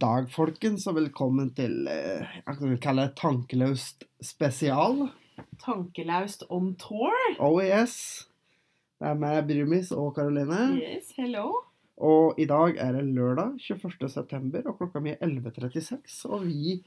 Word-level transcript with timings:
dag, 0.00 0.30
folkens, 0.32 0.86
og 0.88 0.96
velkommen 0.96 1.50
til 1.56 1.84
eh, 1.90 2.24
jeg 2.38 2.56
kan 2.56 2.76
kalle 2.80 3.06
det 3.08 3.16
Tankeløst 3.20 4.06
spesial. 4.24 5.02
Tankelaust 5.60 6.46
on 6.48 6.72
tour. 6.80 7.16
Oh 7.42 7.58
yes. 7.60 8.26
Det 9.00 9.10
er 9.10 9.18
meg, 9.20 9.42
Brumis 9.48 9.90
og 9.96 10.14
Karoline. 10.16 10.62
Yes, 10.80 11.12
hello. 11.18 11.50
Og 12.00 12.40
i 12.40 12.46
dag 12.48 12.78
er 12.80 12.96
det 12.96 13.04
lørdag 13.12 13.58
21. 13.60 14.08
september, 14.12 14.64
og 14.70 14.78
klokka 14.80 15.02
mi 15.04 15.12
er 15.12 15.20
11.36. 15.26 16.22
Og 16.32 16.46
vi 16.48 16.78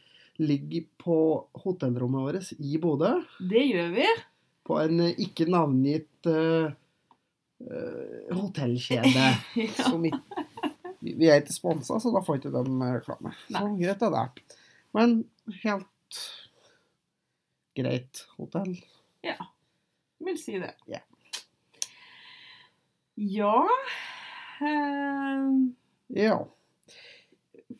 ligger 0.41 0.87
på 1.01 1.17
hotellrommet 1.61 2.25
vårt 2.25 2.53
i 2.57 2.79
Bodø 2.81 3.19
Det 3.37 3.67
gjør 3.69 3.91
vi. 3.93 4.07
på 4.65 4.79
en 4.81 5.03
eh, 5.05 5.19
ikke 5.21 5.45
navngitt 5.51 6.31
uh, 6.31 6.71
uh, 7.67 8.33
hotellkjede. 8.33 9.29
Ja. 9.59 9.69
som 9.91 10.05
ikke 10.09 10.47
vi 11.03 11.15
vi 11.19 11.29
er 11.29 11.41
ikke 11.41 11.55
sponsa, 11.55 11.99
så 11.99 12.11
da 12.13 12.23
får 12.23 12.39
ikke 12.39 12.53
de 12.53 12.63
eh, 12.63 12.93
reklame. 12.97 13.33
Så 13.49 13.63
greit 13.79 14.05
er 14.07 14.13
det. 14.15 14.45
Men 14.95 15.17
helt 15.63 16.19
greit 17.75 18.25
hotell. 18.37 18.75
Ja. 19.25 19.39
Vil 20.23 20.37
si 20.39 20.59
det. 20.61 20.75
Ja. 20.87 21.01
Ja 23.15 23.67
eh, 24.61 25.49
Ja. 26.23 26.37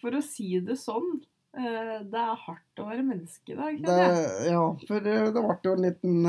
For 0.01 0.17
å 0.17 0.21
si 0.25 0.57
det 0.66 0.75
sånn, 0.81 1.21
eh, 1.55 2.01
det 2.01 2.19
er 2.19 2.44
hardt 2.45 2.81
å 2.81 2.89
være 2.89 3.05
menneske 3.05 3.53
i 3.53 3.57
dag. 3.57 3.77
Det, 3.77 3.88
kjenner 3.88 4.19
jeg. 4.19 4.51
ja, 4.51 4.63
for 4.89 5.09
eh, 5.13 5.25
det 5.29 5.44
ble 5.45 5.57
jo 5.63 5.75
en 5.77 5.85
liten 5.85 6.19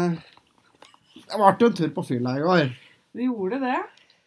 Det 1.14 1.40
ble 1.40 1.52
jo 1.64 1.70
en 1.70 1.78
tur 1.80 1.94
på 1.96 2.06
fylla 2.12 2.36
i 2.38 2.44
går. 2.44 2.74
Vi 3.14 3.28
gjorde 3.30 3.62
det. 3.62 3.78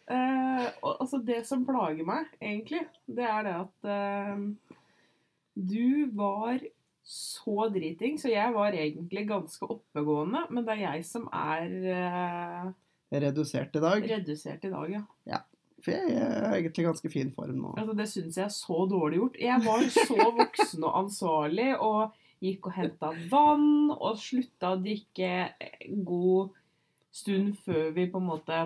Eh, 0.07 0.65
og 0.81 1.01
altså 1.03 1.19
det 1.27 1.41
som 1.47 1.65
plager 1.67 2.07
meg, 2.07 2.29
egentlig, 2.39 2.85
det 3.11 3.27
er 3.27 3.43
det 3.47 3.55
at 3.59 3.89
eh, 3.91 4.79
du 5.57 6.07
var 6.15 6.61
så 7.07 7.67
driting, 7.71 8.17
så 8.19 8.31
jeg 8.31 8.53
var 8.55 8.75
egentlig 8.75 9.25
ganske 9.29 9.67
oppegående, 9.67 10.45
men 10.51 10.67
det 10.67 10.75
er 10.75 10.83
jeg 10.85 11.05
som 11.07 11.27
er 11.31 11.67
eh, 11.97 12.73
Redusert 13.07 13.75
i 13.79 13.83
dag. 13.83 14.03
redusert 14.03 14.65
i 14.67 14.71
dag, 14.71 14.97
ja. 15.27 15.43
For 15.83 15.93
jeg 15.93 16.17
er 16.19 16.55
egentlig 16.57 16.83
i 16.83 16.87
ganske 16.87 17.09
fin 17.11 17.29
form 17.31 17.59
nå. 17.61 17.73
Altså, 17.77 17.93
det 17.95 18.07
syns 18.11 18.39
jeg 18.39 18.47
er 18.47 18.53
så 18.53 18.85
dårlig 18.89 19.21
gjort. 19.21 19.37
Jeg 19.39 19.61
var 19.63 19.83
så 19.93 20.31
voksen 20.41 20.83
og 20.87 20.97
ansvarlig 21.03 21.69
og 21.77 22.15
gikk 22.43 22.69
og 22.69 22.75
henta 22.75 23.11
vann 23.31 23.93
og 23.93 24.17
slutta 24.21 24.73
å 24.73 24.81
drikke 24.81 25.31
god 26.05 26.51
stund 27.13 27.55
før 27.65 27.93
vi 27.95 28.07
på 28.11 28.19
en 28.21 28.27
måte 28.27 28.59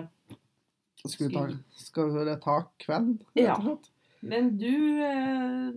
Skal 1.06 1.28
vi 1.28 1.34
ta, 1.34 1.46
skal 1.82 2.12
vi 2.14 2.36
ta 2.44 2.56
kvelden? 2.78 3.16
rett 3.34 3.42
Ja. 3.42 3.56
og 3.56 3.64
slett? 3.66 3.88
Men 4.22 4.52
du 4.54 4.68
eh, 5.02 5.72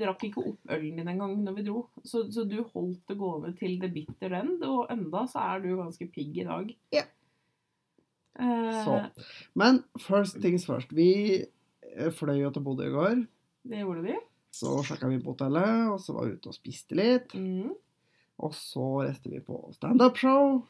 drakk 0.00 0.24
ikke 0.26 0.42
opp 0.50 0.72
ølen 0.74 0.96
din 0.98 1.08
engang 1.12 1.36
når 1.44 1.54
vi 1.60 1.62
dro. 1.68 1.84
Så, 2.02 2.24
så 2.34 2.42
du 2.42 2.56
holdt 2.72 3.04
det 3.06 3.14
gående 3.20 3.52
til 3.56 3.76
the 3.78 3.86
bitter 3.88 4.34
end, 4.40 4.64
og 4.66 4.90
enda 4.90 5.22
så 5.30 5.44
er 5.52 5.62
du 5.62 5.76
ganske 5.78 6.08
pigg 6.10 6.40
i 6.42 6.46
dag. 6.48 6.72
Ja. 6.96 7.04
Eh, 8.34 8.84
Så. 8.84 8.98
Men 9.54 9.84
first 9.98 10.40
things 10.42 10.66
first. 10.66 10.90
Vi 10.92 11.44
eh, 11.44 12.10
fløy 12.10 12.40
jo 12.42 12.50
til 12.50 12.66
Bodø 12.66 12.88
i 12.88 12.94
går. 12.94 13.22
Det 13.64 13.78
gjorde 13.84 14.02
vi. 14.08 14.18
Så 14.54 14.74
sjekka 14.86 15.08
vi 15.10 15.22
på 15.22 15.32
hotellet, 15.36 15.88
og 15.94 16.00
så 16.02 16.14
var 16.14 16.26
vi 16.26 16.34
ute 16.34 16.50
og 16.50 16.54
spiste 16.58 16.98
litt. 16.98 17.32
Mm. 17.38 17.70
Og 18.42 18.54
så 18.58 19.04
reiste 19.06 19.30
vi 19.30 19.38
på 19.42 19.60
standup-show. 19.74 20.64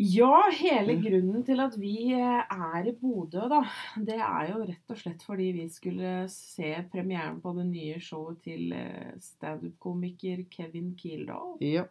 Ja, 0.00 0.48
hele 0.56 0.94
Mm. 0.96 1.02
grunnen 1.04 1.42
til 1.44 1.60
at 1.60 1.74
vi 1.76 2.12
eh, 2.16 2.44
er 2.48 2.86
i 2.88 2.92
Bodø, 2.96 3.42
da, 3.50 3.58
det 4.00 4.16
er 4.16 4.48
jo 4.48 4.62
rett 4.64 4.90
og 4.90 4.96
slett 4.96 5.22
fordi 5.22 5.50
vi 5.52 5.66
skulle 5.68 6.12
se 6.32 6.70
premieren 6.90 7.40
på 7.44 7.52
det 7.58 7.66
nye 7.68 7.98
showet 8.00 8.40
til 8.42 8.72
eh, 8.72 9.12
standup-komiker 9.20 10.46
Kevin 10.50 10.94
Kildahl. 10.96 11.58
Ja. 11.60 11.84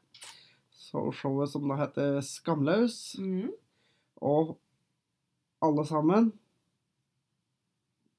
Så 0.74 1.12
showet 1.14 1.50
som 1.54 1.68
da 1.70 1.78
heter 1.84 2.18
Skamløs. 2.26 3.20
Mm. 3.22 3.52
Og 4.22 4.58
alle 5.62 5.86
sammen 5.86 6.32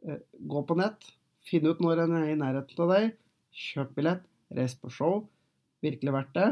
eh, 0.06 0.22
Gå 0.38 0.62
på 0.66 0.78
nett, 0.78 1.10
finn 1.42 1.66
ut 1.66 1.82
når 1.82 2.04
en 2.06 2.16
er 2.22 2.30
i 2.30 2.38
nærheten 2.38 2.84
av 2.86 2.94
deg, 2.94 3.16
kjøp 3.52 3.96
billett, 3.98 4.22
reis 4.54 4.74
på 4.78 4.90
show. 4.94 5.24
Virkelig 5.82 6.12
verdt 6.14 6.34
det. 6.38 6.50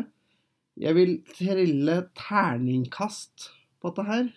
Jeg 0.81 0.97
vil 0.97 1.19
trille 1.29 1.97
terningkast 2.17 3.51
på 3.81 3.91
dette 3.91 4.05
her. 4.09 4.29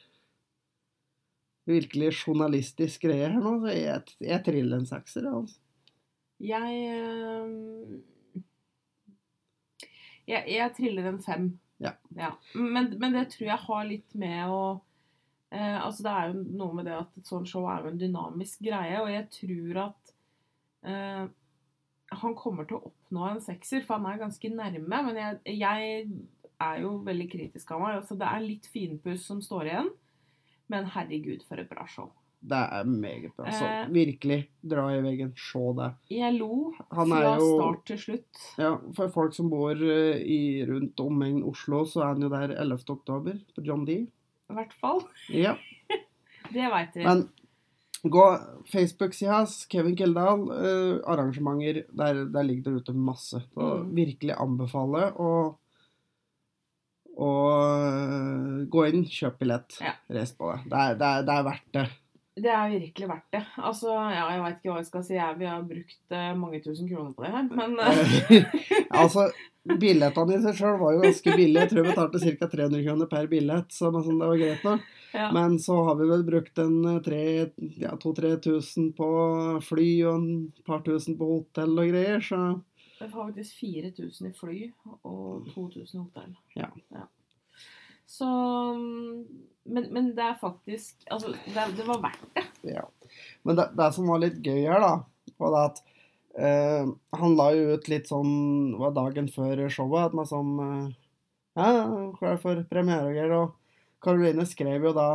Virkelig 1.70 2.09
journalistisk 2.18 3.06
greie 3.06 3.30
her 3.31 3.40
nå. 3.40 3.54
så 3.64 3.72
Jeg, 3.72 4.02
jeg 4.20 4.44
triller 4.44 4.82
en 4.82 4.90
sekser. 4.90 5.30
Altså. 5.30 5.56
Jeg, 6.44 6.72
eh, 6.92 8.42
jeg 10.28 10.44
Jeg 10.52 10.74
triller 10.76 11.08
en 11.14 11.22
fem. 11.24 11.59
Ja. 11.80 12.32
Men, 12.56 12.92
men 13.00 13.16
det 13.16 13.30
tror 13.32 13.48
jeg 13.48 13.64
har 13.68 13.88
litt 13.88 14.16
med 14.16 14.52
å 14.52 14.82
eh, 15.52 15.80
Altså, 15.80 16.03
det 16.03 16.12
er 16.12 16.28
jo 16.32 16.44
noe 16.59 16.76
med 16.76 16.88
det 16.88 16.98
at 16.98 17.18
et 17.20 17.28
sånt 17.28 17.48
show 17.50 17.68
er 17.72 17.84
jo 17.84 17.94
en 17.94 18.00
dynamisk 18.00 18.64
greie, 18.68 19.00
og 19.00 19.09
jeg 19.12 19.26
tror 19.40 19.82
at 19.88 20.14
eh, 20.88 21.26
han 22.14 22.36
kommer 22.38 22.68
til 22.68 22.78
å 22.78 22.92
oppnå 22.92 23.26
en 23.30 23.42
sekser, 23.44 23.84
for 23.86 23.98
han 23.98 24.12
er 24.12 24.22
ganske 24.22 24.52
nærme. 24.53 25.02
Men 25.08 25.20
jeg, 25.20 25.40
jeg 25.59 26.08
er 26.62 26.81
jo 26.81 26.97
veldig 27.06 27.30
kritisk 27.31 27.72
av 27.72 27.81
meg. 27.81 27.96
Altså, 28.02 28.18
det 28.18 28.28
er 28.28 28.40
litt 28.41 28.66
finpuss 28.74 29.25
som 29.25 29.41
står 29.41 29.66
igjen. 29.72 29.90
Men 30.69 30.86
herregud, 30.86 31.44
for 31.47 31.59
et 31.59 31.69
bra 31.69 31.86
show. 31.88 32.12
Det 32.44 32.58
er 32.59 32.84
meget 32.84 33.31
bra. 33.38 33.46
Så 33.52 33.64
Eh. 33.64 33.88
virkelig, 33.90 34.47
dra 34.68 34.90
i 34.91 35.02
veggen. 35.02 35.34
Se 35.38 35.59
det. 35.78 35.94
Jeg 36.12 36.34
lo 36.38 36.74
Han 36.91 37.08
fra 37.09 37.38
jo 37.40 37.58
start 37.59 37.86
til 37.86 37.97
slutt. 37.97 38.41
Ja, 38.58 38.78
for 38.96 39.08
folk 39.09 39.34
som 39.34 39.50
bor 39.50 39.72
eh, 39.72 40.19
i 40.19 40.66
rundt 40.68 41.00
omegn 41.00 41.44
Oslo, 41.44 41.86
så 41.86 42.02
er 42.03 42.08
han 42.14 42.22
jo 42.22 42.30
der 42.30 42.52
11. 42.59 42.90
oktober 42.90 43.40
på 43.56 43.64
John 43.64 43.85
D. 43.85 43.91
I 44.50 44.53
hvert 44.53 44.74
fall. 44.74 45.02
Ja, 45.30 45.56
Det 46.53 46.70
veit 46.72 46.94
vi. 46.96 47.03
men 47.06 47.30
gå 48.03 48.24
Facebook-sida 48.68 49.31
hans, 49.31 49.66
Kevin 49.72 49.96
Kildahl, 49.96 50.41
eh, 50.52 51.00
arrangementer, 51.08 51.85
der, 51.96 52.25
der 52.25 52.44
ligger 52.44 52.64
det 52.74 52.81
ute 52.81 52.94
masse. 52.94 53.40
Så 53.53 53.84
Mm. 53.85 53.96
virkelig 53.96 54.35
anbefale 54.38 55.14
å 55.16 55.56
å 57.18 57.31
eh, 57.88 58.63
gå 58.74 58.85
inn, 58.90 59.03
kjøp 59.09 59.38
billett, 59.44 59.78
Ja. 59.84 59.94
reis 60.09 60.31
på 60.38 60.51
det. 60.53 60.63
Det 60.72 60.79
er, 60.79 60.96
det, 61.01 61.12
er, 61.12 61.28
det 61.28 61.35
er 61.40 61.44
verdt 61.51 61.69
det. 61.78 61.85
Det 62.34 62.50
er 62.50 62.72
virkelig 62.74 63.07
verdt 63.12 63.28
det. 63.35 63.44
Altså, 63.62 63.91
ja, 64.09 64.24
jeg 64.34 64.41
veit 64.41 64.56
ikke 64.57 64.72
hva 64.72 64.79
jeg 64.81 64.88
skal 64.88 65.03
si. 65.06 65.13
Jeg, 65.19 65.35
vi 65.38 65.46
har 65.46 65.66
brukt 65.69 66.16
eh, 66.18 66.31
mange 66.34 66.62
tusen 66.66 66.88
kroner 66.90 67.12
på 67.13 67.28
det 67.28 67.34
her, 67.35 67.44
men 67.53 67.75
eh, 67.78 68.47
altså, 69.03 69.28
billettene 69.84 70.40
i 70.40 70.41
seg 70.41 70.57
sjøl 70.57 70.79
var 70.81 70.96
jo 70.96 71.03
ganske 71.06 71.35
billige. 71.38 71.62
Jeg 71.68 71.72
tror 71.75 71.85
vi 71.85 71.91
betalte 71.94 72.23
ca. 72.41 72.50
300 72.56 72.81
kroner 72.88 73.12
per 73.13 73.29
billett, 73.31 73.69
så 73.78 73.91
sånn, 73.94 74.18
det 74.18 74.31
var 74.31 74.41
greit 74.41 74.66
nok. 74.66 74.90
ja. 75.13 75.28
Men 75.38 75.59
så 75.62 75.78
har 75.85 76.00
vi 76.02 76.09
vel 76.09 76.25
brukt 76.25 76.57
en 76.66 76.79
tre- 77.06 77.53
ja, 77.85 77.94
2000-3000 78.02 78.90
på 78.97 79.12
fly 79.69 79.88
og 80.09 80.16
en 80.18 80.28
par 80.66 80.81
tusen 80.90 81.13
på 81.22 81.29
hotell 81.35 81.78
og 81.78 81.94
greier, 81.94 82.18
så 82.25 82.41
Det 83.03 83.09
var 83.12 83.25
faktisk 83.28 83.58
4000 83.59 84.30
i 84.30 84.34
fly 84.38 84.58
og 85.03 85.47
2000 85.52 85.97
i 86.00 86.03
hotell. 86.03 86.35
Ja. 86.55 86.70
Så 88.08 88.28
mm, 88.78 89.26
men, 89.64 89.90
men 89.91 90.11
det 90.16 90.23
er 90.23 90.38
faktisk 90.40 91.03
Altså, 91.11 91.34
det, 91.34 91.66
det 91.78 91.88
var 91.88 92.00
verdt 92.03 92.23
det. 92.35 92.44
ja. 92.76 92.85
Men 93.44 93.59
det, 93.59 93.66
det 93.76 93.90
som 93.96 94.08
var 94.08 94.22
litt 94.23 94.40
gøy 94.40 94.61
her, 94.70 94.79
da, 94.79 94.94
var 95.41 95.52
det 95.55 95.64
at 95.67 95.82
eh, 96.47 96.94
han 97.20 97.35
la 97.40 97.50
jo 97.58 97.76
ut 97.76 97.91
litt 97.91 98.08
sånn 98.08 98.34
var 98.79 98.96
dagen 98.96 99.28
før 99.32 99.66
showet 99.67 100.08
at 100.08 100.16
man 100.16 100.29
sånn 100.29 100.53
eh, 100.64 100.88
Ja, 101.59 101.67
klar 102.16 102.40
for 102.41 102.64
premiere 102.72 103.11
og 103.11 103.17
greier. 103.17 103.35
Og 103.35 104.00
Karoline 104.03 104.47
skrev 104.47 104.88
jo 104.88 104.96
da 104.96 105.09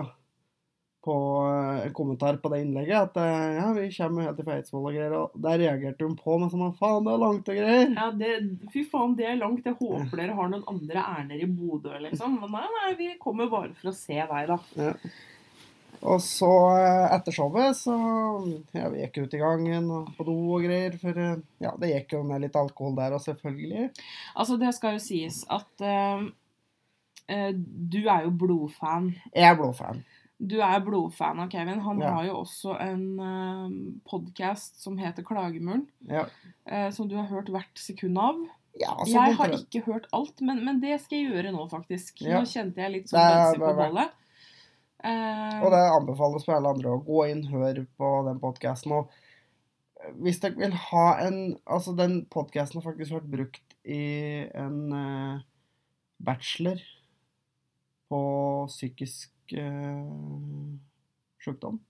på 1.08 1.16
eh, 1.49 1.87
en 1.87 1.94
kommentar 1.96 2.37
på 2.43 2.50
det 2.52 2.60
innlegget 2.64 3.08
at 3.08 3.16
eh, 3.22 3.56
ja, 3.56 3.69
vi 3.76 3.87
kommer 3.94 4.28
helt 4.28 4.43
fra 4.44 4.58
Eidsvoll 4.58 4.90
og 4.90 4.96
greier. 4.96 5.16
Og 5.16 5.40
der 5.46 5.62
reagerte 5.62 6.05
hun 6.05 6.19
på 6.19 6.37
meg 6.40 6.52
sånn 6.52 6.76
faen, 6.76 7.06
det 7.06 7.14
er 7.14 7.25
langt 7.25 7.49
og 7.49 7.60
greier. 7.62 7.94
Ja, 7.94 8.10
det, 8.20 8.34
fy 8.75 8.84
faen, 8.90 9.16
det 9.19 9.31
er 9.31 9.40
langt. 9.40 9.64
Jeg 9.64 9.78
håper 9.78 10.20
dere 10.20 10.37
har 10.37 10.52
noen 10.52 10.69
andre 10.69 11.06
ærender 11.14 11.40
i 11.40 11.49
Bodø, 11.49 11.96
liksom. 12.05 12.38
Men 12.43 12.55
nei, 12.58 12.69
nei, 12.76 12.93
vi 13.00 13.10
kommer 13.22 13.50
bare 13.52 13.72
for 13.78 13.93
å 13.93 13.96
se 13.96 14.20
deg, 14.20 14.52
da. 14.52 14.94
Og 15.99 16.20
så 16.22 16.50
eh, 16.78 17.06
etter 17.16 17.34
showet 17.34 17.78
så 17.81 17.94
ja, 18.76 18.87
vi 18.93 19.00
gikk 19.02 19.25
ut 19.25 19.32
i 19.34 19.40
gangen 19.40 19.88
og 19.90 20.12
på 20.19 20.26
do 20.28 20.37
og 20.58 20.66
greier. 20.66 20.94
For 21.00 21.16
ja, 21.19 21.72
det 21.81 21.94
gikk 21.94 22.19
jo 22.19 22.22
med 22.28 22.44
litt 22.44 22.58
alkohol 22.58 22.94
der 22.99 23.16
og 23.16 23.25
selvfølgelig. 23.25 23.88
Altså, 24.37 24.61
det 24.61 24.75
skal 24.76 24.99
jo 24.99 25.02
sies 25.02 25.43
at 25.50 25.88
uh, 25.88 26.28
uh, 27.32 27.50
du 27.56 28.00
er 28.04 28.28
jo 28.28 28.37
blodfan. 28.44 29.11
Jeg 29.32 29.50
er 29.50 29.58
blodfan. 29.58 30.04
Du 30.38 30.61
er 30.62 30.79
blodfan 30.87 31.40
av 31.43 31.49
Kevin. 31.50 31.81
Han 31.82 31.99
Ja. 32.00 32.11
har 32.14 32.25
jo 32.29 32.37
også 32.44 32.76
en 32.81 33.19
uh, 33.19 33.70
podkast 34.08 34.79
som 34.81 34.96
heter 34.99 35.25
Klagemuren. 35.26 35.88
Ja. 36.06 36.26
Uh, 36.70 36.90
som 36.94 37.08
du 37.08 37.17
har 37.17 37.26
hørt 37.26 37.49
hvert 37.50 37.75
sekund 37.79 38.19
av. 38.19 38.38
ja 38.79 38.93
altså, 38.94 39.12
jeg 39.17 39.31
det- 39.32 39.37
har 39.40 39.49
ikke 39.58 39.82
hørt 39.87 40.06
alt, 40.12 40.40
men, 40.40 40.64
men 40.64 40.81
det 40.81 41.00
skal 41.00 41.19
jeg 41.19 41.32
gjøre 41.32 41.52
nå, 41.52 41.64
faktisk. 41.69 42.23
Nå 42.23 42.44
kjente 42.46 42.76
jeg 42.79 42.93
litt 42.93 43.08
sånn 43.11 43.19
bensin 43.35 43.61
på 43.64 43.75
bollet. 43.81 44.11
Uh, 45.02 45.62
Og 45.64 45.70
det 45.75 45.81
anbefales 45.94 46.44
for 46.46 46.55
alle 46.55 46.69
andre 46.75 46.90
å 46.94 47.02
gå 47.06 47.25
inn, 47.31 47.43
høre 47.50 47.87
på 47.99 48.12
den 48.26 48.38
podkasten. 48.38 48.93
Og 48.93 49.11
hvis 50.23 50.38
dere 50.40 50.55
vil 50.58 50.73
ha 50.93 51.19
en 51.26 51.56
Altså, 51.67 51.96
den 51.99 52.20
podkasten 52.31 52.79
har 52.81 52.87
faktisk 52.93 53.12
vært 53.17 53.31
brukt 53.31 53.75
i 53.85 54.46
en 54.55 54.93
eh, 54.93 55.40
bachelor 56.23 56.79
på 58.11 58.20
psykisk 58.70 59.31
uh, 59.56 60.75
sykdom. 61.45 61.81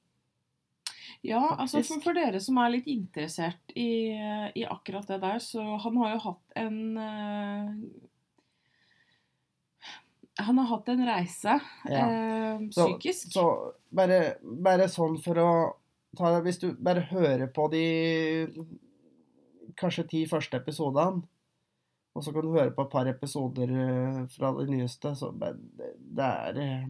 Ja, 1.27 1.57
altså 1.59 1.81
for, 1.83 2.03
for 2.03 2.15
dere 2.15 2.39
som 2.43 2.59
er 2.63 2.77
litt 2.77 2.87
interessert 2.91 3.73
i, 3.75 4.13
i 4.55 4.63
akkurat 4.69 5.09
det 5.11 5.19
der, 5.25 5.41
så 5.43 5.65
han 5.83 5.97
har 5.99 6.13
jo 6.15 6.21
hatt 6.29 6.59
en 6.61 6.77
eh, 7.03 7.73
Han 10.47 10.61
har 10.63 10.69
hatt 10.71 10.93
en 10.93 11.03
reise 11.09 11.57
Ja. 11.91 12.05
eh, 12.05 12.61
psykisk. 12.71 13.33
Så 13.35 13.47
bare, 13.91 14.37
bare 14.43 14.87
sånn 14.93 15.19
for 15.25 15.43
å 15.43 15.49
ta 16.17 16.37
Hvis 16.45 16.61
du 16.63 16.71
bare 16.79 17.03
hører 17.11 17.51
på 17.51 17.67
de 17.73 17.85
kanskje 19.79 20.07
ti 20.11 20.23
første 20.27 20.59
episodene, 20.59 21.23
og 22.15 22.25
så 22.25 22.33
kan 22.35 22.43
du 22.43 22.55
høre 22.55 22.73
på 22.75 22.83
et 22.87 22.91
par 22.95 23.11
episoder 23.11 23.75
eh, 23.75 24.23
fra 24.35 24.55
de 24.57 24.65
nyeste, 24.71 25.13
så 25.19 25.29
det, 25.39 25.53
det 26.19 26.31
er 26.47 26.63
eh, 26.63 26.89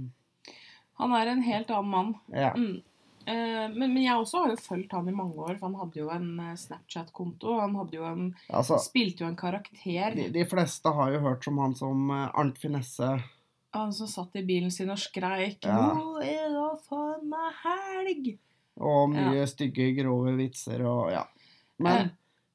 Han 0.99 1.13
er 1.15 1.27
en 1.33 1.43
helt 1.47 1.71
annen 1.71 1.91
mann. 1.91 2.15
Ja. 2.35 2.53
Mm. 2.57 2.83
Eh, 3.29 3.69
men, 3.75 3.93
men 3.93 4.03
jeg 4.03 4.17
også 4.17 4.41
har 4.43 4.51
jo 4.55 4.57
fulgt 4.57 4.93
han 4.97 5.09
i 5.09 5.13
mange 5.15 5.37
år, 5.37 5.59
for 5.59 5.69
han 5.69 5.75
hadde 5.83 6.01
jo 6.01 6.09
en 6.11 6.29
eh, 6.41 6.55
Snapchat-konto. 6.57 7.59
Han 7.61 7.75
hadde 7.77 7.99
jo 7.99 8.05
en, 8.09 8.23
Altså, 8.49 8.79
spilte 8.81 9.25
jo 9.25 9.29
en 9.29 9.37
karakter. 9.37 10.15
de, 10.17 10.29
de 10.33 10.45
fleste 10.49 10.89
har 10.97 11.13
jo 11.13 11.21
hørt 11.27 11.45
som 11.45 11.59
han 11.63 11.75
som 11.79 12.11
eh, 12.11 12.31
Arnt 12.35 12.59
Finesse. 12.59 13.11
Han 13.77 13.93
som 13.93 14.09
satt 14.09 14.37
i 14.41 14.43
bilen 14.49 14.71
sin 14.73 14.89
og 14.91 14.97
skreik 14.99 15.67
Ja. 15.69 15.93
'Nå 15.95 16.23
er 16.25 16.49
det 16.55 16.69
faen 16.89 17.29
meg 17.29 17.53
helg!' 17.63 18.31
Og 18.81 19.11
mye 19.13 19.45
stygge, 19.51 19.91
grove 19.99 20.33
vitser 20.39 20.81
og 20.87 21.11
ja. 21.13 21.25
Men 21.79 22.07
Eh. 22.07 22.11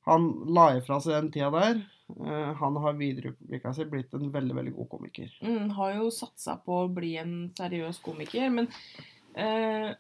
han 0.08 0.26
la 0.56 0.70
ifra 0.78 0.98
seg 1.04 1.14
den 1.20 1.32
tida 1.32 1.52
der. 1.54 1.84
Eh, 2.12 2.54
han 2.60 2.78
har 2.84 2.98
videreutvikla 3.00 3.74
seg, 3.76 3.90
blitt 3.92 4.14
en 4.14 4.30
veldig, 4.34 4.56
veldig 4.60 4.76
god 4.76 4.90
komiker. 4.92 5.34
Mm, 5.42 5.72
har 5.78 5.96
jo 5.98 6.12
satsa 6.14 6.58
på 6.62 6.84
å 6.84 6.92
bli 6.92 7.16
en 7.22 7.36
seriøs 7.58 8.02
komiker, 8.04 8.50
men 8.54 8.70
eh, 9.40 9.94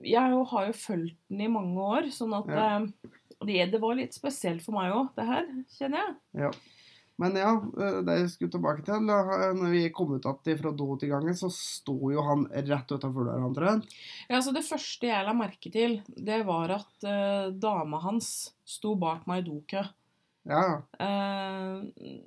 jeg 0.00 0.34
jo, 0.34 0.42
har 0.50 0.70
jo 0.70 0.76
fulgt 0.80 1.18
den 1.28 1.44
i 1.46 1.52
mange 1.52 1.86
år, 1.98 2.10
sånn 2.14 2.34
at 2.40 2.50
Ja. 2.50 2.66
eh, 2.80 3.16
det, 3.46 3.62
det 3.72 3.80
var 3.80 3.96
litt 3.96 4.16
spesielt 4.16 4.64
for 4.64 4.76
meg 4.76 4.92
òg, 4.92 5.14
det 5.16 5.28
her, 5.28 5.48
kjenner 5.78 6.04
jeg. 6.04 6.14
Ja. 6.46 6.52
Men 7.20 7.36
ja, 7.36 7.52
eh, 7.52 8.00
det 8.06 8.16
jeg 8.16 8.30
skulle 8.32 8.54
tilbake 8.54 8.84
til 8.86 9.04
Når 9.04 9.66
vi 9.74 9.82
kom 9.92 10.14
ut 10.14 10.24
igjen 10.24 10.60
fra 10.62 10.72
do 10.72 10.88
til 10.96 11.12
gangen, 11.12 11.36
så 11.36 11.50
sto 11.52 11.96
jo 12.14 12.24
han 12.24 12.46
rett 12.48 12.94
utafor 12.94 13.28
døra 13.28 13.44
omtrent. 13.44 13.92
Ja, 14.28 14.38
altså 14.38 14.54
Det 14.56 14.64
første 14.64 15.10
jeg 15.10 15.26
la 15.26 15.36
merke 15.36 15.72
til, 15.72 16.00
det 16.16 16.40
var 16.48 16.72
at 16.78 17.04
uh, 17.04 17.52
dama 17.52 18.00
hans 18.00 18.54
sto 18.64 18.94
bak 18.96 19.26
meg 19.28 19.44
i 19.44 19.50
dokø. 19.50 19.84
Ja. 20.48 20.82
Eh, 20.98 22.20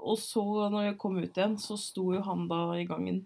og 0.00 0.16
så, 0.18 0.44
når 0.72 0.84
jeg 0.90 0.98
kom 1.02 1.18
ut 1.18 1.36
igjen, 1.36 1.56
så 1.60 1.76
sto 1.80 2.12
jo 2.14 2.22
han 2.24 2.46
da 2.48 2.60
i 2.78 2.86
gangen. 2.88 3.24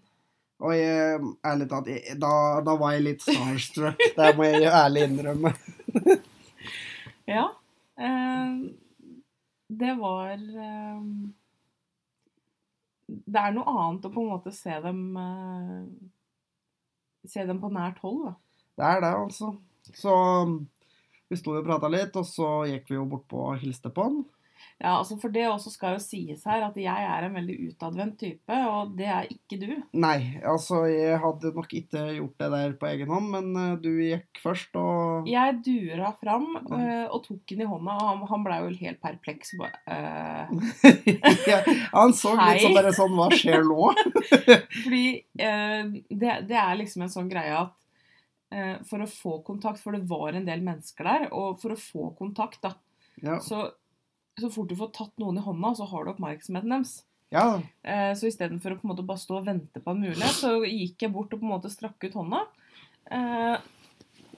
Og 0.63 0.71
jeg, 0.75 1.19
ærlig 1.45 1.67
talt, 1.69 1.87
jeg- 1.91 2.17
da, 2.19 2.31
da 2.65 2.75
var 2.79 2.93
jeg 2.95 3.03
litt 3.05 3.21
starstruck. 3.25 3.99
Det 4.17 4.31
må 4.37 4.47
jeg 4.47 4.71
ærlig 4.71 5.07
innrømme. 5.09 5.53
Ja. 7.27 7.47
eh, 7.97 8.57
det 9.73 9.93
var 9.97 10.33
eh, 10.37 10.99
Det 13.09 13.39
er 13.41 13.55
noe 13.55 13.71
annet 13.71 14.05
å 14.05 14.11
på 14.13 14.21
en 14.21 14.29
måte 14.29 14.51
se 14.53 14.75
dem 14.83 14.99
eh, 15.17 15.87
Se 17.33 17.45
dem 17.49 17.57
på 17.63 17.71
nært 17.73 17.97
hold, 18.05 18.27
da. 18.27 18.33
Det 18.77 18.85
er 18.91 19.01
det, 19.07 19.09
altså. 19.23 19.49
Så 19.97 20.13
vi 21.35 21.41
sto 21.41 21.53
og 21.55 21.67
prata 21.67 21.91
litt, 21.91 22.15
og 22.17 22.25
så 22.27 22.55
gikk 22.71 22.89
vi 22.89 22.97
jo 22.97 23.05
bortpå 23.11 23.51
og 23.51 23.59
hilste 23.61 23.93
på 23.93 24.07
han. 24.07 24.23
Ja, 24.75 24.97
altså 24.97 25.15
For 25.15 25.31
det 25.31 25.45
også 25.47 25.71
skal 25.71 25.95
jo 25.95 26.01
sies 26.03 26.41
her 26.49 26.65
at 26.65 26.75
jeg 26.75 27.03
er 27.07 27.25
en 27.25 27.37
veldig 27.37 27.53
utadvendt 27.69 28.17
type, 28.19 28.57
og 28.67 28.91
det 28.97 29.07
er 29.07 29.29
ikke 29.31 29.59
du. 29.61 29.69
Nei, 29.95 30.35
altså, 30.43 30.81
jeg 30.91 31.15
hadde 31.23 31.51
nok 31.55 31.71
ikke 31.79 32.01
gjort 32.17 32.43
det 32.43 32.49
der 32.51 32.75
på 32.81 32.89
egen 32.89 33.13
hånd, 33.13 33.29
men 33.31 33.47
eh, 33.61 33.77
du 33.79 33.89
gikk 34.03 34.41
først, 34.43 34.75
og 34.75 35.29
Jeg 35.31 35.61
dura 35.63 36.11
fram 36.19 36.49
eh, 36.59 37.05
og 37.07 37.23
tok 37.23 37.45
den 37.53 37.63
i 37.63 37.69
hånda, 37.71 37.95
og 37.95 38.09
han, 38.09 38.25
han 38.33 38.45
blei 38.49 38.59
jo 38.65 38.73
helt 38.81 38.99
perpleks. 39.05 39.55
Bare, 39.61 39.79
eh, 39.87 40.91
ja, 41.53 41.61
Han 41.95 42.11
så 42.17 42.35
litt 42.35 42.65
sånn 42.65 42.75
bare 42.75 42.93
sånn 42.99 43.15
Hva 43.15 43.29
skjer 43.31 43.63
nå? 43.63 43.89
fordi 44.83 45.07
eh, 45.39 45.81
det, 46.11 46.37
det 46.51 46.59
er 46.59 46.75
liksom 46.83 47.07
en 47.07 47.15
sånn 47.15 47.31
greie 47.31 47.55
at 47.63 47.79
for 48.87 49.03
å 49.03 49.07
få 49.09 49.33
kontakt, 49.47 49.81
for 49.83 49.95
det 49.95 50.05
var 50.09 50.33
en 50.37 50.45
del 50.47 50.61
mennesker 50.65 51.07
der, 51.07 51.25
og 51.35 51.57
for 51.61 51.75
å 51.75 51.79
få 51.79 52.09
kontakt, 52.19 52.61
da, 52.63 52.73
Ja. 53.23 53.39
så, 53.43 53.65
så 54.39 54.49
fort 54.51 54.69
du 54.71 54.75
får 54.79 54.91
tatt 54.95 55.13
noen 55.21 55.37
i 55.39 55.43
hånda, 55.45 55.73
så 55.77 55.87
har 55.91 56.05
du 56.05 56.11
oppmerksomheten 56.13 56.73
deres. 56.75 56.93
ja. 57.31 57.61
Eh, 57.83 58.13
så 58.15 58.27
istedenfor 58.29 58.75
å 58.75 58.79
på 58.79 58.87
en 58.87 58.93
måte 58.93 59.05
bare 59.07 59.21
stå 59.21 59.39
og 59.41 59.45
vente 59.47 59.81
på 59.83 59.91
en 59.95 60.01
mulighet, 60.05 60.35
så 60.39 60.53
gikk 60.63 61.01
jeg 61.07 61.11
bort 61.15 61.33
og 61.33 61.39
på 61.41 61.47
en 61.47 61.53
måte 61.55 61.71
strakk 61.73 62.03
ut 62.07 62.13
hånda. 62.19 62.45
Eh, 63.11 63.57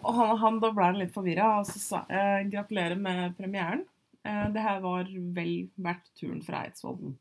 og 0.03 0.13
han, 0.13 0.33
han 0.41 0.59
da 0.61 0.69
ble 0.71 0.85
han 0.91 0.99
litt 1.01 1.13
forvirra, 1.15 1.59
og 1.59 1.65
så 1.69 1.79
sa 1.81 2.01
jeg 2.09 2.51
gratulerer 2.53 2.99
med 3.01 3.35
premieren. 3.37 3.85
Eh, 4.23 4.43
det 4.53 4.61
her 4.61 4.81
var 4.83 5.07
vel 5.35 5.69
verdt 5.77 6.11
turen 6.19 6.41
fra 6.45 6.65
Eidsvoll. 6.67 7.15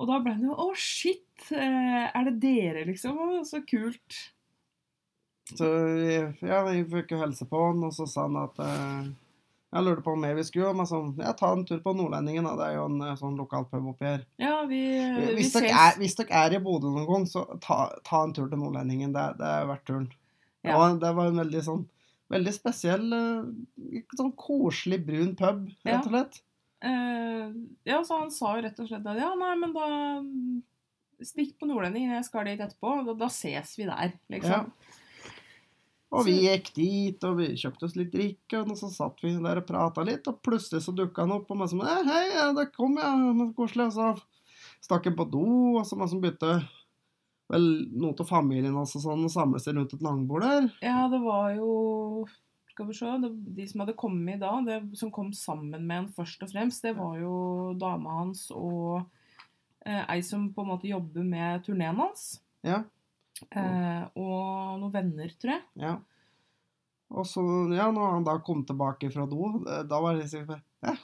Og 0.00 0.08
da 0.08 0.16
ble 0.24 0.32
han 0.34 0.46
jo 0.48 0.54
Å, 0.58 0.70
shit! 0.78 1.26
Eh, 1.52 2.06
er 2.08 2.24
det 2.30 2.38
dere, 2.42 2.84
liksom? 2.88 3.18
Så 3.46 3.60
kult. 3.68 4.16
Så 5.50 5.66
ja, 6.46 6.62
vi 6.68 6.84
fikk 6.88 7.12
jo 7.12 7.20
helse 7.20 7.46
på 7.50 7.60
han, 7.66 7.82
og 7.84 7.92
så 7.96 8.06
sa 8.08 8.28
han 8.28 8.38
at 8.44 8.60
eh, 8.62 9.10
Jeg 9.74 9.84
lurte 9.84 10.04
på 10.04 10.14
om 10.14 10.26
jeg 10.26 10.36
vi 10.38 10.44
skulle, 10.46 10.72
men 10.78 10.88
sånn 10.88 11.10
Ja, 11.20 11.34
ta 11.36 11.50
en 11.52 11.64
tur 11.68 11.82
på 11.84 11.94
Nordlendingen, 11.98 12.46
da. 12.46 12.54
Det 12.60 12.68
er 12.68 12.78
jo 12.78 12.86
en 12.88 13.00
eh, 13.04 13.16
sånn 13.18 13.38
lokal 13.40 13.66
pub 13.70 13.90
oppi 13.92 14.08
her. 14.08 14.26
Ja, 14.42 14.60
vi, 14.70 14.82
vi 15.18 15.34
Hvis 15.40 15.54
dere, 15.56 15.72
er, 15.74 15.98
hvis 16.00 16.16
dere 16.20 16.44
er 16.46 16.56
i 16.56 16.62
Bodø 16.62 16.92
noen 16.92 17.08
gang, 17.10 17.26
så 17.28 17.44
ta, 17.64 17.84
ta 18.06 18.22
en 18.26 18.36
tur 18.36 18.46
til 18.46 18.62
Nordlendingen. 18.62 19.14
Det, 19.16 19.26
det 19.40 19.50
er 19.50 19.68
verdt 19.72 19.86
turen. 19.90 20.08
Ja. 20.62 20.78
Og 20.78 21.02
det 21.02 21.10
var 21.18 21.32
en 21.32 21.42
veldig 21.42 21.64
sånn 21.66 21.88
Veldig 22.32 22.52
spesiell, 22.54 23.10
eh, 23.12 24.02
sånn 24.16 24.30
koselig 24.40 25.02
brun 25.04 25.34
pub, 25.36 25.66
rett 25.84 26.06
og 26.06 26.14
slett. 26.14 26.38
Eh, 26.82 27.50
ja, 27.84 27.98
så 28.06 28.22
han 28.22 28.30
sa 28.32 28.54
jo 28.56 28.62
rett 28.64 28.78
og 28.80 28.88
slett 28.88 29.04
at 29.06 29.20
ja, 29.20 29.34
nei, 29.38 29.52
men 29.60 29.74
da 29.76 29.88
Stikk 31.22 31.52
på 31.60 31.68
Nordlendingen, 31.68 32.16
jeg 32.16 32.26
skal 32.26 32.48
dit 32.48 32.58
etterpå. 32.58 32.96
Da, 33.06 33.14
da 33.20 33.28
ses 33.30 33.76
vi 33.78 33.84
der, 33.86 34.16
liksom. 34.32 34.72
Og 36.12 36.26
vi 36.28 36.34
gikk 36.44 36.68
dit, 36.76 37.24
og 37.24 37.38
vi 37.38 37.48
kjøpte 37.56 37.86
oss 37.88 37.96
litt 37.96 38.12
drikke, 38.12 38.60
og 38.60 38.76
så 38.76 38.90
satt 38.92 39.22
vi 39.24 39.32
der 39.32 39.62
og 39.62 39.68
prata 39.68 40.04
litt, 40.04 40.28
og 40.28 40.42
plutselig 40.44 40.84
så 40.84 40.92
dukka 40.96 41.24
han 41.24 41.38
opp 41.38 41.48
og 41.52 41.62
meg 41.62 41.72
som 41.72 41.80
eh, 41.86 42.04
Hei, 42.04 42.26
ja, 42.34 42.50
det 42.56 42.68
kom, 42.74 42.98
jeg, 43.00 43.48
koselig. 43.56 43.88
Og 43.88 43.96
så 43.96 44.84
stakk 44.84 45.08
han 45.08 45.16
på 45.16 45.28
do, 45.32 45.46
og 45.78 45.86
så 45.88 45.96
meg 45.96 46.12
som 46.12 46.20
begynte 46.20 46.58
vel 47.52 47.66
noe 47.96 48.16
av 48.16 48.28
familien 48.28 48.76
også 48.76 49.00
og 49.00 49.06
sånn, 49.06 49.26
og 49.26 49.32
samle 49.32 49.60
seg 49.62 49.76
rundt 49.76 49.96
et 49.96 50.04
langbord 50.04 50.44
der. 50.44 50.68
Ja, 50.84 51.06
det 51.12 51.20
var 51.24 51.52
jo 51.56 52.26
Skal 52.72 52.88
vi 52.88 52.94
se 52.96 53.10
det, 53.20 53.28
De 53.56 53.66
som 53.68 53.82
hadde 53.82 53.96
kommet 54.00 54.40
da, 54.40 54.54
det 54.64 54.78
som 54.96 55.10
kom 55.12 55.32
sammen 55.36 55.84
med 55.84 55.96
han 55.96 56.12
først 56.16 56.44
og 56.44 56.52
fremst, 56.52 56.84
det 56.84 56.94
var 56.96 57.18
jo 57.20 57.34
dama 57.80 58.22
hans 58.22 58.46
og 58.56 59.02
eh, 59.84 60.04
ei 60.06 60.22
som 60.24 60.48
på 60.52 60.64
en 60.64 60.72
måte 60.72 60.88
jobber 60.88 61.24
med 61.24 61.66
turneen 61.66 62.00
hans. 62.00 62.40
Ja. 62.64 62.84
Eh, 63.50 64.04
og 64.18 64.78
noen 64.80 64.94
venner, 64.94 65.34
tror 65.40 65.54
jeg. 65.56 65.64
Ja. 65.82 65.96
Og 67.12 67.28
så, 67.28 67.42
ja, 67.76 67.90
når 67.92 68.16
han 68.16 68.26
da 68.26 68.38
kom 68.44 68.64
tilbake 68.68 69.10
fra 69.12 69.26
do, 69.28 69.50
eh, 69.66 69.84
da 69.88 70.00
var 70.00 70.16
det 70.16 70.30
sånn 70.32 70.54
Ja, 70.82 70.96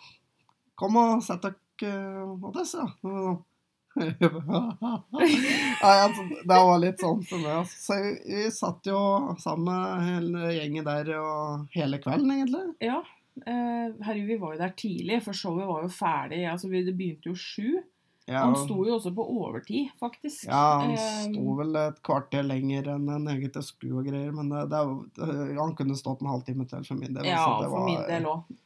kom 0.79 0.97
og 1.01 1.23
sett 1.27 1.45
dere 1.45 2.25
på 2.41 2.55
hos 2.55 2.75
ja. 2.79 2.87
Og 3.99 4.15
sånn. 4.79 5.45
altså, 5.83 6.25
det 6.47 6.59
var 6.69 6.81
litt 6.83 7.01
sånn 7.03 7.23
for 7.27 7.43
meg. 7.43 7.55
Altså. 7.61 7.79
Så 7.83 7.99
vi, 8.03 8.11
vi 8.31 8.49
satt 8.55 8.87
jo 8.87 8.99
sammen 9.43 9.69
med 9.69 10.05
hele 10.07 10.53
gjengen 10.55 10.87
der 10.87 11.13
og 11.19 11.75
hele 11.75 11.99
kvelden, 12.03 12.35
egentlig. 12.37 12.67
Ja. 12.85 13.01
Eh, 13.47 13.87
herregud, 14.05 14.29
vi 14.31 14.39
var 14.43 14.55
jo 14.55 14.63
der 14.63 14.75
tidlig, 14.79 15.21
for 15.27 15.37
showet 15.37 15.69
var 15.69 15.85
jo 15.85 15.93
ferdig. 15.93 16.45
altså 16.51 16.71
vi, 16.71 16.85
Det 16.87 16.95
begynte 16.99 17.33
jo 17.33 17.39
sju. 17.39 17.83
Ja, 18.29 18.43
Han 18.45 18.57
sto 18.61 18.83
jo 18.85 18.99
også 18.99 19.11
på 19.17 19.25
overtid, 19.25 19.89
faktisk. 20.01 20.45
ja, 20.51 20.79
han 20.83 20.91
Eh, 20.93 21.21
sto 21.31 21.55
vel 21.57 21.77
et 21.81 22.01
kvarter 22.05 22.45
lenger 22.45 22.91
enn 22.95 23.09
en 23.15 23.29
eget 23.33 23.57
SKU 23.57 23.95
og 24.03 24.05
greier, 24.11 24.35
men 24.37 24.51
det, 24.53 24.67
det, 25.17 25.57
han 25.57 25.73
kunne 25.79 25.97
stått 25.97 26.21
en 26.21 26.29
halvtime 26.35 26.67
til 26.69 26.85
for 26.85 27.01
min 27.01 27.15
del. 27.17 27.25
Ja, 27.31 27.47
det, 27.63 27.71
for 27.71 27.79
var, 27.79 27.87
min 27.89 28.05
del 28.11 28.29
òg. 28.29 28.59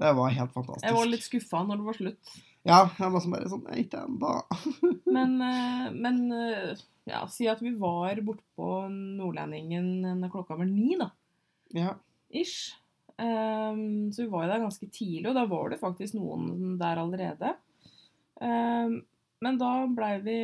det 0.00 0.14
var 0.16 0.32
helt 0.38 0.54
fantastisk. 0.56 0.86
Jeg 0.88 0.96
var 0.96 1.10
litt 1.12 1.26
skuffa 1.28 1.62
når 1.68 1.82
det 1.82 1.88
var 1.90 2.00
slutt. 2.00 2.32
Ja, 2.64 2.80
jeg 2.96 3.12
var 3.12 3.28
bare 3.36 3.52
sånn 3.52 3.68
ikke 3.84 4.02
ennå. 4.06 4.32
Men, 5.16 5.36
eh, 5.44 5.86
men 5.96 6.18
eh, 6.32 6.80
ja, 7.08 7.22
si 7.28 7.48
at 7.48 7.60
vi 7.64 7.72
var 7.80 8.20
bortpå 8.24 8.88
Nordlendingen 9.20 10.28
klokka 10.32 10.56
var 10.56 10.68
ni, 10.68 10.94
da. 11.00 11.10
Ja. 11.76 11.94
Ish. 12.30 12.76
Um, 13.20 14.08
så 14.12 14.22
vi 14.24 14.30
var 14.32 14.46
jo 14.46 14.52
der 14.54 14.62
ganske 14.64 14.86
tidlig, 14.88 15.26
og 15.28 15.34
da 15.36 15.44
var 15.50 15.72
det 15.72 15.80
faktisk 15.80 16.14
noen 16.16 16.78
der 16.80 17.00
allerede. 17.02 17.50
Ehm, 18.40 19.02
men 19.40 19.58
da 19.60 19.70
blei 19.88 20.14
vi 20.24 20.36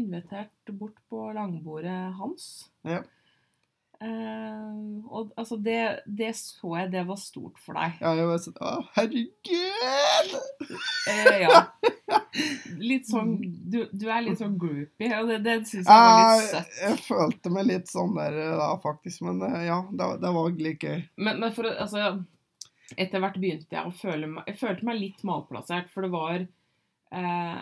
invitert 0.00 0.70
bort 0.78 0.98
på 1.10 1.30
langbordet 1.34 2.12
hans. 2.18 2.50
Ja. 2.86 3.00
Uh, 4.00 5.04
og 5.12 5.32
altså, 5.36 5.58
det, 5.60 5.74
det 6.08 6.30
så 6.38 6.70
jeg, 6.78 6.88
det 6.94 7.02
var 7.04 7.18
stort 7.20 7.58
for 7.60 7.76
deg. 7.76 7.98
Ja, 8.00 8.14
jeg 8.16 8.28
var 8.30 8.38
sånn 8.40 8.54
Å, 8.64 8.70
herregud! 8.94 10.30
Uh, 11.04 11.34
ja. 11.42 11.58
Litt 12.80 13.10
sånn 13.10 13.34
Du, 13.42 13.82
du 13.92 14.06
er 14.08 14.22
litt 14.24 14.40
sånn 14.40 14.54
groupie, 14.60 15.10
og 15.20 15.28
det, 15.28 15.36
det 15.44 15.56
syns 15.68 15.84
jeg 15.84 16.06
var 16.06 16.38
litt 16.40 16.48
søtt. 16.54 16.78
jeg 16.80 16.96
følte 17.04 17.52
meg 17.52 17.68
litt 17.68 17.90
sånn 17.92 18.14
der 18.16 18.38
da, 18.56 18.70
faktisk. 18.80 19.20
Men 19.26 19.42
eh, 19.50 19.66
ja, 19.68 19.82
det, 19.90 20.00
var- 20.06 20.22
det 20.22 20.32
var 20.38 20.56
litt 20.64 20.86
gøy. 20.88 21.02
Men, 21.20 21.42
men 21.44 21.52
for 21.58 21.68
Altså, 21.74 22.06
etter 22.96 23.20
hvert 23.22 23.36
begynte 23.42 23.76
jeg 23.76 23.84
å 23.84 23.92
føle 24.00 24.30
meg 24.32 24.48
Jeg 24.48 24.58
følte 24.62 24.88
meg 24.88 24.98
litt 25.02 25.20
malplassert, 25.28 25.92
for 25.92 26.06
det 26.08 26.12
var 26.14 26.46
eh, 27.12 27.60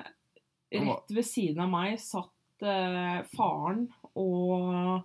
Rett 0.79 1.11
ved 1.17 1.25
siden 1.25 1.63
av 1.65 1.71
meg 1.73 1.95
satt 2.03 2.65
eh, 2.67 3.23
faren 3.37 3.87
og 4.19 5.05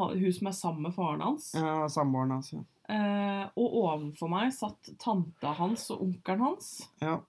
hun 0.00 0.32
som 0.32 0.50
er 0.50 0.56
sammen 0.56 0.82
med 0.88 0.94
faren 0.96 1.22
hans. 1.24 1.50
Ja, 1.56 1.86
Samboeren 1.92 2.34
hans. 2.36 2.52
Ja. 2.52 2.60
Eh, 2.90 3.46
og 3.56 3.78
ovenfor 3.84 4.28
meg 4.32 4.52
satt 4.56 4.92
tanta 5.00 5.54
hans 5.56 5.86
og 5.94 6.04
onkelen 6.08 6.44
hans. 6.50 6.74
ja. 7.04 7.20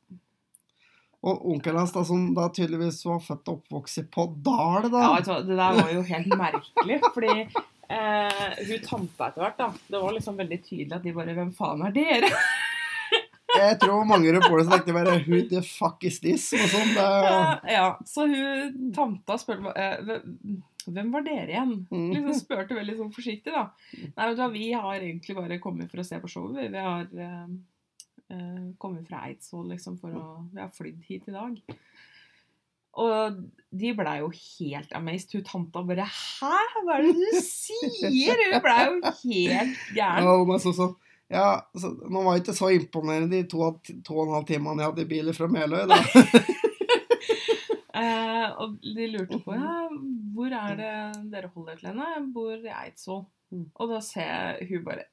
Og 1.21 1.43
onkelen 1.51 1.77
hans, 1.77 1.91
da, 1.93 2.01
som 2.01 2.31
da 2.33 2.47
tydeligvis 2.49 3.03
var 3.05 3.19
født 3.21 3.49
og 3.51 3.59
oppvokst 3.59 4.07
på 4.09 4.23
Dal, 4.41 4.87
da. 4.89 5.01
Ja, 5.05 5.19
Det 5.45 5.53
der 5.53 5.75
var 5.77 5.91
jo 5.93 6.01
helt 6.07 6.31
merkelig, 6.33 6.97
fordi 7.13 7.35
eh, 7.45 8.47
hun 8.65 8.81
tanta 8.87 9.27
etter 9.27 9.43
hvert, 9.43 9.59
da 9.59 9.67
Det 9.85 10.01
var 10.01 10.15
liksom 10.17 10.39
veldig 10.41 10.57
tydelig 10.65 10.95
at 10.97 11.05
de 11.05 11.13
bare 11.13 11.35
Hvem 11.37 11.51
faen 11.53 11.85
er 11.85 11.93
dere? 11.93 12.31
Jeg 13.57 13.77
tror 13.81 14.05
mange 14.07 14.31
reportere 14.35 14.69
tenkte 14.71 14.93
bare 14.95 15.17
Who 15.25 15.41
the 15.51 15.61
fuck 15.65 16.03
is 16.07 16.19
this? 16.23 16.49
Og. 16.53 16.93
Det, 16.95 17.07
Eh, 17.67 17.73
ja, 17.73 17.87
Så 18.07 18.27
hun 18.29 18.91
tanta 18.95 19.37
spurte 19.41 19.73
eh, 19.75 20.21
hvem- 20.87 21.11
var 21.13 21.21
dere 21.25 21.47
igjen? 21.51 21.73
Mm. 21.91 22.07
Liksom 22.15 22.37
spurte 22.39 22.77
veldig 22.77 22.95
sånn 22.97 23.11
forsiktig, 23.13 23.51
da. 23.53 23.67
Nei, 23.93 24.27
vet 24.29 24.37
du 24.37 24.41
hva, 24.41 24.51
vi 24.53 24.71
har 24.73 24.95
egentlig 24.99 25.35
bare 25.37 25.59
kommet 25.61 25.91
for 25.91 26.01
å 26.01 26.05
se 26.07 26.17
på 26.23 26.29
showet. 26.31 26.71
Vi, 26.71 26.77
har 26.77 27.05
eh, 27.13 27.45
eh, 28.31 28.63
kommet 28.81 29.07
fra 29.09 29.25
Eidsvoll, 29.27 29.67
liksom, 29.75 29.99
for 30.01 30.09
å 30.17 30.25
Vi 30.53 30.61
har 30.63 30.71
flydd 30.73 31.03
hit 31.09 31.27
i 31.29 31.35
dag. 31.35 31.59
Og 33.01 33.37
de 33.71 33.93
blei 33.95 34.17
jo 34.19 34.31
helt 34.35 34.91
amazed. 34.97 35.31
Hun 35.37 35.45
tanta 35.47 35.83
bare 35.87 36.03
Hæ, 36.11 36.57
hva 36.83 36.97
er 36.97 37.05
det 37.07 37.13
du 37.15 37.37
sier? 37.39 38.41
Hun 38.51 38.59
blei 38.65 38.81
jo 38.89 38.97
helt 38.99 39.77
gæren. 39.95 40.25
Ja, 40.25 40.33
og 40.33 40.47
meg 40.49 40.59
så 40.65 40.73
sånn 40.75 40.95
ja, 41.31 41.61
så, 41.77 41.93
Nå 42.11 42.23
var 42.25 42.35
det 42.35 42.43
ikke 42.43 42.57
så 42.57 42.71
imponerende 42.75 43.31
de 43.31 43.45
to, 43.49 43.69
to 44.05 44.17
og 44.17 44.25
en 44.27 44.35
halv 44.39 44.47
timene 44.49 44.83
jeg 44.83 44.91
hadde 44.91 45.05
i 45.05 45.11
bilen 45.13 45.37
fra 45.37 45.51
Meløy. 45.51 45.85
da. 45.91 46.01
Eh, 48.01 48.45
og 48.63 48.77
de 48.81 49.05
lurte 49.11 49.37
på 49.43 49.53
ja, 49.53 49.73
hvor 50.33 50.53
er 50.55 50.77
det 50.79 50.93
dere 51.33 51.49
holder 51.51 51.75
til 51.77 51.89
henne. 51.89 52.05
Jeg 52.15 52.21
bor 52.33 52.53
i 52.55 52.71
Eidsvoll. 52.71 53.25
Mm. 53.51 53.65
Og 53.75 53.91
da 53.91 53.99
ser 54.05 54.29
jeg 54.31 54.69
hun 54.69 54.85
bare 54.85 55.09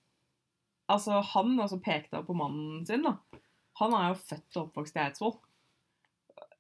Altså, 0.88 1.18
han 1.34 1.58
altså 1.60 1.76
pekte 1.84 2.22
på 2.24 2.36
mannen 2.38 2.86
sin, 2.86 3.02
da. 3.04 3.42
Han 3.82 3.92
er 3.98 4.06
jo 4.12 4.20
født 4.22 4.56
og 4.56 4.62
oppvokst 4.62 4.96
i 4.96 5.02
Eidsvoll. 5.02 5.34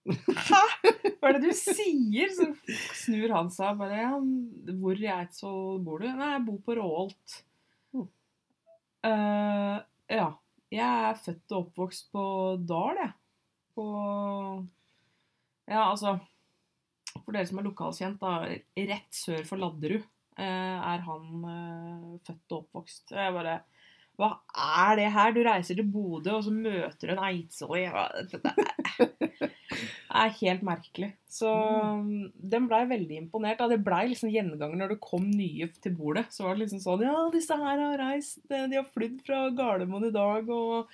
Hæ? 0.08 0.60
Hva 1.20 1.30
er 1.30 1.38
det 1.38 1.48
du 1.48 1.56
sier? 1.56 2.34
Så 2.34 2.50
snur 2.98 3.32
han 3.34 3.48
seg 3.52 3.72
og 3.72 3.82
bare 3.82 4.02
ja, 4.02 4.12
Hvor 4.82 5.00
i 5.00 5.08
Eidsvoll 5.14 5.80
bor 5.86 6.02
du? 6.02 6.10
Nei, 6.10 6.34
jeg 6.34 6.44
bor 6.50 6.60
på 6.66 6.76
Råholt. 6.78 7.38
Eh, 9.06 9.76
ja. 10.18 10.28
Jeg 10.68 11.04
er 11.08 11.16
født 11.16 11.54
og 11.54 11.68
oppvokst 11.68 12.10
på 12.12 12.22
Dal, 12.68 12.98
jeg. 13.00 13.12
På 13.78 13.86
Ja, 15.68 15.86
altså 15.86 16.18
For 17.22 17.32
dere 17.32 17.48
som 17.48 17.60
er 17.60 17.68
lokalkjent, 17.68 18.20
da. 18.20 18.58
Rett 18.90 19.16
sør 19.16 19.46
for 19.48 19.60
Ladderud 19.60 20.04
uh, 20.38 20.44
er 20.44 21.04
han 21.06 21.44
uh, 21.44 22.18
født 22.26 22.52
og 22.52 22.58
oppvokst. 22.62 23.14
Jeg 23.16 23.34
bare 23.34 23.56
Hva 24.18 24.32
er 24.58 24.96
det 24.98 25.10
her? 25.14 25.32
Du 25.34 25.40
reiser 25.46 25.78
til 25.78 25.86
Bodø, 25.86 26.32
og 26.38 26.42
så 26.46 26.50
møter 26.50 27.06
du 27.06 27.12
en 27.14 27.22
eidsvoll 27.28 27.86
Det 28.32 28.40
er- 30.10 30.34
helt 30.40 30.62
merkelig. 30.66 31.12
Så 31.30 31.46
mm, 32.02 32.32
den 32.50 32.66
blei 32.66 32.80
veldig 32.90 33.18
imponert. 33.22 33.60
Det 33.70 33.78
blei 33.84 34.08
liksom 34.10 34.32
gjenganger 34.32 34.74
når 34.80 34.94
det 34.94 35.00
kom 35.04 35.28
nye 35.30 35.68
til 35.82 35.94
bordet. 35.94 36.26
Så 36.34 36.44
var 36.44 36.56
det 36.56 36.64
liksom 36.64 36.82
sånn 36.82 37.04
Ja, 37.06 37.14
disse 37.30 37.54
her 37.60 37.78
har 37.84 37.98
reist, 38.00 38.40
eh, 38.50 38.66
de 38.66 38.80
har 38.80 38.88
flydd 38.90 39.20
fra 39.26 39.44
Gardermoen 39.54 40.08
i 40.08 40.14
dag, 40.14 40.48
og 40.50 40.88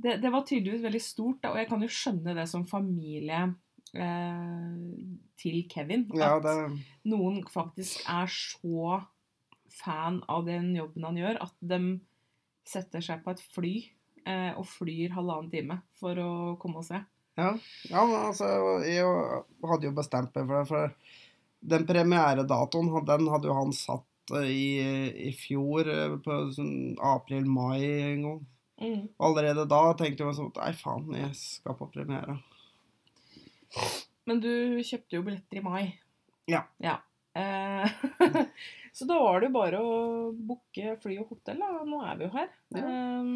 det, 0.00 0.18
det 0.20 0.32
var 0.32 0.44
tydeligvis 0.48 0.84
veldig 0.84 1.02
stort, 1.04 1.40
da, 1.42 1.52
og 1.54 1.58
jeg 1.60 1.68
kan 1.68 1.82
jo 1.84 1.88
skjønne 1.92 2.34
det 2.36 2.46
som 2.48 2.66
familie 2.68 3.40
eh, 3.94 4.76
til 5.40 5.62
Kevin. 5.72 6.06
Ja, 6.16 6.36
At 6.36 6.44
det, 6.44 6.84
noen 7.08 7.42
faktisk 7.48 8.04
er 8.08 8.28
så 8.32 9.00
fan 9.80 10.20
av 10.28 10.44
den 10.48 10.72
jobben 10.76 11.04
han 11.06 11.18
gjør, 11.20 11.40
at 11.46 11.54
de 11.64 11.80
setter 12.70 13.04
seg 13.04 13.24
på 13.24 13.34
et 13.34 13.42
fly 13.54 13.74
eh, 14.24 14.52
og 14.54 14.66
flyr 14.68 15.16
halvannen 15.16 15.50
time 15.52 15.80
for 16.00 16.18
å 16.22 16.30
komme 16.60 16.82
og 16.82 16.86
se. 16.86 17.00
ja. 17.40 17.50
ja, 17.90 18.04
altså, 18.26 18.46
jeg 18.86 19.04
hadde 19.66 19.90
jo 19.90 19.96
bestemt 19.96 20.36
meg 20.36 20.46
for 20.46 20.60
det. 20.60 20.68
For 20.70 21.18
den 21.60 21.84
premieredatoen 21.86 22.88
den 23.06 23.28
hadde 23.28 23.50
jo 23.50 23.56
han 23.58 23.74
satt 23.76 24.34
eh, 24.38 24.48
i, 24.48 24.68
i 25.28 25.32
fjor, 25.36 25.88
eh, 25.88 26.16
på 26.24 26.40
sånn 26.56 26.96
april-mai 27.12 27.80
en 27.84 28.24
gang. 28.28 28.40
Mm. 28.80 29.02
Allerede 29.20 29.66
da 29.68 29.82
tenkte 29.92 30.24
jeg 30.24 30.38
sånn 30.38 30.54
Nei, 30.56 30.70
faen, 30.72 31.10
jeg 31.12 31.34
skal 31.36 31.76
på 31.76 31.90
premiere. 31.92 32.38
Men 34.28 34.40
du 34.40 34.80
kjøpte 34.86 35.18
jo 35.18 35.24
billetter 35.26 35.60
i 35.60 35.64
mai. 35.64 35.82
Ja. 36.50 36.64
Eh, 37.36 38.00
så 38.92 39.06
da 39.08 39.16
var 39.22 39.40
det 39.40 39.48
jo 39.50 39.54
bare 39.54 39.80
å 39.80 39.94
booke 40.34 40.96
fly 41.02 41.18
og 41.22 41.30
hotell, 41.34 41.60
da. 41.62 41.84
Nå 41.86 42.00
er 42.06 42.16
vi 42.18 42.26
jo 42.26 42.32
her. 42.34 42.48
Ja. 42.76 42.94
Um, 43.20 43.34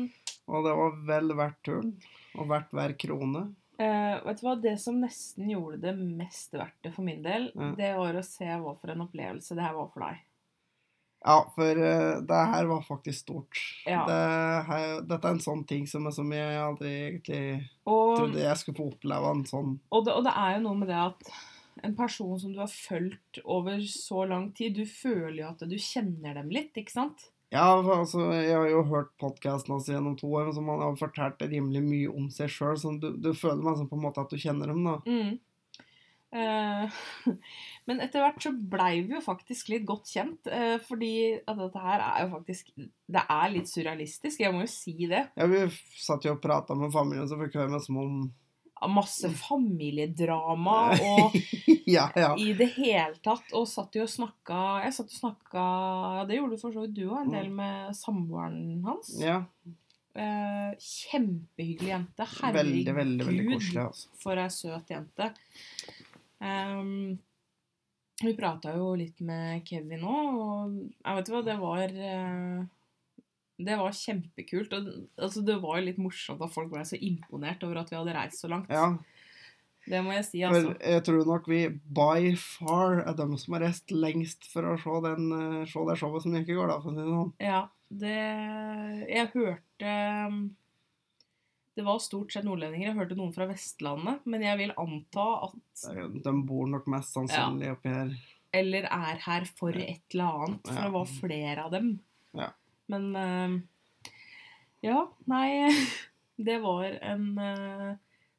Og 0.51 0.67
det 0.67 0.75
var 0.77 0.99
vel 1.09 1.35
verdt 1.39 1.61
turen. 1.65 1.93
Og 2.35 2.49
verdt 2.51 2.75
hver 2.75 2.95
krone. 3.01 3.47
Uh, 3.81 4.21
vet 4.27 4.39
du 4.39 4.45
hva, 4.47 4.55
Det 4.63 4.77
som 4.79 5.01
nesten 5.03 5.49
gjorde 5.51 5.81
det 5.83 5.95
mest 5.99 6.53
verdt 6.55 6.77
det 6.85 6.93
for 6.95 7.07
min 7.07 7.25
del, 7.25 7.49
Ja. 7.55 7.73
det 7.79 7.91
var 7.99 8.15
å 8.15 8.23
se 8.27 8.47
hva 8.47 8.75
for 8.79 8.93
en 8.93 9.03
opplevelse 9.07 9.57
det 9.57 9.65
her 9.67 9.75
var 9.75 9.89
for 9.95 10.05
deg. 10.07 10.21
Ja, 11.25 11.39
for 11.55 11.81
uh, 11.81 12.21
det 12.29 12.43
her 12.53 12.69
var 12.69 12.83
faktisk 12.85 13.23
stort. 13.25 13.63
Ja. 13.89 14.05
Det 14.07 14.21
her, 14.69 15.01
dette 15.09 15.27
er 15.31 15.39
en 15.39 15.41
sånn 15.41 15.65
ting 15.67 15.87
som, 15.89 16.11
som 16.13 16.31
jeg 16.37 16.61
aldri 16.61 16.93
egentlig 17.09 17.43
Og, 17.89 18.19
trodde 18.19 18.45
jeg 18.45 18.61
skulle 18.61 18.77
få 18.83 18.91
oppleve 18.93 19.33
en 19.33 19.43
sånn 19.49 19.73
og, 19.89 20.05
det, 20.05 20.13
og 20.13 20.27
det 20.27 20.35
er 20.37 20.59
jo 20.59 20.65
noe 20.69 20.81
med 20.83 20.93
det 20.93 21.01
at 21.01 21.33
en 21.83 21.95
person 21.97 22.37
som 22.41 22.53
du 22.55 22.61
har 22.63 22.71
fulgt 22.71 23.41
over 23.45 23.81
så 23.91 24.25
lang 24.31 24.51
tid, 24.57 24.77
du 24.79 24.87
føler 24.87 25.43
jo 25.43 25.49
at 25.53 25.65
du 25.69 25.79
kjenner 25.81 26.37
dem 26.39 26.53
litt, 26.55 26.77
ikke 26.79 26.95
sant? 26.95 27.31
Ja, 27.55 27.69
altså, 27.79 28.33
jeg 28.35 28.55
har 28.57 28.67
jo 28.67 28.83
hørt 28.89 29.13
podkasten 29.21 29.77
hans 29.77 29.89
gjennom 29.91 30.17
to 30.19 30.31
år, 30.35 30.51
som 30.55 30.69
han 30.73 30.83
har 30.83 30.97
fortalt 30.99 31.43
rimelig 31.47 31.85
mye 31.87 32.15
om 32.15 32.31
seg 32.35 32.51
sjøl, 32.51 32.79
så 32.81 32.95
du, 32.99 33.13
du 33.23 33.31
føler 33.37 33.63
meg 33.63 33.79
som 33.79 33.91
på 33.91 33.99
en 33.99 34.07
måte 34.07 34.25
at 34.25 34.33
du 34.33 34.41
kjenner 34.41 34.73
dem, 34.73 34.87
da. 34.87 34.97
Mm. 35.07 35.37
Eh, 36.35 36.95
men 37.87 38.01
etter 38.03 38.25
hvert 38.25 38.43
så 38.43 38.51
blei 38.51 39.05
vi 39.05 39.15
jo 39.15 39.23
faktisk 39.23 39.71
litt 39.71 39.85
godt 39.87 40.11
kjent, 40.11 40.51
eh, 40.51 40.77
fordi 40.83 41.15
at 41.39 41.61
dette 41.61 41.85
her 41.85 42.03
er 42.03 42.25
jo 42.25 42.33
faktisk 42.33 42.73
Det 42.75 43.23
er 43.23 43.53
litt 43.53 43.71
surrealistisk, 43.71 44.43
jeg 44.43 44.55
må 44.55 44.65
jo 44.65 44.73
si 44.73 44.97
det. 45.11 45.29
Ja, 45.39 45.47
Vi 45.51 45.69
satt 46.03 46.27
jo 46.27 46.35
og 46.35 46.43
prata 46.43 46.75
med 46.79 46.95
familien, 46.95 47.29
så 47.31 47.39
fikk 47.39 47.55
vi 47.55 47.63
høre 47.63 47.77
med 47.77 47.87
som 47.87 48.01
om 48.03 48.17
Masse 48.91 49.31
familiedrama 49.31 50.75
og 51.11 51.37
Ja, 51.87 52.09
ja. 52.17 52.35
i 52.41 52.53
det 52.59 52.67
hele 52.77 53.15
tatt. 53.25 53.47
Og 53.57 53.67
satt 53.69 53.95
jo 53.97 54.03
og 54.05 54.11
snakka 54.13 54.59
Jeg 54.85 54.93
satt 54.97 55.13
og 55.13 55.19
snakka 55.21 55.65
Det 56.29 56.37
gjorde 56.41 56.59
for 56.61 56.73
så 56.75 56.85
vidt 56.85 56.95
du 56.99 57.07
òg, 57.09 57.23
en 57.27 57.33
del 57.33 57.49
med 57.55 57.95
samboeren 57.97 58.83
hans. 58.85 59.15
ja. 59.23 59.43
Eh, 60.15 60.75
kjempehyggelig 60.79 61.89
jente. 61.91 62.27
Herregud, 62.37 62.59
Veldig, 62.61 62.93
veldig 62.95 63.25
veldig 63.27 63.47
koselig. 63.49 63.81
altså. 63.83 64.09
for 64.23 64.39
ei 64.39 64.51
søt 64.55 64.93
jente. 64.95 65.27
Um, 66.39 67.19
vi 68.23 68.35
prata 68.39 68.77
jo 68.77 68.93
litt 69.01 69.19
med 69.27 69.65
Kevin 69.67 70.05
òg, 70.07 70.37
og 70.39 70.77
jeg 71.03 71.17
vet 71.19 71.31
hva, 71.33 71.41
det 71.49 71.57
var 71.59 71.97
eh, 71.99 72.61
Det 73.65 73.77
var 73.81 73.95
kjempekult. 73.97 74.73
Og, 74.77 74.89
altså, 75.17 75.43
det 75.47 75.57
var 75.63 75.79
jo 75.81 75.87
litt 75.89 76.01
morsomt 76.03 76.43
at 76.45 76.53
folk 76.55 76.71
ble 76.73 76.85
så 76.89 76.99
imponert 77.01 77.63
over 77.67 77.81
at 77.83 77.93
vi 77.93 77.97
hadde 77.99 78.15
reist 78.17 78.43
så 78.45 78.51
langt. 78.53 78.71
Ja, 78.73 78.91
Det 79.87 80.01
må 80.05 80.15
jeg 80.15 80.25
si, 80.25 80.41
for 80.41 80.57
altså. 80.57 80.75
jeg 80.81 81.05
tror 81.05 81.27
nok 81.29 81.49
vi 81.53 81.61
by 81.69 82.31
far 82.41 83.03
er 83.05 83.17
dem 83.19 83.35
som 83.37 83.53
har 83.57 83.67
reist 83.67 83.93
lengst 83.93 84.47
for 84.49 84.65
å 84.71 84.77
se, 84.81 84.95
den, 85.05 85.27
eh, 85.37 85.65
se 85.69 85.83
det 85.91 85.97
showet 86.01 86.25
som 86.25 86.33
gikk 86.39 86.49
i 86.55 86.57
går, 86.57 86.71
da, 86.73 86.79
for 86.81 86.89
å 86.89 86.95
si 86.95 87.03
det 87.03 87.15
sånn. 87.15 87.33
Ja, 87.45 87.63
det 87.95 88.15
Jeg 89.13 89.29
hørte 89.35 89.91
um, 90.27 90.39
Det 91.77 91.85
var 91.85 91.99
stort 92.01 92.33
sett 92.33 92.47
nordlendinger. 92.47 92.89
Jeg 92.89 92.97
hørte 92.97 93.19
noen 93.19 93.35
fra 93.35 93.47
Vestlandet, 93.51 94.25
men 94.25 94.43
jeg 94.47 94.59
vil 94.63 94.73
anta 94.79 95.27
at 95.51 95.85
De 96.25 96.33
bor 96.49 96.67
nok 96.71 96.87
mest 96.91 97.13
sannsynlig 97.15 97.73
oppi 97.77 97.93
her. 97.93 98.15
Eller 98.55 98.87
er 98.89 99.21
her 99.27 99.45
for 99.59 99.75
et 99.75 100.03
eller 100.15 100.45
annet. 100.47 100.61
For 100.69 100.75
Ja. 100.79 100.85
det 100.87 100.93
var 100.95 101.09
flere 101.21 101.65
av 101.67 101.73
dem. 101.75 101.89
Ja. 102.33 102.51
Men 102.93 103.11
um, 103.17 103.55
Ja, 104.85 105.07
nei 105.31 105.69
Det 106.51 106.57
var 106.65 106.85
en 107.01 107.29
uh, 107.39 107.93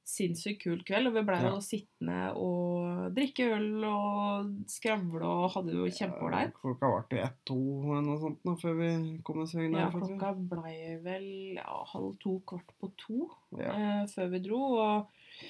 sinnssykt 0.05 0.61
kul 0.65 0.81
kveld. 0.85 1.07
Og 1.09 1.15
vi 1.15 1.23
blei 1.25 1.37
Ja. 1.41 1.53
jo 1.55 1.61
sittende 1.63 2.17
og 2.37 3.13
drikke 3.15 3.47
øl 3.55 3.85
og 3.87 4.51
skravle 4.69 5.23
og 5.25 5.47
hadde 5.55 5.71
det 5.71 5.79
jo 5.79 5.87
kjempeålreit. 5.99 6.53
Klokka 6.59 6.91
ble 6.91 7.03
til 7.13 7.23
ett-to 7.23 7.57
eller 7.87 8.03
noe 8.09 8.19
sånt 8.21 8.43
nå, 8.45 8.53
før 8.61 8.75
vi 8.81 8.89
kom 9.25 9.39
oss 9.45 9.55
inn 9.57 9.73
Ja, 9.79 9.87
klokka 9.95 10.33
blei 10.51 10.75
vel 11.05 11.29
ja, 11.57 11.79
halv 11.93 12.17
to, 12.21 12.35
kvart 12.51 12.75
på 12.83 12.91
to 13.01 13.29
Ja. 13.57 13.71
eh, 13.71 14.03
før 14.11 14.29
vi 14.35 14.43
dro. 14.45 14.61
Og 14.75 15.47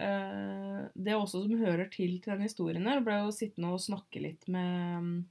eh, 0.00 0.80
det 0.96 1.14
også 1.20 1.44
som 1.44 1.60
hører 1.60 1.90
til 1.92 2.16
til 2.24 2.32
den 2.34 2.46
historien 2.48 2.86
her, 2.88 3.04
ble 3.04 3.20
jo 3.26 3.30
sittende 3.36 3.74
og 3.76 3.84
snakke 3.84 4.24
litt 4.24 4.48
med 4.48 5.22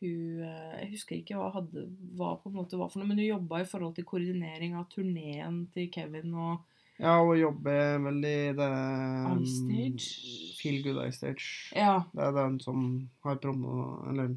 hun 0.00 0.42
eh, 0.44 0.76
Jeg 0.80 0.90
husker 0.94 1.16
ikke 1.18 1.36
hva, 1.38 1.50
hadde, 1.54 1.86
hva 2.16 2.34
på 2.40 2.50
en 2.50 2.56
måte 2.58 2.78
var 2.80 2.90
for 2.92 3.00
noe, 3.02 3.08
men 3.10 3.20
hun 3.20 3.26
jobba 3.28 3.60
i 3.62 3.68
forhold 3.68 3.94
til 3.96 4.06
koordinering 4.08 4.76
av 4.78 4.88
turneen 4.92 5.64
til 5.74 5.90
Kevin 5.94 6.34
og 6.34 6.64
Ja, 7.02 7.16
hun 7.18 7.36
jobber 7.40 7.98
vel 8.04 8.20
i 8.22 8.36
det 8.54 8.70
um. 8.70 9.40
Feel 10.60 10.82
Good 10.84 11.00
iStage. 11.08 11.72
Ja. 11.74 12.04
Det 12.14 12.22
er 12.22 12.36
den 12.36 12.60
som 12.62 12.84
har 13.26 13.40
promo 13.42 14.04
Eller 14.10 14.36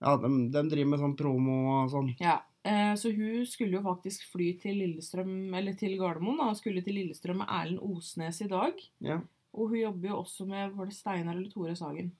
Ja, 0.00 0.16
de, 0.22 0.30
de 0.52 0.62
driver 0.70 0.92
med 0.92 1.02
sånn 1.02 1.16
promo 1.18 1.56
og 1.80 1.90
sånn. 1.94 2.12
ja. 2.22 2.40
Eh, 2.66 2.94
så 2.98 3.12
hun 3.14 3.44
skulle 3.46 3.76
jo 3.78 3.82
faktisk 3.84 4.24
fly 4.32 4.48
til 4.58 4.80
Lillestrøm, 4.80 5.54
eller 5.54 5.76
til 5.78 5.92
Gardermoen, 6.00 6.40
da. 6.40 6.48
Skulle 6.58 6.82
til 6.82 6.96
Lillestrøm 6.98 7.38
med 7.44 7.50
Erlend 7.54 7.78
Osnes 7.78 8.40
i 8.42 8.48
dag. 8.50 8.80
Ja. 9.06 9.20
Og 9.54 9.70
hun 9.70 9.78
jobber 9.78 10.10
jo 10.10 10.16
også 10.24 10.46
med 10.50 10.74
Var 10.74 10.88
det 10.90 10.96
Steinar 10.96 11.36
eller 11.36 11.52
Tore 11.52 11.76
Sagen? 11.78 12.10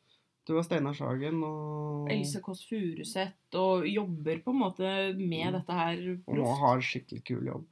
Du 0.47 0.55
var 0.55 0.63
Steinar 0.63 0.95
Sagen 0.95 1.41
og 1.43 2.11
Else 2.13 2.41
Kåss 2.45 2.63
Furuseth, 2.69 3.57
og 3.59 3.87
jobber 3.91 4.39
på 4.45 4.53
en 4.55 4.61
måte 4.61 4.91
med 5.19 5.49
Mm. 5.49 5.57
dette 5.59 5.73
her 5.75 6.05
Og 6.27 6.37
nå 6.39 6.53
har 6.61 6.85
skikkelig 6.87 7.25
kul 7.27 7.47
jobb. 7.51 7.67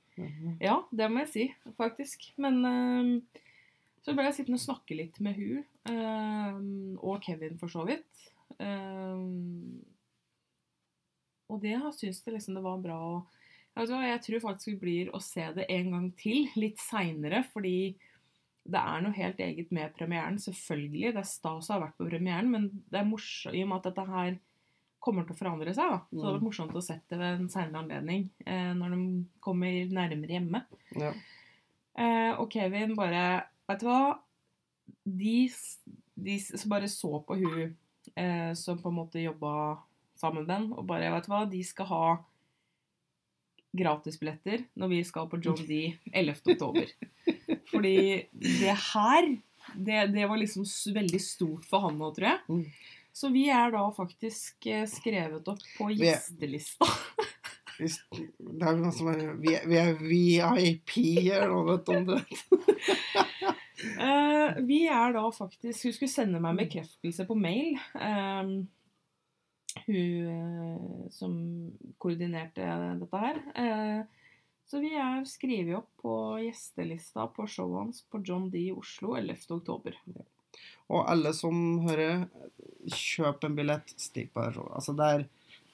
Ja, 0.62 0.80
det 0.90 1.10
må 1.10 1.22
jeg 1.24 1.30
si, 1.30 1.44
faktisk. 1.78 2.32
Men 2.36 2.60
uh, 2.66 3.40
så 4.02 4.14
ble 4.14 4.26
jeg 4.28 4.34
sittende 4.40 4.58
og 4.58 4.66
snakke 4.66 4.98
litt 4.98 5.20
med 5.20 5.38
hun, 5.38 5.64
uh, 5.90 6.98
og 7.02 7.22
Kevin 7.22 7.58
for 7.58 7.70
så 7.70 7.86
vidt. 7.86 8.28
Uh, 8.58 9.78
og 11.50 11.62
det 11.62 11.76
har 11.78 11.94
syntes 11.94 12.22
det 12.24 12.34
liksom 12.34 12.58
det 12.58 12.64
var 12.64 12.82
bra 12.82 12.98
å 12.98 13.14
Vet 13.74 13.90
Jeg 13.90 14.20
tror 14.22 14.42
faktisk 14.44 14.68
vi 14.68 14.76
blir 14.78 15.08
å 15.10 15.18
se 15.18 15.48
det 15.56 15.64
en 15.68 15.88
gang 15.90 16.04
til, 16.14 16.44
litt 16.54 16.78
seinere, 16.78 17.40
fordi 17.50 17.96
det 18.64 18.80
er 18.80 19.04
noe 19.04 19.12
helt 19.16 19.40
eget 19.44 19.72
med 19.76 19.92
premieren, 19.96 20.38
selvfølgelig. 20.40 21.12
Det 21.12 21.20
er 21.20 21.28
stas 21.28 21.68
å 21.68 21.76
ha 21.76 21.82
vært 21.84 21.98
på 21.98 22.08
premieren, 22.08 22.50
men 22.52 22.68
det 22.92 23.00
er 23.00 23.08
morsomt 23.08 23.56
i 23.56 23.62
og 23.64 23.70
med 23.70 23.80
at 23.80 23.88
dette 23.90 24.04
her 24.08 24.36
kommer 25.04 25.26
til 25.26 25.36
å 25.36 25.38
forandre 25.38 25.74
seg. 25.76 25.90
da. 25.92 26.00
Så 26.08 26.16
det 26.16 26.24
hadde 26.24 26.36
vært 26.38 26.46
morsomt 26.46 26.76
å 26.80 26.84
sette 26.84 27.12
det 27.12 27.20
ved 27.20 27.42
en 27.42 27.50
senere 27.52 27.82
anledning, 27.82 28.28
eh, 28.46 28.70
når 28.76 28.94
de 28.94 29.00
kommer 29.44 29.92
nærmere 29.92 30.38
hjemme. 30.38 30.62
Ja. 30.96 31.12
Eh, 31.94 32.32
og 32.40 32.48
Kevin 32.50 32.96
bare 32.98 33.44
Vet 33.64 33.80
du 33.80 33.86
hva? 33.86 34.18
De, 35.08 35.36
de 36.20 36.34
som 36.42 36.72
bare 36.72 36.88
så 36.92 37.20
på 37.24 37.36
hun 37.38 37.76
eh, 38.12 38.50
som 38.58 38.80
på 38.80 38.90
en 38.90 38.98
måte 38.98 39.22
jobba 39.22 39.78
sammen 40.18 40.42
med 40.44 40.50
den, 40.50 40.66
og 40.74 40.84
bare 40.88 41.12
Vet 41.14 41.28
du 41.28 41.30
hva? 41.32 41.44
De 41.48 41.62
skal 41.64 41.88
ha 41.88 42.06
gratisbilletter 43.76 44.64
når 44.80 44.92
vi 44.92 45.00
skal 45.06 45.28
på 45.30 45.40
John 45.44 45.60
D 45.70 45.80
11. 46.12 46.40
oktober. 46.54 46.90
Fordi 47.70 47.96
det 48.38 48.74
her 48.92 49.30
det, 49.74 50.02
det 50.12 50.26
var 50.28 50.36
liksom 50.38 50.66
veldig 50.94 51.20
stort 51.24 51.64
for 51.66 51.86
han 51.86 51.96
nå, 51.98 52.10
tror 52.14 52.28
jeg. 52.28 52.40
Mm. 52.48 52.66
Så 53.14 53.30
vi 53.32 53.46
er 53.54 53.70
da 53.72 53.84
faktisk 53.94 54.66
eh, 54.66 54.84
skrevet 54.90 55.46
opp 55.48 55.62
på 55.78 55.88
Vi 55.92 56.00
er- 56.02 56.14
gjestelista. 56.14 56.88
Det 57.74 58.62
er 58.62 58.76
noe 58.78 58.92
som 58.94 59.08
er, 59.10 59.32
vi, 59.42 59.50
vi 59.66 59.78
er 59.80 59.96
VIP-er 59.98 61.48
nå, 61.50 61.56
vet 61.72 61.88
du 61.88 61.96
om 61.96 62.04
det. 62.12 62.20
Eh, 63.84 64.54
vi 64.64 64.78
er 64.88 65.12
da 65.12 65.22
faktisk 65.34 65.84
Hun 65.84 65.92
skulle 65.92 66.08
sende 66.08 66.38
meg 66.40 66.54
en 66.54 66.60
bekreftelse 66.62 67.26
på 67.28 67.34
mail. 67.36 67.74
Eh, 67.98 68.52
hun 69.86 70.28
eh, 70.30 71.08
som 71.14 71.34
koordinerte 72.02 72.66
dette 73.00 73.22
her. 73.22 73.40
Eh, 73.54 74.22
så 74.64 74.80
vi 74.80 74.94
er 74.96 75.24
skrevet 75.28 75.76
opp 75.76 75.90
på 76.00 76.14
gjestelista 76.42 77.26
på 77.32 77.46
showet 77.50 77.82
hans 77.82 78.04
på 78.08 78.22
John 78.24 78.48
D 78.50 78.70
i 78.70 78.72
Oslo 78.72 79.14
11. 79.18 79.44
oktober. 79.58 79.98
Og 80.92 81.04
alle 81.10 81.32
som 81.36 81.56
hører, 81.84 82.26
kjøp 82.92 83.44
en 83.44 83.56
billett, 83.56 83.94
stikk 84.00 84.32
på 84.34 84.44
det 84.44 84.54
showet. 84.56 84.74
Altså, 84.78 84.94
det 84.96 85.10
er, 85.10 85.26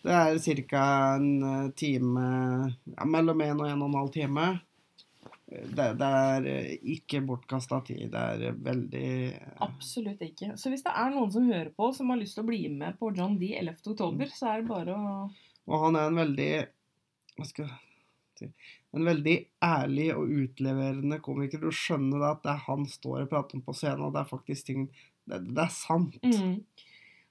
det 0.05 0.19
er 0.19 0.67
ca. 0.71 0.85
en 1.21 1.31
eh, 1.43 1.71
time 1.79 2.27
ja, 2.97 3.07
Mellom 3.07 3.47
en 3.47 3.63
og 3.63 3.71
en 3.71 3.85
og 3.85 3.89
en 3.89 4.01
halv 4.03 4.13
time. 4.15 4.51
Det, 5.51 5.87
det 5.99 6.09
er 6.09 6.45
eh, 6.47 6.75
ikke 6.95 7.21
bortkasta 7.27 7.81
tid. 7.89 8.05
Det 8.13 8.21
er 8.21 8.43
eh, 8.51 8.59
veldig 8.67 9.07
Absolutt 9.67 10.23
ikke. 10.23 10.53
Så 10.61 10.71
hvis 10.71 10.85
det 10.87 10.93
er 10.95 11.11
noen 11.11 11.33
som 11.35 11.49
hører 11.51 11.73
på, 11.75 11.89
som 11.97 12.13
har 12.13 12.21
lyst 12.21 12.39
til 12.39 12.45
å 12.45 12.51
bli 12.51 12.61
med 12.71 12.99
på 13.01 13.11
John 13.17 13.35
D 13.41 13.51
11. 13.59 13.81
oktober, 13.93 14.31
så 14.31 14.53
er 14.53 14.63
det 14.63 14.71
bare 14.71 14.95
å 14.95 15.15
Og 15.71 15.87
han 15.87 15.99
er 15.99 16.11
en 16.11 16.21
veldig 16.21 16.51
Hva 17.39 17.49
skal 17.49 17.67
jeg 17.67 17.81
si 18.39 18.51
En 18.95 19.07
veldig 19.07 19.37
ærlig 19.67 20.07
og 20.15 20.31
utleverende 20.45 21.19
komiker. 21.23 21.63
Du 21.63 21.75
skjønner 21.75 22.29
at 22.31 22.45
det 22.47 22.55
er 22.55 22.63
han 22.69 22.87
står 22.91 23.25
og 23.25 23.33
prater 23.35 23.59
om 23.59 23.67
på 23.67 23.75
scenen, 23.77 24.07
og 24.07 24.15
det 24.15 24.23
er 24.23 24.31
faktisk 24.31 24.71
ting 24.71 24.87
Det, 24.91 25.43
det 25.51 25.65
er 25.67 25.75
sant. 25.75 26.17
Mm. 26.23 26.61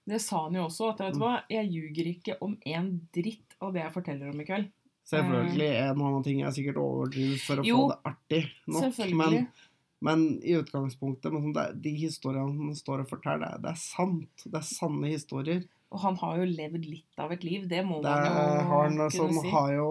Det 0.09 0.19
sa 0.23 0.45
han 0.45 0.55
jo 0.57 0.65
også, 0.65 0.91
at 0.91 1.01
vet 1.03 1.17
du 1.17 1.21
hva, 1.21 1.33
jeg 1.51 1.69
ljuger 1.69 2.07
ikke 2.09 2.37
om 2.45 2.55
en 2.65 2.93
dritt 3.13 3.57
av 3.61 3.75
det 3.75 3.83
jeg 3.83 3.93
forteller 3.93 4.31
om 4.31 4.39
i 4.41 4.47
kveld. 4.47 4.69
Selvfølgelig 5.09 5.69
er 5.79 5.95
noen 5.97 6.19
av 6.19 6.23
tingene 6.27 6.51
sikkert 6.53 6.77
overdrevet 6.81 7.41
for 7.45 7.61
å 7.61 7.65
Jo, 7.65 7.79
få 7.81 7.89
det 7.89 7.99
artig 8.11 8.41
nok, 8.67 8.99
men, 9.17 9.47
men 10.05 10.23
i 10.45 10.53
utgangspunktet 10.59 11.33
men 11.33 11.47
sånn, 11.47 11.55
det, 11.57 11.65
de 11.87 11.93
historiene 11.97 12.53
han 12.69 12.77
står 12.77 13.03
og 13.05 13.09
forteller, 13.09 13.57
det, 13.57 13.57
er- 13.57 13.63
det 13.73 13.75
sant. 13.81 14.45
Det 14.45 14.59
er 14.61 14.67
sanne 14.69 15.09
historier. 15.11 15.63
Og 15.89 16.03
han 16.03 16.19
har 16.21 16.37
jo 16.37 16.45
levd 16.45 16.83
litt 16.85 17.17
av 17.23 17.31
et 17.33 17.43
liv, 17.43 17.63
det 17.67 17.81
må 17.87 17.97
Det 18.03 18.11
man 18.13 18.25
jo 18.27 18.33
har 18.37 18.83
han 18.85 18.97
kunne 18.99 19.07
som 19.15 19.31
si. 19.41 19.49
har 19.49 19.71
jo 19.73 19.87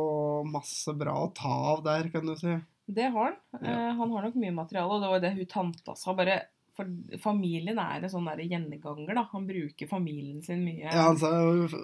masse 0.46 0.94
bra 0.94 1.16
å 1.24 1.32
ta 1.34 1.54
av 1.74 1.82
der, 1.88 2.06
kan 2.14 2.26
du 2.30 2.36
si. 2.38 2.54
Det 2.88 3.08
har 3.10 3.32
han. 3.32 3.40
Ja. 3.58 3.72
Eh, 3.72 3.90
han 3.98 4.12
har 4.14 4.22
nok 4.28 4.36
mye 4.38 4.54
materiale, 4.54 4.94
og 4.94 5.02
det 5.02 5.10
var 5.10 5.20
det 5.26 5.32
hun 5.34 5.50
tanta 5.50 5.96
sa. 5.98 6.14
bare 6.14 6.38
for 6.78 7.18
familien 7.22 7.78
er 7.82 8.04
en 8.06 8.12
sånn 8.12 8.28
gjenganger, 8.38 9.14
da. 9.18 9.24
Han 9.32 9.46
bruker 9.48 9.90
familien 9.90 10.42
sin 10.46 10.62
mye. 10.62 10.86
Ja, 10.86 11.08
han 11.08 11.18
sa, 11.18 11.32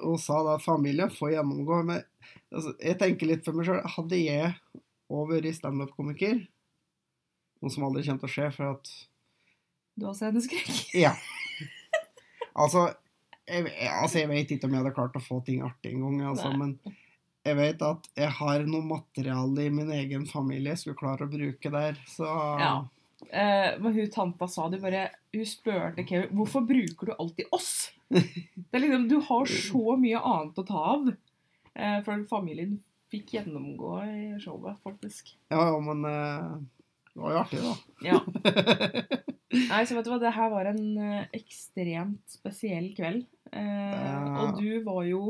og 0.07 0.21
sa 0.23 0.41
da 0.47 0.57
'familie 0.63 1.09
får 1.11 1.35
gjennomgå, 1.35 1.81
men 1.91 2.03
altså, 2.53 2.77
jeg 2.79 2.99
tenker 3.01 3.27
litt 3.27 3.45
for 3.45 3.59
meg 3.59 3.67
sjøl. 3.67 3.83
Hadde 3.97 4.21
jeg 4.23 4.55
over 5.11 5.45
i 5.45 5.53
standup-komiker, 5.53 6.47
noe 7.63 7.71
som 7.75 7.87
aldri 7.89 8.07
kommer 8.07 8.23
til 8.23 8.31
å 8.31 8.35
skje, 8.37 8.51
for 8.55 8.77
at 8.77 8.93
Du 9.99 10.07
har 10.07 10.15
sceneskrekk? 10.15 10.71
Ja. 11.07 11.15
Altså 12.55 12.93
jeg, 13.49 13.67
altså, 13.91 14.21
jeg 14.23 14.31
vet 14.31 14.53
ikke 14.55 14.69
om 14.69 14.75
jeg 14.75 14.83
hadde 14.83 14.95
klart 14.97 15.17
å 15.19 15.23
få 15.23 15.41
ting 15.45 15.65
artig 15.67 15.93
en 15.93 16.05
gang, 16.07 16.21
altså, 16.33 16.51
Nei. 16.55 16.59
men 16.59 16.97
jeg 17.45 17.59
vet 17.59 17.83
at 17.85 18.07
jeg 18.17 18.31
har 18.39 18.63
noe 18.65 18.87
materiale 18.89 19.67
i 19.67 19.73
min 19.75 19.91
egen 19.93 20.25
familie 20.31 20.73
jeg 20.73 20.85
skulle 20.85 21.01
klare 21.03 21.27
å 21.27 21.33
bruke 21.33 21.73
der, 21.75 21.99
så 22.09 22.29
Ja. 22.61 22.75
Eh, 23.31 23.75
men 23.81 23.95
hun 23.97 24.11
tanta 24.13 24.49
sa 24.51 24.69
det 24.71 24.81
bare 24.83 25.09
Hun 25.35 25.47
spurte 25.49 26.05
Kevin 26.07 26.35
hvorfor 26.39 26.65
bruker 26.69 27.11
du 27.11 27.15
alltid 27.17 27.51
oss. 27.55 27.91
Det 28.15 28.77
er 28.79 28.83
liksom, 28.85 29.09
Du 29.11 29.17
har 29.29 29.49
så 29.51 29.97
mye 30.01 30.21
annet 30.21 30.61
å 30.61 30.67
ta 30.69 30.83
av. 30.95 31.09
Eh, 31.75 31.99
for 32.07 32.27
familien 32.31 32.77
fikk 33.11 33.35
gjennomgå 33.37 33.97
i 34.07 34.23
showet, 34.43 34.79
faktisk. 34.83 35.35
Ja, 35.53 35.69
ja, 35.71 35.79
men 35.83 36.05
eh, 36.09 36.55
det 37.15 37.23
var 37.23 37.35
jo 37.35 37.41
artig, 37.45 37.61
da. 37.63 37.75
Ja. 38.03 38.21
Nei, 39.71 39.85
så 39.87 39.95
vet 39.95 40.07
du 40.07 40.11
hva, 40.11 40.19
det 40.23 40.33
her 40.35 40.51
var 40.51 40.71
en 40.73 40.83
eh, 40.99 41.29
ekstremt 41.39 42.23
spesiell 42.39 42.89
kveld. 42.97 43.27
Eh, 43.55 44.25
og 44.43 44.59
du 44.59 44.81
var 44.87 45.05
jo 45.07 45.21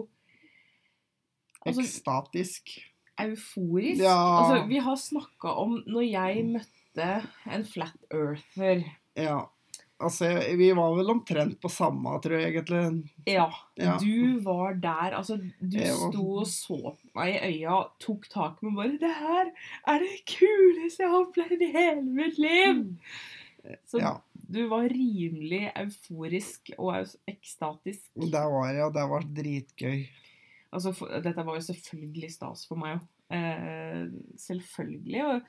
altså, 1.64 1.82
Ekstatisk. 1.84 2.72
euforisk. 3.20 4.00
Ja. 4.04 4.16
Altså, 4.16 4.62
vi 4.70 4.80
har 4.86 4.96
snakka 5.00 5.52
om 5.64 5.76
når 5.84 6.08
jeg 6.08 6.46
møtte 6.54 6.83
en 6.98 7.64
flat 7.64 7.96
earther. 8.12 8.84
Ja. 9.16 9.40
Altså, 10.04 10.26
vi 10.58 10.72
var 10.74 10.96
vel 10.98 11.10
omtrent 11.10 11.60
på 11.62 11.68
samme, 11.70 12.16
tror 12.20 12.34
jeg 12.40 12.50
egentlig. 12.52 13.08
Ja, 13.30 13.46
Ja. 13.78 13.96
du 14.02 14.40
var 14.42 14.74
der. 14.74 15.14
Altså, 15.16 15.36
du 15.60 15.78
var- 15.78 16.10
sto 16.10 16.24
og 16.38 16.46
så 16.46 16.96
meg 17.14 17.34
i 17.34 17.52
øya, 17.62 17.84
tok 18.00 18.28
tak 18.28 18.62
med 18.62 18.74
bare 18.74 18.98
'Det 18.98 19.14
her 19.14 19.46
er 19.86 19.98
det 19.98 20.24
kuleste 20.26 21.02
jeg 21.02 21.10
har 21.10 21.24
opplevd 21.24 21.62
i 21.62 21.72
hele 21.72 22.02
mitt 22.02 22.38
liv!' 22.38 22.96
Så 23.86 23.98
Ja, 23.98 24.16
du 24.52 24.68
var 24.68 24.82
rimelig 24.90 25.72
euforisk 25.76 26.70
og 26.78 27.06
ekstatisk. 27.26 28.10
det 28.14 28.32
var 28.32 28.84
og 28.84 28.92
det 28.94 29.08
var 29.08 29.20
dritgøy. 29.22 30.06
Altså, 30.72 30.92
for, 30.92 31.06
dette 31.06 31.46
var 31.46 31.54
jo 31.54 31.60
selvfølgelig 31.60 32.30
stas 32.32 32.66
for 32.66 32.74
meg 32.76 32.98
òg. 32.98 33.06
Eh, 33.30 34.08
selvfølgelig. 34.36 35.24
Og, 35.24 35.40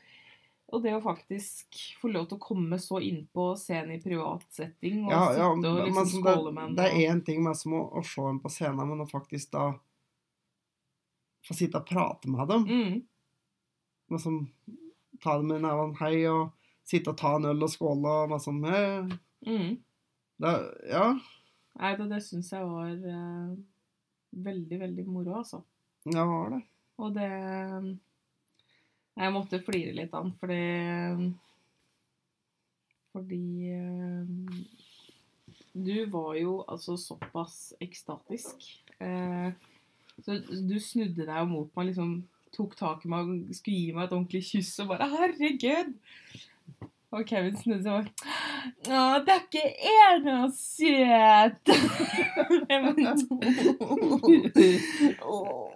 og 0.73 0.81
det 0.83 0.95
å 0.97 1.01
faktisk 1.03 1.77
få 2.01 2.09
lov 2.09 2.25
til 2.29 2.37
å 2.39 2.41
komme 2.41 2.77
så 2.81 2.97
innpå 3.05 3.51
scenen 3.59 3.95
i 3.95 4.01
privat 4.01 4.45
setting 4.53 5.03
og 5.05 5.11
Ja, 5.13 5.25
sitte 5.35 5.69
og 5.69 5.81
liksom 5.85 6.07
som 6.09 6.23
skåle 6.23 6.51
med 6.55 6.63
henne. 6.63 6.69
en 6.71 6.75
det 6.79 6.85
er 6.89 7.11
én 7.13 7.21
ting 7.25 7.43
med 7.45 7.57
som 7.59 7.73
å, 7.77 7.83
å 7.99 8.01
se 8.03 8.21
en 8.25 8.39
på 8.41 8.49
scenen, 8.49 8.87
men 8.89 9.03
å 9.05 9.09
faktisk 9.09 9.51
da 9.53 9.67
få 11.45 11.53
sitte 11.53 11.77
og 11.77 11.85
prate 11.89 12.29
med 12.33 12.47
dem. 12.49 12.65
mm, 12.65 12.95
Men 14.09 14.19
som 14.19 14.39
ta 15.21 15.37
dem 15.37 15.51
i 15.55 15.59
nevene 15.61 15.95
hei 16.01 16.25
og 16.29 16.51
sitte 16.85 17.13
og 17.13 17.17
ta 17.17 17.35
en 17.37 17.45
øl 17.49 17.63
og 17.65 17.69
skåle 17.71 18.09
og 18.23 18.29
hva 18.33 18.39
som 18.41 18.57
helst. 18.65 19.15
Mm. 19.45 19.77
Det, 20.41 20.51
ja, 20.91 21.05
Nei, 21.75 21.95
det, 21.99 22.05
det 22.09 22.21
syns 22.23 22.49
jeg 22.53 22.65
var 22.65 22.89
eh, 22.91 23.55
veldig, 24.45 24.77
veldig 24.79 25.05
moro, 25.07 25.37
altså. 25.41 25.61
det 26.05 26.23
var 26.27 26.49
det. 26.53 26.61
Og 27.03 27.13
det 27.15 27.29
Jeg 29.15 29.31
måtte 29.31 29.63
flire 29.63 29.93
litt 29.95 30.13
av 30.13 30.25
den, 30.25 30.33
fordi 30.39 30.63
Fordi 33.15 33.71
eh, 33.71 34.25
du 35.75 36.05
var 36.11 36.35
jo 36.35 36.63
altså 36.67 36.97
såpass 36.99 37.73
ekstatisk. 37.83 38.83
Eh, 38.99 39.51
så 40.23 40.31
du 40.43 40.79
snudde 40.79 41.23
deg 41.27 41.37
jo 41.39 41.45
mot 41.47 41.71
meg, 41.75 41.85
liksom 41.91 42.27
tok 42.55 42.75
tak 42.79 43.05
i 43.05 43.11
meg 43.11 43.19
og 43.27 43.55
skulle 43.55 43.77
gi 43.77 43.93
meg 43.95 44.03
et 44.05 44.15
ordentlig 44.15 44.43
kyss 44.47 44.79
og 44.83 44.87
bare 44.93 45.07
'Herregud!' 45.11 45.95
Og 47.15 47.25
Kevin 47.27 47.57
snudde 47.57 47.83
seg 47.83 47.93
og 47.93 48.05
'Å, 48.91 49.23
det 49.23 49.31
er 49.35 49.43
ikke 49.47 49.67
Erna 49.95 50.37
søt!' 50.51 51.71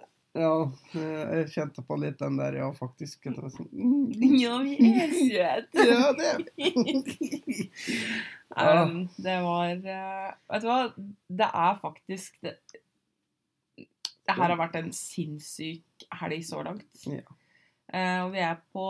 Ja, 0.38 0.70
jeg 0.94 1.48
kjente 1.50 1.82
på 1.82 1.96
litt 1.98 2.20
den 2.20 2.36
der, 2.38 2.54
ja, 2.60 2.68
faktisk. 2.76 3.24
Det 3.24 3.42
var 3.42 3.50
sånn, 3.50 3.66
mm, 3.72 4.36
Ja, 4.44 4.58
vi 4.62 4.76
er 5.02 5.10
søte. 5.16 5.86
ja, 5.90 6.12
det 6.14 6.28
er 6.34 6.44
vi. 6.54 7.66
Ja. 8.50 8.82
Um, 8.82 9.04
det 9.22 9.36
var 9.44 9.76
uh, 9.78 10.30
Vet 10.50 10.64
du 10.64 10.66
hva? 10.66 10.78
Det 11.38 11.46
er 11.54 11.76
faktisk 11.78 12.40
Det, 12.42 12.56
det 13.78 14.34
her 14.34 14.50
har 14.50 14.58
vært 14.58 14.74
en 14.80 14.88
sinnssyk 14.94 16.06
helg 16.18 16.42
så 16.48 16.64
langt. 16.66 17.04
Ja. 17.06 17.22
Uh, 17.94 18.18
og 18.24 18.32
vi 18.34 18.42
er 18.42 18.58
på 18.74 18.86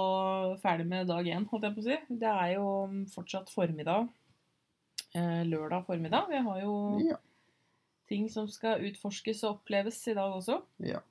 ferdig 0.62 0.86
med 0.88 1.12
dag 1.12 1.28
én, 1.28 1.44
holdt 1.52 1.68
jeg 1.68 1.76
på 1.76 1.84
å 1.84 1.86
si. 1.90 1.98
Det 2.24 2.32
er 2.32 2.54
jo 2.54 2.70
fortsatt 3.12 3.52
formiddag. 3.52 4.08
Uh, 5.12 5.42
lørdag 5.48 5.84
formiddag. 5.88 6.32
Vi 6.32 6.40
har 6.48 6.64
jo 6.64 6.74
Ja. 7.04 7.20
ting 8.08 8.28
som 8.32 8.48
skal 8.48 8.80
utforskes 8.88 9.44
og 9.44 9.58
oppleves 9.58 10.00
i 10.08 10.16
dag 10.16 10.40
også. 10.40 10.62
ja. 10.88 11.04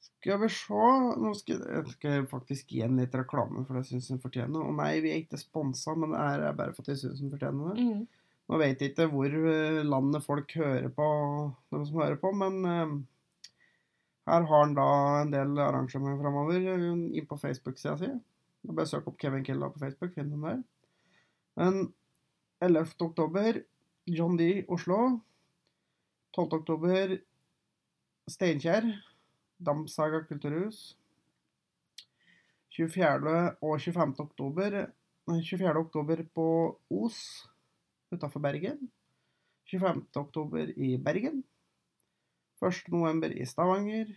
Skal 0.00 0.40
vi 0.42 0.48
se 0.52 0.86
Nå 1.20 1.32
skal 1.36 1.62
jeg, 1.64 2.24
faktisk 2.28 2.72
gi 2.72 2.82
en 2.84 2.98
litt 3.00 3.14
reklame, 3.16 3.64
for 3.66 3.78
det 3.78 3.86
syns 3.88 4.10
jeg 4.10 4.22
fortjener. 4.22 4.64
Og 4.64 4.74
nei, 4.76 4.94
vi 5.04 5.12
er 5.12 5.22
ikke 5.22 5.40
sponsa, 5.40 5.94
men 5.96 6.14
det 6.16 6.24
er 6.48 6.56
bare 6.56 6.74
for 6.76 6.84
at 6.84 6.92
jeg 6.92 7.02
syns 7.02 7.22
hun 7.24 7.32
fortjener 7.32 7.72
det. 7.74 7.86
Mm. 7.86 8.02
Nå 8.50 8.58
vet 8.58 8.82
jeg 8.82 8.92
ikke 8.92 9.06
hvor 9.12 9.30
eh, 9.30 9.80
landet 9.86 10.24
folk 10.26 10.52
hører 10.58 10.88
på, 10.92 11.06
de 11.70 11.80
som 11.86 12.00
hører 12.02 12.18
på, 12.18 12.32
men 12.34 12.56
eh, 12.66 12.96
her 14.30 14.46
har 14.48 14.64
han 14.64 14.74
da 14.74 14.88
en 15.20 15.32
del 15.32 15.54
arrangementer 15.62 16.18
framover 16.18 16.66
eh, 16.74 16.88
inn 17.20 17.28
på 17.30 17.38
Facebook-sida 17.38 17.96
si. 18.00 18.10
Bare 18.68 18.88
søk 18.90 19.06
opp 19.08 19.20
Kevin 19.22 19.46
Killa 19.46 19.70
på 19.72 19.80
Facebook, 19.80 20.12
finn 20.16 20.32
den 20.34 20.44
der. 20.44 20.58
Men 21.60 21.78
11. 22.60 22.96
oktober, 23.06 23.62
John 24.10 24.36
D. 24.36 24.50
Oslo. 24.68 25.20
12. 26.36 26.58
oktober, 26.60 27.16
Steinkjer. 28.30 28.90
Dampsaga 29.60 30.22
kulturhus. 30.24 30.96
24. 32.72 33.56
og 33.60 33.80
25. 33.80 34.14
oktober 34.24 34.86
24. 35.28 35.78
oktober 35.78 36.22
på 36.34 36.46
Os 36.90 37.20
utafor 38.10 38.40
Bergen. 38.40 38.90
25. 39.70 40.06
oktober 40.16 40.72
i 40.76 40.96
Bergen. 40.96 41.44
1. 42.60 42.88
november 42.88 43.30
i 43.30 43.46
Stavanger. 43.46 44.10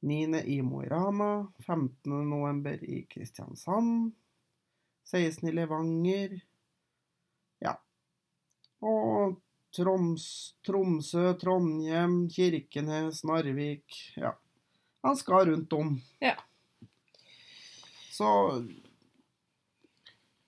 9. 0.00 0.42
i 0.46 0.60
Mo 0.62 0.82
i 0.82 0.88
Rana. 0.88 1.46
15. 1.66 2.28
november 2.28 2.82
i 2.82 3.04
Kristiansand. 3.10 4.12
16. 5.04 5.48
i 5.48 5.52
Levanger. 5.52 6.40
Ja. 7.60 7.76
Og 8.80 9.38
Troms, 9.76 10.54
Tromsø, 10.66 11.32
Trondheim, 11.40 12.28
Kirkenes, 12.32 13.24
Narvik 13.24 13.84
Ja. 14.16 14.32
Han 15.02 15.16
skal 15.16 15.46
rundt 15.50 15.72
om. 15.72 16.02
Ja. 16.18 16.34
Så 18.10 18.26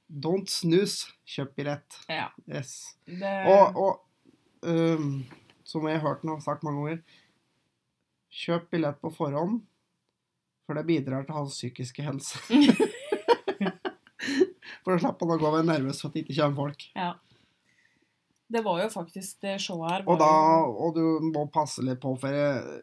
Don't 0.09 0.49
snus, 0.49 1.07
Kjøp 1.29 1.53
billett. 1.55 1.99
Ja. 2.09 2.31
Yes. 2.49 2.97
Det, 3.05 3.45
Og, 3.53 3.77
og 3.77 4.01
um, 4.67 5.21
som 5.69 5.85
jeg 5.87 6.01
har 6.01 6.07
hørt 6.09 6.25
nå 6.25 6.38
sagt 6.41 6.64
mange 6.67 6.81
ganger 6.81 7.03
Kjøp 8.38 8.71
billett 8.73 8.99
på 9.05 9.11
forhånd, 9.12 9.61
for 10.67 10.75
det 10.77 10.87
bidrar 10.88 11.25
til 11.29 11.35
hans 11.37 11.55
psykiske 11.57 12.03
helse. 12.05 12.38
for 14.83 14.93
da 14.93 14.99
slipper 15.01 15.25
han 15.29 15.37
å 15.37 15.38
gå 15.38 15.47
og 15.49 15.55
være 15.61 15.69
nervøs 15.69 16.01
for 16.03 16.09
at 16.11 16.14
det 16.17 16.23
ikke 16.25 16.38
kommer 16.41 16.57
folk. 16.64 16.81
ja. 16.97 17.11
Det 18.51 18.63
var 18.65 18.79
jo 18.83 18.89
faktisk 18.89 19.41
det 19.45 19.59
showet 19.61 19.91
her. 19.93 20.05
Og, 20.09 20.19
da, 20.19 20.29
og 20.65 20.95
du 20.97 21.21
må 21.35 21.47
passe 21.53 21.83
litt 21.85 22.01
på, 22.01 22.15
for 22.19 22.33
jeg, 22.33 22.83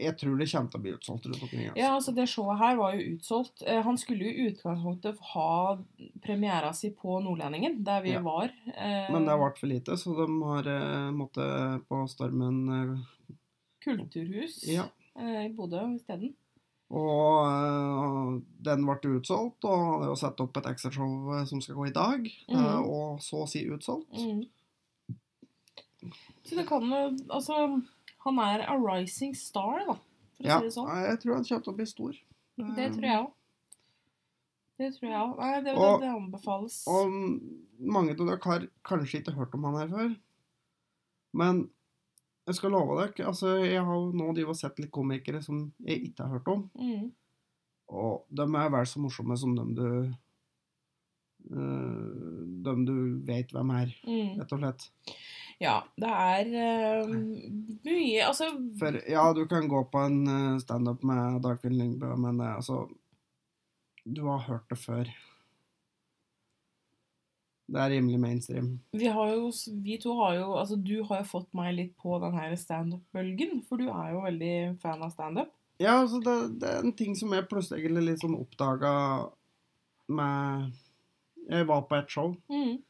jeg 0.00 0.14
tror 0.16 0.38
det 0.40 0.46
kommer 0.52 0.70
til 0.72 0.80
å 0.80 0.84
bli 0.86 0.92
utsolgt 0.96 1.26
rundt 1.28 1.42
omkring. 1.44 1.66
Ja, 1.76 1.90
altså 1.98 2.14
Det 2.16 2.24
showet 2.32 2.58
her 2.62 2.76
var 2.80 2.94
jo 2.96 3.10
utsolgt. 3.16 3.62
Eh, 3.68 3.82
Han 3.84 3.98
skulle 4.00 4.24
jo 4.24 4.32
i 4.32 4.46
utgangspunktet 4.52 5.20
ha 5.34 5.76
premiera 6.24 6.72
si 6.72 6.90
på 6.96 7.18
Nordlendingen, 7.20 7.82
der 7.84 8.00
vi 8.06 8.14
Ja. 8.14 8.22
var. 8.24 8.48
Eh, 8.76 9.12
Men 9.12 9.26
det 9.28 9.36
ble 9.36 9.50
for 9.60 9.66
lite, 9.66 9.98
så 10.00 10.14
de 10.16 10.28
har 10.42 10.66
eh, 10.72 11.10
måttet 11.12 11.84
på 11.88 12.00
Stormen 12.08 13.04
Kulturhus 13.84 14.62
Ja. 14.72 14.88
i 15.20 15.48
Bodø 15.52 15.84
isteden. 15.98 16.32
Og 16.94 18.42
den 18.64 18.84
ble 18.86 19.16
utsolgt, 19.18 19.64
og 19.64 19.78
har 20.00 20.08
jo 20.10 20.16
satt 20.20 20.40
opp 20.44 20.56
et 20.60 20.66
ekstrashow 20.70 21.32
eh, 21.38 21.44
som 21.48 21.60
skal 21.60 21.74
gå 21.78 21.86
i 21.88 21.94
dag. 21.94 22.28
mm. 22.48 22.84
Og 22.88 23.20
så 23.24 23.42
å 23.44 23.48
si 23.50 23.64
utsolgt. 23.68 24.12
Mm. 24.16 24.44
Så 26.44 26.56
det 26.56 26.66
kan 26.68 26.82
jo 26.82 27.02
Altså, 27.30 27.82
han 28.24 28.38
er 28.38 28.64
a 28.68 28.76
rising 28.80 29.34
star, 29.36 29.78
da, 29.86 29.94
for 29.94 30.44
å 30.44 30.46
Ja, 30.48 30.58
si 30.60 30.64
det 30.68 30.72
sånn. 30.74 30.88
jeg 31.06 31.20
tror 31.22 31.34
han 31.34 31.44
kommer 31.44 31.64
til 31.64 31.72
å 31.72 31.76
bli 31.76 31.86
stor. 31.86 32.12
Det 32.76 32.92
tror 32.94 33.02
jeg 33.08 33.18
òg. 33.24 33.32
Det 34.78 34.88
tror 34.96 35.08
jeg 35.10 35.20
òg. 35.20 35.38
Nei, 35.38 35.54
det, 35.60 35.64
det, 35.64 35.74
Og- 35.78 36.00
det 36.00 36.08
anbefales. 36.10 36.82
Og 36.88 37.10
mange 37.78 38.10
av 38.10 38.16
dere 38.26 38.38
har 38.44 38.68
kanskje 38.84 39.20
ikke 39.22 39.34
hørt 39.36 39.54
om 39.54 39.64
han 39.64 39.74
her 39.82 39.88
før. 39.88 40.16
Men 41.34 41.70
jeg 42.46 42.54
skal 42.56 42.70
love 42.70 42.96
dere, 43.00 43.26
altså 43.26 43.54
jeg 43.64 43.82
har 43.84 44.12
nå 44.12 44.48
og 44.48 44.56
sett 44.56 44.78
litt 44.78 44.90
komikere 44.92 45.42
som 45.42 45.72
jeg 45.84 46.02
ikke 46.12 46.24
har 46.26 46.38
hørt 46.38 46.48
om. 46.48 46.70
Mm. 46.78 47.12
Og 47.88 48.24
de 48.32 48.42
er 48.42 48.70
vel 48.70 48.86
så 48.86 48.98
morsomme 49.00 49.36
som 49.38 49.54
dem 49.54 49.74
du 49.74 50.14
øh, 51.50 52.62
Dem 52.64 52.84
du 52.86 52.94
vet 53.26 53.50
hvem 53.52 53.70
er, 53.76 53.90
Mm. 54.06 54.38
rett 54.40 54.52
og 54.52 54.58
slett. 54.60 54.90
Ja, 55.62 55.76
det 56.00 56.10
er 56.10 56.48
eh, 56.58 57.12
mye 57.86 58.24
Altså 58.26 58.48
For 58.78 58.96
ja, 59.10 59.26
du 59.36 59.44
kan 59.50 59.68
gå 59.70 59.84
på 59.90 60.02
en 60.08 60.24
eh, 60.26 60.56
standup 60.62 61.04
med 61.06 61.40
Dagfinn 61.44 61.76
Lyngbø, 61.78 62.10
men 62.18 62.40
eh, 62.42 62.56
altså 62.56 62.88
Du 64.04 64.24
har 64.26 64.42
hørt 64.48 64.66
det 64.70 64.78
før. 64.82 65.10
Det 67.64 67.80
er 67.80 67.94
rimelig 67.94 68.20
mainstream. 68.20 68.80
vi 68.92 69.06
har 69.06 69.30
jo 69.32 69.50
Vi 69.84 69.96
to 70.02 70.14
har 70.18 70.34
jo 70.34 70.48
Altså, 70.58 70.76
du 70.76 71.02
har 71.04 71.22
jo 71.22 71.30
fått 71.30 71.54
meg 71.56 71.74
litt 71.74 71.94
på 71.96 72.18
den 72.20 72.34
her 72.36 72.56
standup-bølgen, 72.56 73.62
for 73.68 73.80
du 73.80 73.88
er 73.88 74.12
jo 74.12 74.24
veldig 74.26 74.56
fan 74.82 75.02
av 75.02 75.14
standup. 75.14 75.52
Ja, 75.80 76.00
altså 76.00 76.20
det, 76.22 76.60
det 76.60 76.70
er 76.70 76.82
en 76.84 76.92
ting 76.94 77.16
som 77.18 77.32
jeg 77.34 77.48
plutselig 77.50 77.80
egentlig 77.80 78.10
litt 78.10 78.22
sånn 78.22 78.36
oppdaga 78.38 78.92
med 80.06 80.74
Jeg 81.48 81.66
var 81.68 81.86
på 81.88 81.96
et 81.96 82.12
show. 82.12 82.34
Mm. 82.52 82.82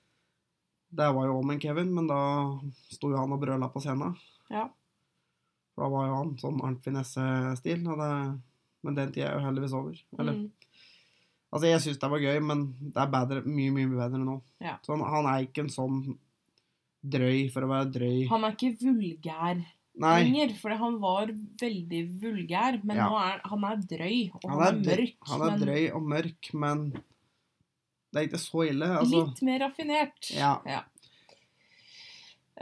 Det 0.94 1.08
var 1.16 1.26
jo 1.26 1.38
òg 1.40 1.44
med 1.48 1.60
Kevin, 1.62 1.88
men 1.94 2.06
da 2.06 2.18
sto 2.94 3.10
jo 3.10 3.16
han 3.18 3.32
og 3.34 3.40
brøla 3.42 3.68
på 3.72 3.80
scenen. 3.82 4.14
Ja. 4.52 4.68
For 5.74 5.82
da 5.84 5.88
var 5.90 6.06
jo 6.06 6.18
han 6.20 6.34
sånn 6.38 6.60
Arnt 6.62 6.84
Finesse-stil. 6.84 7.82
Men 8.84 8.94
den 8.98 9.10
tida 9.14 9.30
er 9.32 9.38
jo 9.40 9.46
heldigvis 9.46 9.72
over. 9.74 9.96
Eller, 10.18 10.32
Mm. 10.34 10.50
altså, 11.52 11.66
jeg 11.66 11.80
syns 11.80 11.98
det 11.98 12.10
var 12.10 12.18
gøy, 12.20 12.40
men 12.44 12.66
det 12.92 13.00
er 13.00 13.10
bedre, 13.10 13.42
mye, 13.46 13.72
mye 13.72 13.88
bedre 13.88 14.20
nå. 14.20 14.40
Ja. 14.60 14.76
Så 14.84 14.92
han, 14.94 15.00
han 15.08 15.26
er 15.34 15.46
ikke 15.46 15.64
en 15.64 15.72
sånn 15.72 16.18
drøy 17.04 17.50
for 17.52 17.62
å 17.64 17.68
være 17.72 17.90
drøy. 17.92 18.28
Han 18.28 18.44
er 18.44 18.52
ikke 18.54 18.76
vulgær 18.84 19.64
Nei. 19.96 20.22
lenger, 20.24 20.54
for 20.60 20.70
han 20.76 21.00
var 21.00 21.26
veldig 21.60 22.02
vulgær. 22.20 22.78
Men 22.84 22.96
Ja. 22.96 23.08
nå 23.08 23.18
er 23.18 23.40
han 23.44 23.64
er 23.64 23.76
drøy, 23.76 24.30
og 24.34 24.40
han, 24.44 24.50
Han 24.50 24.62
er, 24.62 24.68
er 24.68 24.96
mørk. 24.96 25.16
han 25.28 25.40
er 25.42 25.50
men 25.50 25.60
drøy 25.60 25.92
og 25.94 26.02
mørk, 26.02 26.54
men 26.54 26.92
det 28.14 28.20
er 28.22 28.26
ikke 28.30 28.38
så 28.40 28.64
ille. 28.70 28.86
Altså. 29.02 29.24
litt 29.26 29.42
mer 29.42 29.58
raffinert. 29.66 30.30
Ja. 30.32 30.54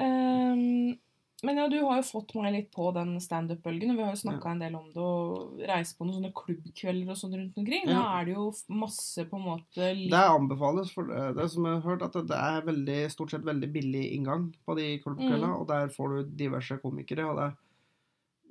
Ehm, 0.00 0.96
men 1.42 1.58
ja, 1.58 1.64
du 1.68 1.74
har 1.82 1.98
jo 1.98 2.04
fått 2.06 2.32
meg 2.38 2.52
litt 2.54 2.68
på 2.72 2.86
den 2.94 3.16
standup-bølgen, 3.20 3.90
og 3.92 3.98
vi 3.98 4.04
har 4.06 4.12
jo 4.14 4.20
snakka 4.20 4.52
en 4.52 4.60
del 4.62 4.76
om 4.78 4.84
det 4.94 5.02
og 5.02 5.62
reist 5.66 5.96
på 5.98 6.06
noen 6.06 6.20
sånne 6.20 6.30
klubbkvelder 6.38 7.10
og 7.10 7.18
sånn 7.18 7.34
rundt 7.34 7.58
omkring. 7.58 7.88
Da 7.90 8.04
er 8.20 8.28
det 8.28 8.36
jo 8.36 8.44
masse 8.78 9.24
på 9.26 9.40
en 9.40 9.48
måte 9.48 9.88
litt 9.98 10.12
Det 10.14 10.20
anbefales, 10.36 10.92
for 10.94 11.10
det, 11.10 11.24
det 11.40 11.48
som 11.50 11.66
jeg 11.66 11.80
har 11.80 11.88
hørt, 11.90 12.04
at 12.06 12.20
det 12.30 12.38
er 12.38 12.68
veldig, 12.70 13.00
stort 13.10 13.34
sett 13.34 13.44
veldig 13.48 13.72
billig 13.74 14.04
inngang 14.14 14.52
på 14.64 14.76
de 14.78 14.86
klubbkveldene, 15.02 15.50
Mm. 15.50 15.58
og 15.60 15.66
der 15.68 15.88
får 15.88 16.14
du 16.14 16.30
diverse 16.44 16.78
komikere, 16.82 17.26
og 17.30 17.36
det 17.42 17.50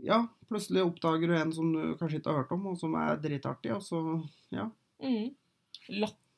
Ja, 0.04 0.26
plutselig 0.50 0.82
oppdager 0.82 1.28
du 1.30 1.36
en 1.38 1.52
som 1.54 1.72
du 1.72 1.96
kanskje 1.96 2.18
ikke 2.20 2.32
har 2.34 2.42
hørt 2.42 2.52
om, 2.52 2.66
og 2.68 2.78
som 2.78 2.96
er 2.96 3.18
dritartig, 3.22 3.72
og 3.72 3.82
så 3.86 4.28
Ja. 4.52 4.68
Mm. 5.02 5.32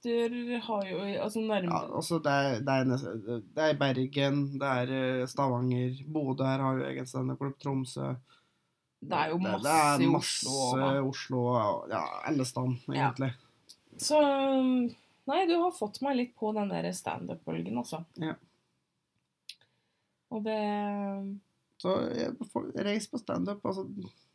Latter 0.04 0.60
har 0.68 0.86
jo 0.90 1.00
Altså 1.24 1.40
nærmere 1.40 1.72
Ja, 1.72 1.96
altså 1.96 2.20
det 2.24 2.32
er, 2.32 2.60
det, 2.60 2.76
er 2.76 3.42
det 3.56 3.64
er 3.70 3.78
Bergen, 3.80 4.40
det 4.60 4.70
er 4.70 4.94
eh, 5.22 5.28
Stavanger, 5.28 6.00
Bodø 6.14 6.44
her 6.48 6.64
har 6.66 6.78
jo 6.80 6.86
egen 6.90 7.08
standup-klubb, 7.08 7.56
Tromsø 7.64 8.10
Det 9.04 9.18
er 9.20 9.30
jo 9.32 9.38
Det- 9.38 9.44
masse, 9.44 9.64
det 10.00 10.06
er 10.08 10.12
masse 10.12 10.48
Oslo. 10.48 11.10
Oslo, 11.10 11.44
ja, 11.92 12.04
alle 12.26 12.46
egentlig. 12.90 13.32
Ja. 13.34 13.98
Så 13.98 14.20
Nei, 15.26 15.46
du 15.48 15.54
har 15.56 15.72
fått 15.72 16.02
meg 16.04 16.18
litt 16.18 16.34
på 16.36 16.52
den 16.56 16.68
der 16.70 16.92
standup-bølgen, 16.92 17.78
altså. 17.80 18.02
Ja. 18.20 18.34
Og 20.32 20.44
det 20.44 20.60
Så 21.80 21.94
jeg, 22.16 22.34
reis 22.84 23.08
på 23.08 23.18
standup. 23.22 23.64
Altså, 23.64 23.86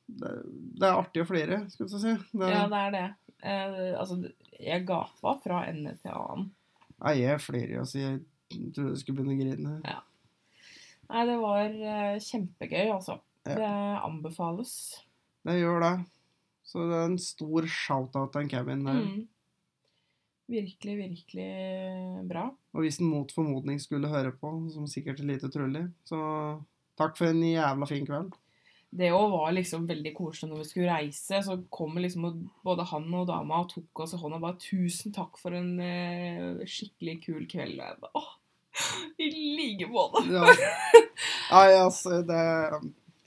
det, 0.08 0.34
det 0.80 0.88
er 0.88 0.98
artig 0.98 1.22
å 1.22 1.28
flire, 1.28 1.62
skulle 1.72 1.92
jeg 1.92 2.04
si. 2.04 2.14
Det, 2.32 2.50
Ja, 2.52 2.64
det 2.70 2.82
er 2.86 2.94
det. 2.94 3.06
Eh, 3.38 3.94
altså, 4.00 4.18
jeg 4.58 4.86
gapa 4.88 5.36
fra 5.44 5.62
ende 5.68 5.94
til 6.02 6.14
annen. 6.16 6.50
Nei, 6.98 7.14
jeg 7.20 7.42
flirer 7.44 7.76
jo, 7.76 7.86
så 7.86 8.00
jeg 8.00 8.20
trodde 8.50 8.94
jeg 8.94 9.02
skulle 9.02 9.20
begynne 9.20 9.36
å 9.36 9.42
grine. 9.42 9.74
Nei, 11.08 11.24
det 11.28 11.36
var 11.40 11.66
eh, 11.92 12.14
kjempegøy, 12.24 12.86
altså. 12.96 13.20
Ja. 13.48 13.56
Det 13.56 13.72
anbefales. 14.04 14.72
Det 15.46 15.56
gjør 15.60 15.84
det. 15.84 15.94
Så 16.68 16.84
det 16.84 16.96
er 16.98 17.06
en 17.08 17.20
stor 17.22 17.68
shout-out 17.72 18.34
til 18.34 18.48
Kevin 18.50 18.82
der. 18.84 18.98
Mm. 19.04 19.22
Virkelig, 20.48 20.96
virkelig 20.96 21.48
bra. 22.28 22.48
Og 22.72 22.84
hvis 22.84 22.98
den 23.00 23.10
mot 23.12 23.32
formodning 23.32 23.80
skulle 23.80 24.08
høre 24.08 24.32
på, 24.36 24.50
som 24.72 24.88
sikkert 24.88 25.20
er 25.20 25.30
lite 25.30 25.50
trolig, 25.52 25.86
så 26.08 26.18
takk 26.98 27.16
for 27.20 27.30
en 27.30 27.40
jævla 27.44 27.88
fin 27.88 28.08
kveld. 28.08 28.36
Det 28.90 29.10
òg 29.12 29.26
var 29.34 29.52
liksom 29.52 29.84
veldig 29.88 30.14
koselig 30.16 30.48
når 30.48 30.62
vi 30.62 30.68
skulle 30.70 30.92
reise. 30.94 31.42
Så 31.44 31.58
kom 31.70 31.98
liksom 32.00 32.28
både 32.64 32.86
han 32.88 33.08
og 33.14 33.26
dama 33.28 33.62
og 33.62 33.70
tok 33.74 34.04
oss 34.04 34.14
i 34.16 34.20
hånda 34.20 34.38
og 34.40 34.46
bare 34.46 34.60
'Tusen 34.62 35.12
takk 35.14 35.36
for 35.40 35.56
en 35.56 35.74
eh, 35.80 36.64
skikkelig 36.64 37.18
kul 37.26 37.44
kveld.' 37.50 37.76
Og 37.76 37.84
jeg 37.84 38.00
bare 38.00 38.22
åh, 38.22 38.32
i 39.18 39.28
like 39.58 39.90
måte. 39.92 40.24
Ja. 40.32 40.46
Nei, 41.52 41.68
altså, 41.76 42.22
det 42.22 42.42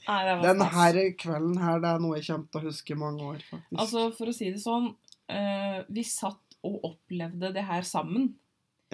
Nei, 0.02 0.20
det 0.26 0.36
Den 0.42 0.62
her 0.74 0.96
kvelden 1.18 1.58
her, 1.62 1.80
det 1.82 1.90
er 1.92 2.00
noe 2.02 2.18
jeg 2.18 2.26
kommer 2.26 2.48
til 2.50 2.60
å 2.60 2.68
huske 2.68 2.94
i 2.94 2.98
mange 2.98 3.22
år, 3.22 3.42
faktisk. 3.46 3.78
Altså, 3.78 4.06
for 4.16 4.30
å 4.32 4.34
si 4.34 4.48
det 4.50 4.62
sånn, 4.62 4.88
eh, 5.30 5.82
vi 5.94 6.02
satt 6.06 6.56
og 6.66 6.86
opplevde 6.90 7.52
det 7.54 7.62
her 7.68 7.86
sammen. 7.86 8.32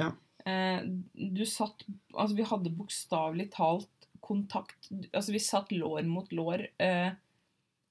Ja. 0.00 0.12
Eh, 0.48 0.84
du 1.12 1.44
satt 1.48 1.82
Altså, 2.14 2.36
vi 2.36 2.46
hadde 2.46 2.76
bokstavelig 2.76 3.50
talt 3.56 3.97
kontakt 4.28 4.90
Altså, 5.12 5.32
vi 5.34 5.40
satt 5.42 5.72
lår 5.74 6.04
mot 6.08 6.30
lår 6.36 6.66
eh, 6.78 7.10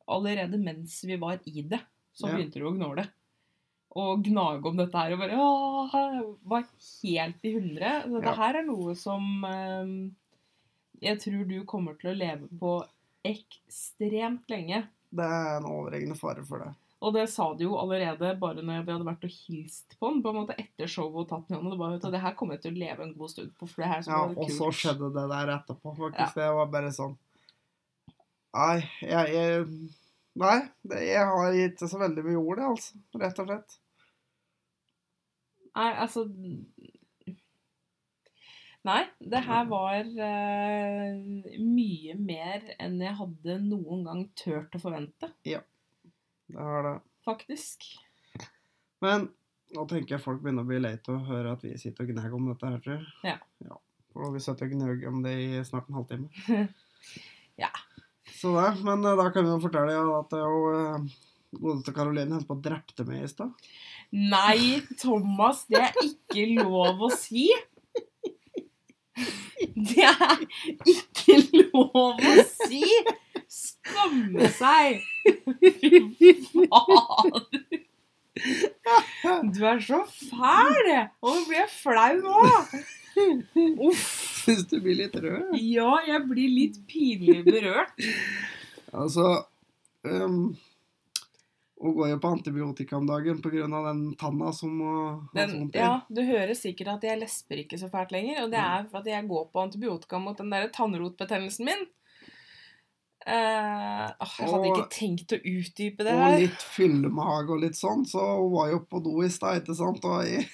allerede 0.08 0.60
mens 0.62 1.02
vi 1.10 1.18
var 1.20 1.40
i 1.50 1.62
det. 1.68 1.82
Så 2.14 2.28
Ja. 2.30 2.36
begynte 2.38 2.62
du 2.62 2.68
å 2.70 2.76
gnåle. 2.78 3.08
Og 3.98 4.24
gnage 4.26 4.66
om 4.70 4.78
dette 4.78 4.98
her 5.00 5.14
og 5.16 5.20
bare 5.24 5.38
Åh, 5.42 6.36
var 6.46 6.66
helt 7.04 7.46
i 7.50 7.54
hundre. 7.58 7.92
Så 8.06 8.22
Ja. 8.22 8.26
Det 8.30 8.36
her 8.38 8.60
er 8.62 8.68
noe 8.68 8.96
som 8.96 9.44
eh, 9.46 9.92
jeg 11.02 11.20
tror 11.22 11.48
du 11.50 11.58
kommer 11.66 11.98
til 12.00 12.12
å 12.14 12.18
leve 12.18 12.48
på 12.60 12.76
ekstremt 13.28 14.48
lenge. 14.50 14.84
Det 15.14 15.24
er 15.26 15.58
en 15.58 15.66
overhengende 15.70 16.18
fare 16.20 16.44
for 16.46 16.60
det. 16.64 16.72
Og 16.98 17.14
det 17.14 17.28
sa 17.30 17.52
du 17.54 17.62
jo 17.68 17.76
allerede 17.78 18.32
bare 18.42 18.64
når 18.66 18.82
vi 18.88 18.94
hadde 18.96 19.06
vært 19.06 19.26
og 19.28 19.34
hilst 19.34 19.94
på 20.00 20.10
han, 20.10 20.22
på 20.26 20.32
en 20.32 20.40
måte 20.40 20.56
Etter 20.58 20.90
showet 20.90 21.20
og 21.22 21.30
tatt 21.30 21.46
den 21.46 21.58
i 21.58 21.60
hånda. 21.60 21.76
Det, 21.76 21.80
bare, 21.82 21.94
vet 21.94 22.08
du, 22.08 22.10
det 22.16 22.24
her 22.24 22.36
kommer 22.40 22.58
jeg 22.58 22.64
til 22.64 22.74
å 22.74 22.82
leve 22.82 23.06
en 23.06 23.14
god 23.20 23.34
stund 23.34 23.54
på. 23.54 23.70
for 23.70 23.84
det 23.84 23.92
her 23.92 24.02
Ja, 24.02 24.06
som 24.08 24.16
var 24.16 24.42
og 24.42 24.54
så 24.58 24.72
skjedde 24.74 25.12
det 25.14 25.26
der 25.34 25.54
etterpå, 25.60 25.94
faktisk. 26.00 26.42
Det 26.42 26.52
var 26.58 26.74
bare 26.74 26.92
sånn 26.96 27.16
Nei, 28.58 28.78
jeg, 29.06 29.34
jeg 29.36 29.68
Nei, 30.38 30.58
det, 30.86 31.02
jeg 31.06 31.30
har 31.30 31.60
ikke 31.68 31.90
så 31.90 32.00
veldig 32.02 32.24
mye 32.26 32.42
ord, 32.42 32.60
det, 32.60 32.72
altså. 32.72 33.00
Rett 33.22 33.40
og 33.42 33.50
slett. 33.50 33.78
Nei, 35.78 35.90
altså 36.02 36.26
Nei, 38.88 39.02
det 39.20 39.42
her 39.44 39.66
var 39.68 40.06
uh, 40.08 41.16
mye 41.60 42.14
mer 42.18 42.70
enn 42.80 43.02
jeg 43.04 43.18
hadde 43.20 43.58
noen 43.66 44.06
gang 44.08 44.22
turt 44.40 44.78
å 44.78 44.82
forvente, 44.82 45.30
Det 46.48 46.64
har 46.64 46.84
det. 46.88 46.96
faktisk. 47.28 47.84
Men 49.04 49.28
nå 49.76 49.84
tenker 49.90 50.16
jeg 50.16 50.24
folk 50.24 50.40
begynner 50.42 50.64
å 50.64 50.70
bli 50.70 50.80
lei 50.80 50.94
av 50.96 51.14
å 51.18 51.26
høre 51.28 51.52
at 51.58 51.64
vi 51.66 51.74
sitter 51.78 52.06
og 52.06 52.14
gnager 52.14 52.36
om 52.38 52.48
dette 52.50 52.70
her, 52.72 52.80
tror 52.84 52.96
jeg. 52.98 53.38
Ja. 53.68 53.76
For 54.16 54.32
vi 54.34 54.40
sitter 54.42 54.70
og 54.70 54.76
gnager 54.78 55.12
om 55.12 55.20
det 55.26 55.34
i 55.44 55.48
snart 55.68 55.90
en 55.92 56.00
halvtime. 56.02 56.30
Ja. 57.58 57.72
Så 58.38 58.52
det. 58.54 58.68
Men 58.86 59.02
eh, 59.02 59.16
da 59.18 59.32
kan 59.34 59.42
vi 59.48 59.50
jo 59.50 59.62
fortelle 59.64 59.96
ja, 59.96 60.04
at 60.20 60.30
det 60.30 60.38
er 60.38 60.52
jo 60.54 60.68
godeste 61.58 61.94
Karoline 61.96 62.36
holdt 62.36 62.46
på 62.50 62.58
å 62.58 62.62
drepte 62.62 63.06
meg 63.08 63.24
i 63.26 63.30
stad. 63.32 63.70
Nei, 64.14 64.84
Thomas, 65.02 65.64
det 65.72 65.80
er 65.88 65.98
ikke 66.04 66.44
lov 66.62 67.02
å 67.08 67.10
si. 67.18 67.48
Det 69.74 70.04
er 70.06 70.44
ikke 70.86 71.40
lov 71.74 71.96
å 71.98 72.36
si! 72.46 72.84
Skamme 73.88 74.52
seg! 74.58 75.02
Fader. 79.24 79.52
Du 79.54 79.66
er 79.66 79.80
så 79.82 80.04
fæl! 80.06 80.94
Og 81.22 81.34
nå 81.34 81.44
blir 81.48 81.62
jeg 81.64 81.72
flau 81.74 82.16
òg. 82.44 82.78
Uff. 83.88 84.06
Syns 84.44 84.68
du 84.70 84.78
blir 84.84 85.00
litt 85.02 85.16
rød? 85.20 85.58
Ja, 85.60 85.98
jeg 86.08 86.24
blir 86.30 86.54
litt 86.54 86.78
pinlig 86.90 87.42
berørt. 87.48 87.98
Altså 88.96 89.26
um, 90.08 90.56
Hun 91.82 91.96
går 91.98 92.14
jo 92.14 92.20
på 92.24 92.32
antibiotika 92.32 92.98
om 92.98 93.10
dagen 93.10 93.42
pga. 93.44 93.66
den 93.68 94.04
tanna 94.16 94.54
som 94.56 94.78
må 94.80 94.94
Den, 95.36 95.52
vondt 95.60 95.76
ja, 95.76 96.06
du 96.08 96.22
hører 96.26 96.56
sikkert 96.58 96.96
at 96.96 97.10
jeg 97.10 97.20
lesper 97.22 97.66
ikke 97.66 97.78
så 97.82 97.90
fælt 97.92 98.16
lenger. 98.16 98.46
Og 98.46 98.54
det 98.54 98.62
er 98.62 98.88
for 98.92 99.02
at 99.02 99.12
jeg 99.12 99.28
går 99.28 99.50
på 99.52 99.66
antibiotika 99.66 100.22
mot 100.22 100.38
den 100.38 100.54
der 100.54 100.70
tannrotbetennelsen 100.74 101.68
min. 101.68 101.88
Eh, 103.28 104.04
jeg 104.08 104.48
hadde 104.48 104.70
ikke 104.70 104.86
tenkt 104.94 105.34
å 105.36 105.38
utdype 105.42 106.06
det 106.08 106.14
her. 106.16 106.36
Og 106.38 106.44
litt 106.46 106.62
fyllemage 106.78 107.52
og 107.52 107.64
litt 107.66 107.76
sånn, 107.76 108.06
så 108.08 108.24
hun 108.38 108.54
var 108.54 108.70
jo 108.72 108.80
på 108.88 109.02
do 109.04 109.18
i 109.26 109.32
stad, 109.32 109.60
ikke 109.60 109.76
sant? 109.76 110.06
Og 110.08 110.24
jeg, 110.24 110.46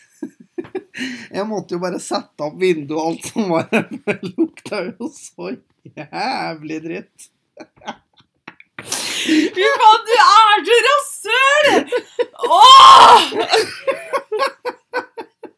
jeg 1.38 1.46
måtte 1.50 1.78
jo 1.78 1.84
bare 1.84 2.02
sette 2.02 2.48
opp 2.48 2.58
vinduet 2.62 2.98
og 2.98 3.12
alt 3.12 3.30
som 3.30 3.54
var 3.54 3.70
der, 3.70 3.86
for 3.94 4.10
det 4.10 4.34
lukta 4.34 4.82
jo 4.90 5.12
så 5.14 5.54
jævlig 5.94 6.80
dritt. 6.88 7.30
Fy 8.84 9.68
faen, 9.78 10.02
du 10.10 10.16
er 10.18 10.66
så 10.66 10.78
rasshøl! 10.90 11.66
Åh! 12.58 13.22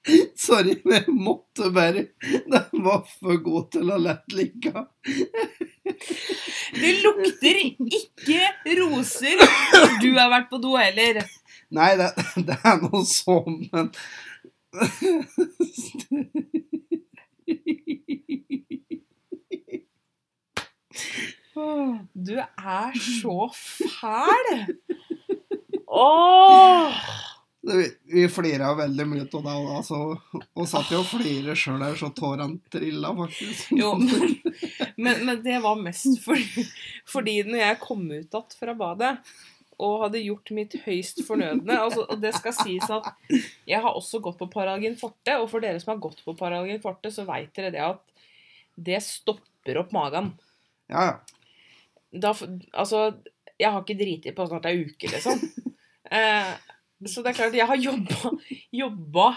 Sorry, 0.38 0.76
men 0.86 0.94
jeg 1.00 1.14
måtte 1.14 1.72
bare 1.74 2.06
Den 2.30 2.84
var 2.86 3.06
for 3.20 3.40
god 3.44 3.72
til 3.74 3.90
å 3.90 3.98
la 4.02 4.18
ligge. 4.34 4.86
Det 6.76 6.92
lukter 7.02 7.62
ikke 7.64 8.42
roser 8.82 9.42
når 9.42 9.98
du 10.04 10.12
har 10.18 10.30
vært 10.34 10.52
på 10.52 10.62
do 10.62 10.76
heller. 10.78 11.22
Nei, 11.76 11.92
det, 12.00 12.12
det 12.48 12.58
er 12.62 12.82
noe 12.84 13.04
sånn, 13.10 13.64
men 13.74 13.92
Du 22.26 22.36
er 22.36 22.98
så 23.00 23.48
fæl! 23.56 24.50
Åh! 25.88 27.35
Vi, 27.66 27.86
vi 28.14 28.28
flira 28.30 28.74
veldig 28.78 29.06
mye 29.10 29.26
av 29.26 29.44
det. 29.48 29.56
Altså, 29.78 30.00
og 30.54 30.68
satt 30.70 30.92
jo 30.94 31.00
og 31.02 31.08
flira 31.10 31.56
sjøl 31.58 31.82
der 31.82 31.98
så 31.98 32.12
tårene 32.14 32.60
trilla, 32.72 33.10
faktisk. 33.18 33.72
Jo, 33.74 33.96
men, 33.98 34.36
men, 34.96 35.26
men 35.26 35.42
det 35.46 35.58
var 35.64 35.82
mest 35.82 36.22
fordi, 36.24 36.66
fordi 37.10 37.40
når 37.48 37.64
jeg 37.64 37.82
kom 37.82 38.06
ut 38.12 38.20
igjen 38.20 38.58
fra 38.60 38.76
badet 38.78 39.16
og 39.76 40.06
hadde 40.06 40.22
gjort 40.24 40.52
mitt 40.56 40.76
høyst 40.86 41.20
fornødne 41.28 41.76
altså, 41.82 42.06
Og 42.08 42.22
det 42.24 42.32
skal 42.38 42.54
sies 42.56 42.86
at 42.96 43.10
jeg 43.68 43.82
har 43.84 43.92
også 43.92 44.22
gått 44.24 44.38
på 44.40 44.48
Paralgin 44.54 44.96
forte, 45.00 45.36
og 45.42 45.50
for 45.52 45.64
dere 45.64 45.82
som 45.82 45.96
har 45.96 46.04
gått 46.04 46.22
på 46.24 46.36
Paralgin 46.38 46.80
forte, 46.84 47.12
så 47.12 47.26
veit 47.28 47.52
dere 47.58 47.74
det 47.74 47.84
at 47.84 48.14
det 48.76 49.02
stopper 49.04 49.82
opp 49.82 49.92
magen. 49.96 50.34
Ja, 50.92 51.10
ja. 51.10 51.16
Da, 52.16 52.32
altså, 52.72 53.10
jeg 53.60 53.72
har 53.72 53.82
ikke 53.82 53.98
driti 54.00 54.32
på 54.36 54.46
snart 54.48 54.68
ei 54.70 54.78
uke, 54.86 55.10
liksom. 55.12 55.42
Eh, 56.06 56.52
så 57.04 57.22
det 57.22 57.34
er 57.34 57.38
klart, 57.38 57.58
jeg 57.58 57.68
har 57.68 57.80
jobba, 57.80 58.32
jobba 58.84 59.28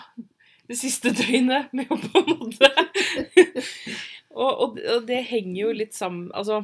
det 0.69 0.77
siste 0.79 1.13
døgnet 1.17 1.73
med 1.77 1.91
å 1.91 1.99
på 1.99 2.23
en 2.23 2.29
måte 2.37 2.69
og, 4.39 4.51
og, 4.53 4.79
og 4.79 5.07
det 5.09 5.23
henger 5.31 5.61
jo 5.63 5.71
litt 5.75 5.97
sammen 5.97 6.29
Altså, 6.37 6.61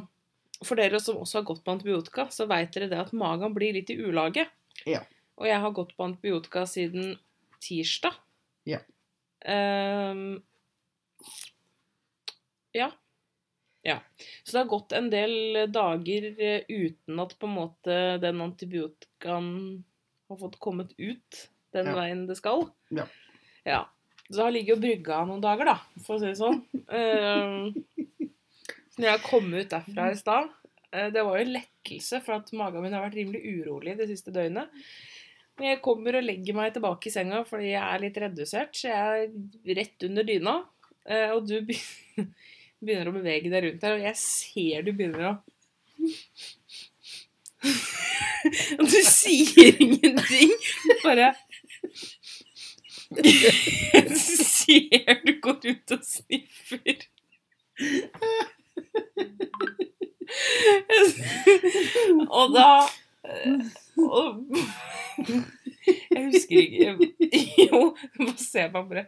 for 0.63 0.79
dere 0.79 1.01
som 1.03 1.19
også 1.19 1.41
har 1.41 1.47
gått 1.49 1.63
på 1.65 1.73
antibiotika, 1.73 2.27
så 2.31 2.47
veit 2.49 2.73
dere 2.75 2.89
det 2.91 3.01
at 3.01 3.15
magen 3.17 3.53
blir 3.55 3.75
litt 3.75 3.91
i 3.91 3.97
ulage. 3.99 4.45
Ja. 4.87 5.01
Og 5.35 5.49
jeg 5.49 5.59
har 5.59 5.73
gått 5.75 5.91
på 5.97 6.05
antibiotika 6.05 6.63
siden 6.69 7.17
tirsdag. 7.63 8.15
Ja. 8.69 8.79
Um, 9.43 10.39
ja. 12.71 12.87
Ja. 13.85 13.99
Så 14.43 14.55
det 14.55 14.61
har 14.63 14.71
gått 14.71 14.95
en 14.95 15.11
del 15.11 15.65
dager 15.69 16.29
eh, 16.41 16.63
uten 16.69 17.19
at 17.21 17.35
på 17.37 17.49
en 17.49 17.57
måte 17.59 17.99
den 18.23 18.41
antibiotikaen 18.41 19.51
har 20.29 20.39
fått 20.41 20.59
kommet 20.63 20.93
ut 20.97 21.41
den 21.75 21.89
Ja. 21.91 21.95
veien 21.97 22.25
det 22.29 22.37
skal. 22.39 22.69
Ja. 22.89 23.05
ja. 23.67 23.81
Så 24.29 24.39
da 24.39 24.49
ligger 24.49 24.75
jo 24.75 24.81
brygga 24.81 25.19
noen 25.27 25.41
dager, 25.43 25.65
da, 25.69 25.75
for 26.05 26.15
å 26.15 26.21
si 26.21 26.31
det 26.31 26.37
sånn. 26.39 26.61
Uh, 26.89 27.69
når 28.97 29.09
jeg 29.09 29.25
kom 29.27 29.49
ut 29.53 29.69
derfra 29.69 30.05
i 30.13 30.15
stad 30.15 30.47
eh, 30.95 31.09
Det 31.11 31.19
var 31.27 31.35
jo 31.35 31.43
en 31.43 31.51
lettelse, 31.57 32.21
for 32.23 32.37
at 32.37 32.51
magen 32.55 32.81
min 32.85 32.93
har 32.95 33.03
vært 33.03 33.17
rimelig 33.19 33.41
urolig 33.43 33.97
det 33.99 34.07
siste 34.09 34.31
døgnet. 34.33 34.71
Men 35.59 35.67
jeg 35.73 35.81
kommer 35.83 36.15
og 36.17 36.23
legger 36.25 36.55
meg 36.57 36.73
tilbake 36.75 37.09
i 37.09 37.13
senga 37.13 37.43
fordi 37.47 37.73
jeg 37.73 37.83
er 37.83 38.01
litt 38.03 38.17
redusert, 38.23 38.73
så 38.75 38.89
jeg 38.89 39.27
er 39.27 39.75
rett 39.77 40.07
under 40.07 40.23
dyna. 40.27 40.55
eh, 41.05 41.29
og 41.35 41.45
du 41.47 41.59
begynner 42.85 43.11
å 43.11 43.15
bevege 43.19 43.51
deg 43.51 43.67
rundt 43.67 43.83
her, 43.85 43.99
og 43.99 44.07
jeg 44.07 44.17
ser 44.23 44.87
du 44.87 44.91
begynner 44.95 45.29
å 45.29 45.35
Og 48.79 48.85
du 48.85 48.99
sier 49.07 49.79
ingenting. 49.81 50.51
Bare 51.03 51.33
Jeg 53.25 54.17
ser 54.17 55.21
du 55.25 55.33
går 55.41 55.57
rundt 55.65 55.91
og 55.95 56.01
sniffer. 56.05 56.97
Og 62.39 62.53
da 62.55 62.69
eh, 63.29 63.59
og, 64.01 64.25
Jeg 66.15 66.23
husker 66.31 66.57
ikke 66.59 66.89
Jo, 67.67 67.81
bare 68.17 68.37
se 68.41 68.63
på 68.71 68.81
meg 68.81 68.89
bare 68.89 69.05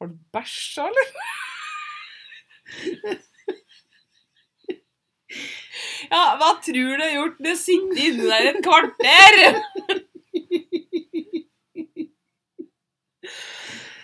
Har 0.00 0.06
du 0.10 0.16
bæsja, 0.34 0.82
eller? 0.90 1.06
Ja, 6.10 6.36
hva 6.40 6.50
tror 6.64 6.96
du 6.98 7.02
har 7.02 7.14
gjort 7.14 7.38
med 7.42 7.52
å 7.54 7.58
sitte 7.58 7.98
inne 8.08 8.28
der 8.28 8.50
et 8.52 8.60
kvarter? 8.64 9.32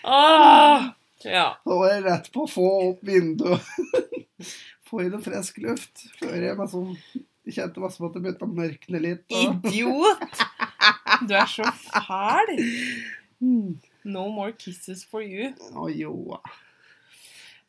ah, 0.04 0.90
ja. 1.24 1.46
Da 1.64 1.80
var 1.82 1.92
jeg 1.92 2.04
rett 2.06 2.30
på 2.34 2.46
å 2.46 2.50
få 2.50 2.68
opp 2.90 3.04
vinduet. 3.06 3.66
få 4.90 5.04
inn 5.04 5.18
en 5.18 5.24
frisk 5.24 5.60
luft. 5.62 6.06
Før 6.18 6.36
jeg 6.38 6.56
jeg 7.50 7.56
kjente 7.56 7.82
meg 7.82 7.92
som 7.94 8.08
at 8.08 8.16
det 8.16 8.24
begynte 8.24 8.46
å 8.46 8.54
mørkne 8.54 9.02
litt. 9.02 9.24
Og... 9.34 9.68
Idiot! 9.68 10.42
Du 11.26 11.34
er 11.36 11.48
så 11.50 11.66
fæl. 11.76 12.52
Mm. 13.40 13.78
No 14.04 14.28
more 14.32 14.52
kisses 14.56 15.04
for 15.04 15.24
you. 15.24 15.52
Å 15.76 15.88
jo. 15.92 16.38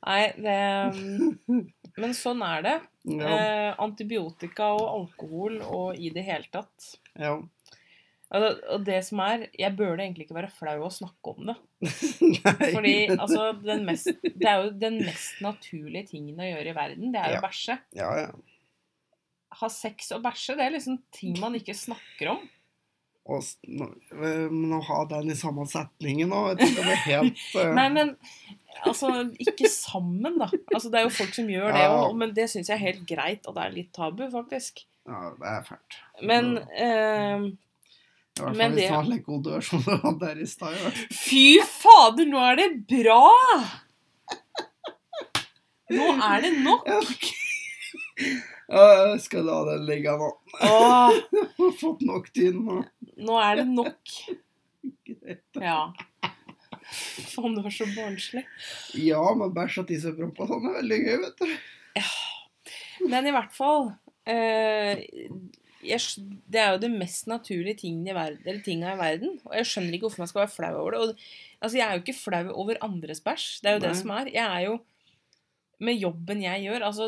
Nei, 0.01 0.31
det 0.41 0.57
Men 1.97 2.13
sånn 2.15 2.41
er 2.45 2.61
det. 2.65 2.75
Ja. 3.11 3.27
Eh, 3.35 3.71
antibiotika 3.83 4.69
og 4.77 4.85
alkohol 4.93 5.57
og 5.65 5.97
i 5.99 6.09
det 6.13 6.23
hele 6.27 6.47
tatt. 6.51 6.93
ja. 7.19 7.39
Altså, 8.31 8.61
og 8.71 8.83
det 8.87 9.01
som 9.03 9.19
er 9.19 9.41
Jeg 9.59 9.75
burde 9.75 9.99
egentlig 10.05 10.23
ikke 10.23 10.37
være 10.37 10.51
flau 10.55 10.85
å 10.85 10.91
snakke 10.95 11.33
om 11.33 11.49
det. 11.49 11.55
Fordi 12.77 12.93
altså, 13.17 13.49
den 13.59 13.83
mest, 13.89 14.07
det 14.23 14.47
er 14.47 14.61
jo 14.63 14.69
den 14.79 15.01
mest 15.03 15.41
naturlige 15.43 16.07
tingen 16.13 16.39
å 16.39 16.47
gjøre 16.47 16.71
i 16.71 16.75
verden. 16.77 17.11
Det 17.11 17.19
er 17.19 17.33
jo 17.33 17.41
Ja. 17.41 17.41
bæsje. 17.43 17.75
Ja, 17.99 18.11
ja. 18.21 18.31
Ha 19.59 19.67
sex 19.67 20.13
og 20.15 20.23
bæsje, 20.23 20.55
det 20.55 20.63
er 20.63 20.71
liksom 20.77 21.01
ting 21.11 21.35
man 21.43 21.57
ikke 21.59 21.75
snakker 21.75 22.29
om. 22.37 22.45
Eh, 23.29 24.49
Men 24.49 24.73
å 24.73 24.81
ha 24.87 25.05
den 25.11 25.29
i 25.31 25.35
samme 25.37 25.65
setningen 25.69 26.31
òg, 26.33 26.57
det 26.57 26.81
var 26.83 26.97
helt 27.05 27.41
uh... 27.55 27.67
Nei, 27.77 27.87
men 27.93 28.15
altså 28.87 29.11
Ikke 29.39 29.69
sammen, 29.69 30.39
da. 30.41 30.47
Altså, 30.73 30.89
det 30.89 30.99
er 30.99 31.05
jo 31.05 31.13
folk 31.13 31.33
som 31.37 31.49
gjør 31.51 31.69
det 31.75 31.83
òg, 31.93 32.15
men 32.17 32.33
det 32.33 32.47
syns 32.51 32.71
jeg 32.71 32.79
er 32.79 32.85
helt 32.87 33.03
greit, 33.09 33.45
og 33.47 33.55
det 33.57 33.63
er 33.67 33.75
litt 33.77 33.91
tabu, 33.93 34.23
faktisk. 34.33 34.81
Ja, 35.07 35.29
det 35.37 35.47
er 35.53 35.61
fælt. 35.69 35.99
Men 36.27 36.51
uh, 36.57 37.45
I 37.45 38.41
hvert 38.41 38.57
fall 38.57 38.57
hvis 38.57 38.75
det- 38.75 38.89
du 38.89 38.95
har 38.95 39.07
like 39.11 39.25
god 39.29 39.43
dør 39.49 39.61
som 39.69 39.85
du 39.85 39.91
hadde 39.93 40.19
der 40.25 40.41
i 40.41 40.49
stad. 40.49 40.75
fall. 40.81 40.99
Fy 41.21 41.45
fader, 41.67 42.25
nå 42.31 42.41
er 42.49 42.59
det 42.63 42.69
bra! 42.89 43.21
Nå 45.91 46.05
er 46.23 46.45
det 46.45 46.51
nok. 46.63 46.85
Jeg 48.71 49.19
skal 49.25 49.43
la 49.49 49.57
den 49.67 49.83
ligge 49.89 50.13
nå. 50.19 50.29
Åh, 50.63 51.17
Jeg 51.35 51.47
har 51.59 51.75
fått 51.81 52.03
nok 52.07 52.29
tynn 52.35 52.61
nå. 52.67 52.79
nå 53.19 53.39
er 53.43 53.61
det 53.61 53.67
nok. 53.67 54.13
Ja. 55.59 55.81
Faen, 57.31 57.55
du 57.55 57.61
var 57.63 57.73
så 57.75 57.87
barnslig. 57.95 58.45
Ja, 58.99 59.21
men 59.37 59.53
bæsj 59.55 59.81
og 59.83 59.89
tiss 59.91 60.07
og 60.07 60.17
promp 60.19 60.39
og 60.43 60.51
sånn 60.51 60.69
er 60.69 60.77
veldig 60.79 60.99
gøy, 61.03 61.17
vet 61.25 61.43
du. 61.43 61.55
Ja. 61.99 62.11
Men 63.11 63.27
i 63.27 63.33
hvert 63.33 63.53
fall 63.55 63.87
eh, 64.29 64.99
jeg, 65.81 65.99
Det 66.45 66.59
er 66.61 66.75
jo 66.75 66.81
det 66.83 66.91
mest 66.93 67.25
naturlige 67.31 67.79
tingen 67.81 68.05
i 68.07 68.15
verden, 68.15 68.61
tinga 68.65 68.93
i 68.93 68.99
verden. 68.99 69.39
Og 69.47 69.55
jeg 69.57 69.69
skjønner 69.71 69.97
ikke 69.97 70.07
hvorfor 70.07 70.23
man 70.23 70.31
skal 70.31 70.43
være 70.43 70.53
flau 70.53 70.71
over 70.83 70.95
det. 70.95 71.01
Og, 71.01 71.25
altså, 71.59 71.79
jeg 71.79 71.85
er 71.87 71.97
jo 71.97 72.03
ikke 72.05 72.19
flau 72.19 72.45
over 72.63 72.79
andres 72.85 73.23
bæsj. 73.25 73.49
Det 73.63 73.71
er 73.71 73.77
jo 73.77 73.83
det 73.87 73.95
som 73.99 74.15
er. 74.19 74.31
Jeg 74.31 74.45
er 74.47 74.69
jo 74.69 74.79
Med 75.81 75.97
jobben 75.97 76.43
jeg 76.43 76.61
gjør 76.67 76.83
Altså, 76.85 77.07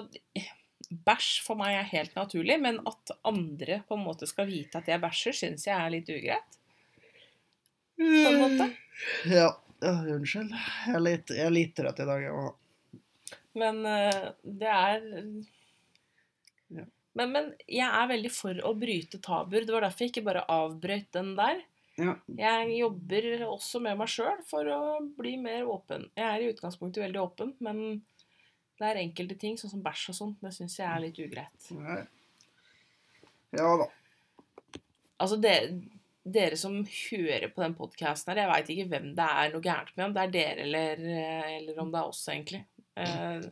bæsj 0.89 1.30
for 1.46 1.60
meg 1.60 1.76
er 1.78 1.88
helt 1.91 2.15
naturlig, 2.17 2.58
men 2.62 2.80
at 2.89 3.13
andre 3.28 3.82
på 3.88 3.98
en 3.98 4.06
måte 4.06 4.28
skal 4.30 4.48
vite 4.50 4.80
at 4.82 4.89
jeg 4.91 5.02
bæsjer, 5.04 5.38
syns 5.38 5.67
jeg 5.67 5.78
er 5.78 5.93
litt 5.93 6.10
ugreit. 6.13 6.60
På 7.98 8.30
en 8.32 8.39
måte. 8.41 8.69
Ja. 9.30 9.50
unnskyld. 9.84 10.54
Jeg 10.54 10.96
er, 10.96 11.04
litt, 11.04 11.34
jeg 11.34 11.46
er 11.48 11.54
litt 11.54 11.76
trøtt 11.78 12.00
i 12.04 12.08
dag. 12.10 12.24
Jeg 12.24 12.38
òg. 12.38 13.02
Men 13.60 13.84
eh, 13.86 14.32
det 14.43 14.69
er 14.72 15.04
Ja. 16.74 16.86
men, 17.19 17.32
men 17.36 17.52
jeg 17.67 17.86
er 17.89 18.10
veldig 18.10 18.32
for 18.34 18.63
å 18.65 18.74
bryte 18.78 19.19
tabuer. 19.22 19.65
Det 19.67 19.76
var 19.76 19.86
derfor 19.86 20.06
jeg 20.08 20.13
ikke 20.13 20.26
bare 20.26 20.46
avbrøt 20.50 21.12
den 21.13 21.36
der. 21.38 21.62
Ja. 22.02 22.15
Jeg 22.34 22.78
jobber 22.80 23.28
også 23.46 23.80
med 23.84 24.00
meg 24.00 24.10
sjøl 24.10 24.39
for 24.50 24.65
å 24.74 24.80
bli 25.19 25.36
mer 25.38 25.67
åpen. 25.69 26.08
Jeg 26.17 26.26
er 26.26 26.41
i 26.41 26.50
utgangspunktet 26.50 27.04
veldig 27.06 27.22
åpen, 27.22 27.54
men 27.62 28.02
det 28.84 28.91
er 28.91 29.02
enkelte 29.06 29.38
ting, 29.39 29.56
sånn 29.60 29.72
som 29.78 29.82
bæsj 29.86 30.10
og 30.13 30.17
sånt, 30.19 30.38
det 30.43 30.52
syns 30.56 30.76
jeg 30.80 30.88
er 30.91 31.02
litt 31.08 31.19
ugreit. 31.24 31.72
Nei. 31.80 32.02
Ja 33.56 33.72
da. 33.80 33.88
Altså, 35.24 35.38
det, 35.39 35.54
dere 36.26 36.58
som 36.60 36.80
hører 36.84 37.50
på 37.54 37.63
den 37.63 37.76
podkasten 37.78 38.34
her, 38.34 38.41
jeg 38.43 38.52
veit 38.52 38.72
ikke 38.74 38.88
hvem 38.91 39.10
det 39.17 39.28
er 39.43 39.52
noe 39.54 39.63
gærent 39.63 39.93
med, 39.96 40.06
om 40.10 40.15
det 40.17 40.24
er 40.26 40.34
dere 40.34 40.65
eller, 40.67 41.04
eller 41.60 41.82
om 41.84 41.91
det 41.93 42.02
er 42.02 42.10
oss, 42.12 42.24
egentlig. 42.34 42.63
Eh, 42.93 43.46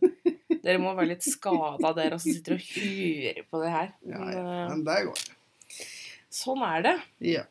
dere 0.62 0.82
må 0.82 0.92
være 0.98 1.14
litt 1.14 1.26
skada, 1.26 1.94
dere 1.98 2.18
som 2.22 2.28
sitter 2.34 2.58
og 2.58 2.66
hører 2.74 3.44
på 3.50 3.62
det 3.64 3.72
her. 3.76 3.94
Ja, 4.10 4.20
Men, 4.20 4.34
ja. 4.36 4.42
eh, 4.42 4.66
Men 4.74 4.84
det 4.90 4.98
går. 5.08 5.24
sånn 6.42 6.66
er 6.68 6.88
det. 6.90 6.96
Ja. 7.32 7.46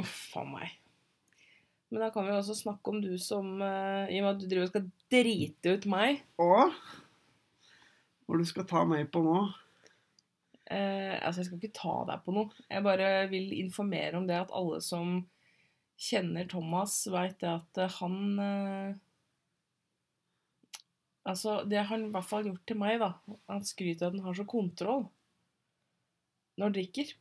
Uff 0.00 0.16
a 0.40 0.42
meg. 0.48 0.72
Men 1.92 2.02
da 2.02 2.08
kan 2.10 2.26
vi 2.26 2.32
også 2.34 2.56
snakke 2.58 2.90
om 2.90 2.98
du 3.04 3.12
som 3.22 3.52
eh, 3.62 4.08
I 4.10 4.18
og 4.18 4.24
med 4.24 4.30
at 4.32 4.40
du 4.42 4.46
driver 4.50 4.66
og 4.66 4.72
skal 4.72 4.86
drite 5.14 5.74
ut 5.76 5.84
meg. 5.92 6.24
Og 6.42 6.72
hvor 8.24 8.40
du 8.40 8.44
skal 8.48 8.66
ta 8.68 8.84
meg 8.88 9.10
på 9.12 9.22
nå? 9.24 9.38
Eh, 10.72 11.14
altså, 11.20 11.42
jeg 11.42 11.48
skal 11.50 11.60
ikke 11.60 11.76
ta 11.76 11.94
deg 12.08 12.22
på 12.24 12.32
noe. 12.36 12.52
Jeg 12.70 12.84
bare 12.86 13.08
vil 13.28 13.50
informere 13.58 14.16
om 14.16 14.28
det 14.28 14.38
at 14.40 14.54
alle 14.56 14.80
som 14.84 15.18
kjenner 16.00 16.48
Thomas, 16.50 16.96
veit 17.12 17.36
det 17.44 17.50
at 17.52 17.82
eh, 17.84 17.98
han 18.00 18.16
eh, 18.42 18.94
Altså, 21.24 21.62
det 21.64 21.78
har 21.78 21.86
han 21.88 22.02
i 22.04 22.12
hvert 22.12 22.26
fall 22.28 22.44
gjort 22.44 22.66
til 22.68 22.76
meg, 22.76 22.98
da. 23.00 23.06
Han 23.48 23.62
skryter 23.64 24.04
av 24.04 24.10
at 24.12 24.18
han 24.18 24.26
har 24.26 24.34
så 24.36 24.44
kontroll 24.44 25.06
når 26.58 26.66
han 26.66 26.74
drikker. 26.76 27.12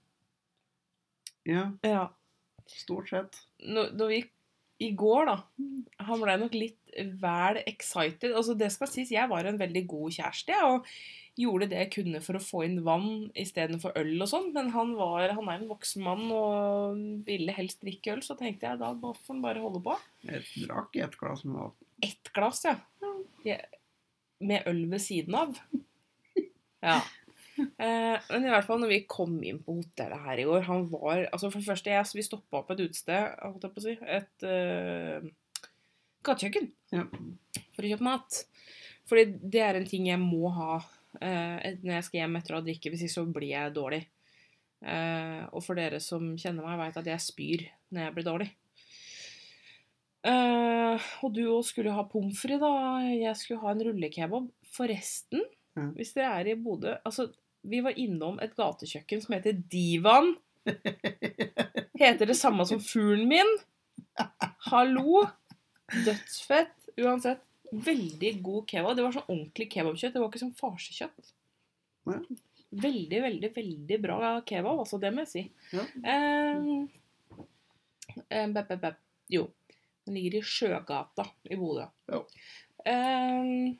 Ja, 1.47 1.61
Ja. 1.87 2.01
stort 2.67 3.07
sett. 3.09 3.39
Når, 3.63 3.93
når 3.95 4.11
vi 4.11 4.19
i 4.83 4.91
går, 4.97 5.29
da 5.29 5.37
Han 6.07 6.23
ble 6.23 6.37
nok 6.41 6.55
litt 6.57 6.79
vel 7.21 7.59
excited. 7.65 8.31
Altså, 8.33 8.55
det 8.57 8.69
skal 8.73 8.89
sies, 8.91 9.11
jeg 9.13 9.29
var 9.31 9.47
en 9.49 9.59
veldig 9.61 9.83
god 9.89 10.13
kjæreste, 10.17 10.57
og 10.67 10.89
gjorde 11.39 11.69
det 11.71 11.79
jeg 11.79 11.91
kunne 11.95 12.19
for 12.21 12.37
å 12.37 12.43
få 12.43 12.59
inn 12.67 12.83
vann 12.85 13.31
istedenfor 13.39 13.95
øl 13.97 14.11
og 14.21 14.29
sånn. 14.29 14.51
Men 14.53 14.69
han, 14.75 14.93
var, 14.99 15.33
han 15.33 15.49
er 15.49 15.61
en 15.61 15.71
voksen 15.71 16.05
mann 16.05 16.27
og 16.35 16.99
ville 17.25 17.55
helst 17.57 17.81
drikke 17.81 18.13
øl, 18.17 18.21
så 18.25 18.37
tenkte 18.39 18.69
jeg 18.69 18.81
da 18.81 18.91
får 19.01 19.31
han 19.31 19.41
bare 19.45 19.63
holde 19.63 19.81
på. 19.85 19.97
Jeg 20.27 20.45
drakk 20.67 20.99
ett 21.07 21.17
glass 21.19 21.41
med 21.47 21.57
vann. 21.61 21.73
Ett 22.03 22.33
glass, 22.35 22.61
ja. 22.67 22.75
ja. 23.47 23.57
Med 24.43 24.69
øl 24.69 24.85
ved 24.91 25.01
siden 25.01 25.39
av. 25.39 25.57
Ja. 26.83 26.99
Eh, 27.53 28.15
men 28.31 28.45
i 28.47 28.49
hvert 28.49 28.65
fall 28.65 28.79
når 28.81 28.89
vi 28.89 28.99
kom 29.05 29.35
inn 29.45 29.59
på 29.61 29.75
hotellet 29.77 30.23
her 30.25 30.39
i 30.41 30.45
går 30.47 30.63
Han 30.65 30.87
var 30.89 31.27
altså 31.27 31.51
For 31.51 31.61
det 31.61 31.67
første, 31.67 31.91
jeg, 31.93 32.07
vi 32.17 32.25
stoppa 32.25 32.63
på 32.65 32.73
et 32.73 32.81
utested, 32.87 33.35
holdt 33.43 33.67
jeg 33.67 33.75
på 33.75 33.81
å 33.81 33.85
si. 33.85 33.93
Et 34.15 34.45
uh, 34.47 35.27
gatekjøkken. 36.25 36.71
Ja. 36.95 37.03
For 37.75 37.85
å 37.85 37.91
kjøpe 37.91 38.07
mat. 38.07 38.39
Fordi 39.09 39.27
det 39.53 39.61
er 39.61 39.77
en 39.77 39.85
ting 39.89 40.07
jeg 40.09 40.21
må 40.21 40.49
ha 40.55 40.79
eh, 41.21 41.75
når 41.83 41.97
jeg 41.97 42.07
skal 42.07 42.19
hjem 42.23 42.39
etter 42.39 42.55
å 42.55 42.61
ha 42.61 42.65
drikke. 42.65 42.89
Hvis 42.93 43.05
ikke 43.05 43.17
så 43.19 43.25
blir 43.35 43.51
jeg 43.51 43.75
dårlig. 43.75 44.01
Eh, 44.83 45.41
og 45.51 45.63
for 45.63 45.79
dere 45.79 45.99
som 46.03 46.33
kjenner 46.39 46.65
meg, 46.65 46.79
vet 46.79 47.01
at 47.03 47.09
jeg 47.13 47.25
spyr 47.27 47.65
når 47.93 48.07
jeg 48.07 48.15
blir 48.17 48.27
dårlig. 48.27 48.49
Eh, 50.23 51.07
og 51.23 51.33
du 51.35 51.41
òg 51.51 51.65
skulle 51.67 51.93
ha 51.95 52.05
pommes 52.07 52.39
frites, 52.39 52.63
da. 52.63 53.03
Jeg 53.11 53.35
skulle 53.39 53.63
ha 53.65 53.73
en 53.75 53.85
rullekebab. 53.89 54.49
Forresten, 54.73 55.43
Ja. 55.75 55.87
hvis 55.97 56.13
dere 56.13 56.39
er 56.39 56.47
i 56.51 56.53
Bodø 56.53 56.91
Altså, 57.01 57.31
vi 57.63 57.79
var 57.83 57.97
innom 57.99 58.39
et 58.43 58.55
gatekjøkken 58.57 59.23
som 59.23 59.35
heter 59.37 59.55
Divan. 59.71 60.33
Heter 61.99 62.27
det 62.29 62.37
samme 62.39 62.65
som 62.67 62.81
fuglen 62.83 63.27
min. 63.31 63.55
Hallo! 64.69 65.23
Dødsfett. 65.93 66.75
Uansett, 67.01 67.41
veldig 67.71 68.33
god 68.45 68.67
kebab. 68.69 68.97
Det 68.97 69.05
var 69.05 69.15
sånn 69.15 69.29
ordentlig 69.29 69.69
kebabkjøtt. 69.73 70.13
Det 70.13 70.21
var 70.21 70.29
ikke 70.29 70.43
sånn 70.43 70.59
farsekjøtt. 70.59 71.31
Veldig, 72.83 73.21
veldig, 73.23 73.49
veldig 73.55 73.99
bra 74.03 74.35
kebab, 74.45 74.83
altså. 74.83 74.99
Det 75.01 75.13
må 75.13 75.25
jeg 75.25 75.31
si. 75.31 75.43
Ja. 75.73 75.87
Eh, 76.13 76.59
eh, 78.27 78.47
bep, 78.53 78.67
bep, 78.67 78.79
bep. 78.83 79.01
Jo. 79.33 79.47
Den 80.03 80.19
ligger 80.19 80.37
i 80.37 80.45
Sjøgata 80.45 81.25
i 81.47 81.57
Bodø. 81.57 81.87
Ja. 82.11 82.19
Um, 82.83 83.77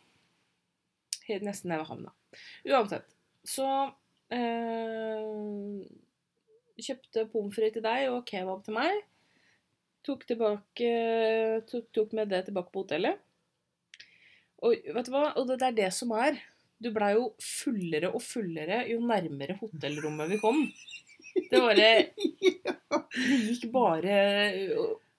helt 1.27 1.43
nesten 1.43 1.73
nede 1.73 1.83
ved 1.83 1.89
havna. 1.91 2.13
Uansett. 2.69 3.12
Så 3.47 3.67
eh, 4.33 5.83
kjøpte 6.79 7.27
pommes 7.31 7.55
frites 7.55 7.77
til 7.77 7.85
deg 7.85 8.07
og 8.11 8.23
kebab 8.27 8.63
til 8.65 8.77
meg. 8.77 9.03
Tok, 10.03 10.25
tilbake, 10.27 10.89
tok, 11.69 11.85
tok 11.95 12.15
med 12.17 12.31
det 12.31 12.45
tilbake 12.47 12.73
på 12.73 12.83
hotellet. 12.83 13.21
Og 14.63 14.75
vet 14.95 15.07
du 15.07 15.13
hva? 15.13 15.29
Og 15.39 15.47
det, 15.47 15.59
det 15.61 15.69
er 15.69 15.79
det 15.83 15.91
som 15.95 16.11
er. 16.15 16.39
Du 16.83 16.89
blei 16.95 17.13
jo 17.15 17.29
fullere 17.39 18.11
og 18.11 18.23
fullere 18.23 18.83
jo 18.89 18.99
nærmere 19.03 19.55
hotellrommet 19.61 20.33
vi 20.33 20.41
kom. 20.41 20.65
Det 21.33 21.61
bare 21.61 21.89
Det 23.13 23.39
gikk 23.47 23.69
bare 23.73 24.17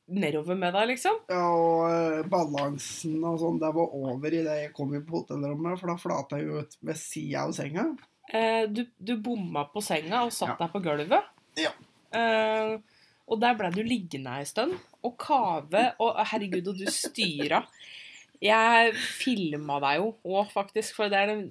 nedover 0.04 0.58
med 0.58 0.74
deg, 0.76 0.90
liksom. 0.92 1.20
Ja, 1.32 1.44
og 1.48 1.84
eh, 1.88 2.24
balansen 2.28 3.22
og 3.24 3.38
sånn, 3.40 3.60
det 3.62 3.70
var 3.76 3.94
over 3.96 4.34
i 4.34 4.42
det 4.44 4.56
jeg 4.60 4.72
kom 4.76 4.92
inn 4.94 5.06
på 5.06 5.22
hotellrommet, 5.22 5.78
for 5.80 5.92
da 5.92 5.96
flata 6.00 6.40
jeg 6.40 6.50
jo 6.50 6.64
ut 6.64 6.76
ved 6.84 7.00
sida 7.00 7.46
av 7.46 7.54
senga. 7.56 7.86
Eh, 8.32 8.64
du, 8.70 8.86
du 8.98 9.16
bomma 9.20 9.66
på 9.72 9.82
senga 9.84 10.22
og 10.24 10.32
satt 10.32 10.54
Ja. 10.54 10.60
deg 10.64 10.72
på 10.72 10.82
gulvet. 10.84 11.30
Ja. 11.60 11.70
Eh, 12.14 12.78
og 13.28 13.40
der 13.40 13.54
ble 13.58 13.70
du 13.72 13.82
liggende 13.84 14.32
ei 14.38 14.44
stund 14.48 14.74
og 15.04 15.16
kave, 15.20 15.94
og 16.00 16.16
herregud, 16.30 16.68
og 16.72 16.78
du 16.80 16.86
styra. 16.92 17.62
Jeg 18.44 18.92
filma 18.96 19.78
deg 19.80 20.00
jo 20.00 20.10
òg, 20.24 20.50
faktisk, 20.52 20.94
for 20.96 21.08
det 21.12 21.20
er 21.20 21.26
den 21.32 21.44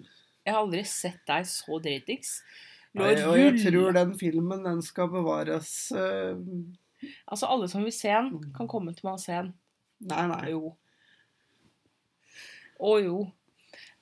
Jeg 0.46 0.54
har 0.54 0.62
aldri 0.66 0.84
sett 0.84 1.22
deg 1.26 1.46
så 1.48 1.78
dritings. 1.80 2.42
Lå 2.94 3.06
Nei, 3.06 3.14
og 3.24 3.38
jeg 3.40 3.62
tror 3.64 3.94
den 3.96 4.12
filmen, 4.20 4.64
den 4.66 4.82
skal 4.86 5.08
bevares 5.10 5.70
uh... 5.96 6.36
Altså, 7.26 7.48
alle 7.48 7.70
som 7.72 7.84
vil 7.84 7.94
se 7.96 8.12
den, 8.12 8.52
kan 8.54 8.68
komme 8.68 8.92
til 8.94 9.08
meg 9.08 9.16
og 9.16 9.24
se 9.24 9.32
den. 9.38 9.54
Nei, 10.12 10.26
nei. 10.28 10.42
Jo. 10.52 10.74
Å 12.84 12.92
jo. 13.02 13.18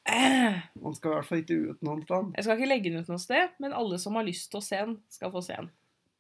Man 0.08 0.95
skal 0.97 1.12
i 1.12 1.16
hvert 1.16 1.28
fall 1.28 1.43
ikke 1.43 1.60
ut 1.72 1.84
noen 1.86 2.02
sted. 2.06 2.32
jeg 2.38 2.45
skal 2.47 2.58
ikke 2.58 2.72
legge 2.72 2.89
den 2.89 3.04
ut 3.04 3.12
noe 3.12 3.22
sted, 3.22 3.54
men 3.62 3.76
alle 3.78 3.99
som 4.02 4.18
har 4.18 4.26
lyst 4.28 4.49
til 4.52 4.62
å 4.62 4.66
se 4.66 4.80
den, 4.82 4.97
skal 5.14 5.34
få 5.34 5.43
se 5.45 5.60
den. 5.60 5.70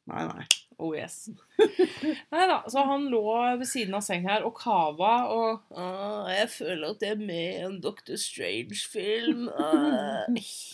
Nei, 0.09 0.25
nei. 0.25 0.45
Oh 0.81 0.95
yes. 0.97 1.29
Nei 2.33 2.45
da, 2.49 2.63
så 2.71 2.81
han 2.89 3.03
lå 3.11 3.21
ved 3.59 3.67
siden 3.69 3.93
av 3.93 4.01
sengen 4.01 4.31
her 4.31 4.45
og 4.47 4.55
kava 4.57 5.11
og 5.29 5.75
ah, 5.77 6.25
Jeg 6.31 6.47
føler 6.55 6.95
at 6.95 7.05
jeg 7.05 7.13
er 7.13 7.21
med 7.21 7.43
i 7.51 7.65
en 7.67 7.75
Dr. 7.83 8.15
Strange-film. 8.17 9.45
Ah. 9.53 10.25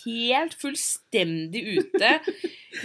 Helt 0.06 0.56
fullstendig 0.56 1.64
ute. 1.76 2.14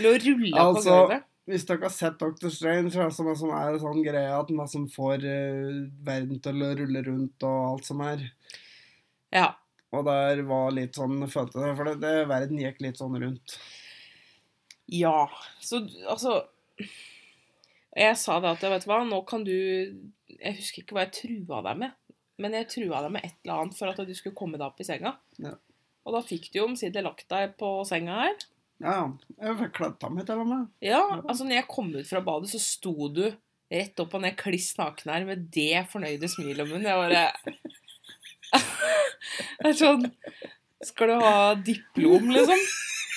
Lå 0.03 0.17
og 0.17 0.28
rulla 0.28 0.57
på 0.57 0.65
Altså, 0.65 0.97
gulvet. 0.99 1.30
Hvis 1.47 1.65
dere 1.67 1.88
har 1.88 1.95
sett 1.95 2.19
Dr. 2.19 2.51
Strange, 2.51 2.91
så 2.91 3.03
er 3.03 3.09
det 3.11 3.15
som, 3.17 3.32
som 3.39 3.55
er 3.55 3.71
en 3.71 3.82
sånn 3.82 4.03
greie 4.03 4.36
at 4.36 4.51
man 4.55 4.69
som 4.71 4.86
får 4.91 5.24
uh, 5.24 5.82
verden 6.03 6.43
til 6.43 6.63
å 6.63 6.71
rulle 6.80 7.07
rundt 7.07 7.47
og 7.47 7.65
alt 7.71 7.88
som 7.88 8.03
er. 8.03 8.28
Ja. 9.34 9.49
Og 9.93 10.05
der 10.07 10.41
var 10.49 10.73
litt 10.73 10.97
sånn 10.97 11.21
følte 11.29 11.61
det, 11.61 11.73
for 11.77 11.89
det, 11.89 11.97
det, 12.01 12.13
verden 12.29 12.61
gikk 12.61 12.81
litt 12.83 12.99
sånn 12.99 13.17
rundt. 13.21 13.57
Ja. 14.91 15.29
Så 15.63 15.79
altså 16.11 16.41
Jeg 17.95 18.17
sa 18.19 18.39
det 18.43 18.55
at 18.57 18.65
vet 18.65 18.83
du 18.83 18.89
hva, 18.89 18.97
nå 19.07 19.21
kan 19.29 19.45
du 19.47 19.53
Jeg 19.53 20.57
husker 20.57 20.83
ikke 20.83 20.97
hva 20.97 21.05
jeg 21.05 21.13
trua 21.19 21.61
deg 21.69 21.83
med, 21.85 21.93
men 22.41 22.57
jeg 22.57 22.71
trua 22.73 23.03
deg 23.05 23.13
med 23.15 23.27
et 23.27 23.37
eller 23.45 23.61
annet 23.61 23.77
for 23.77 23.91
at 23.91 24.01
du 24.09 24.15
skulle 24.17 24.37
komme 24.37 24.57
deg 24.57 24.65
opp 24.65 24.81
i 24.81 24.87
senga. 24.87 25.13
Ja. 25.41 25.53
Og 26.03 26.17
da 26.17 26.23
fikk 26.25 26.49
du 26.51 26.59
jo 26.59 26.67
omsider 26.67 27.05
lagt 27.05 27.29
deg 27.31 27.53
på 27.59 27.69
senga 27.87 28.17
her. 28.25 28.41
Ja, 28.83 28.97
jeg 29.37 29.59
fikk 29.61 29.75
kledd 29.77 30.03
av 30.03 30.11
meg 30.11 30.25
til 30.27 30.41
og 30.41 30.49
med. 30.49 30.65
Ja, 30.83 31.03
altså 31.21 31.45
når 31.45 31.61
jeg 31.61 31.69
kom 31.71 31.93
ut 31.93 32.09
fra 32.09 32.23
badet, 32.25 32.49
så 32.51 32.59
sto 32.59 33.07
du 33.13 33.27
rett 33.73 34.01
opp 34.03 34.17
og 34.17 34.23
ned 34.25 34.35
kliss 34.37 34.73
naken 34.77 35.13
her 35.13 35.27
med 35.29 35.47
det 35.53 35.85
fornøyde 35.93 36.29
smilet 36.29 36.65
om 36.65 36.73
munnen. 36.73 36.89
Jeg 36.89 36.99
bare 36.99 37.69
Det 38.54 39.70
er 39.72 39.78
sånn 39.78 40.08
Skal 40.84 41.14
du 41.14 41.16
ha 41.24 41.54
diplom, 41.56 42.30
liksom? 42.34 42.60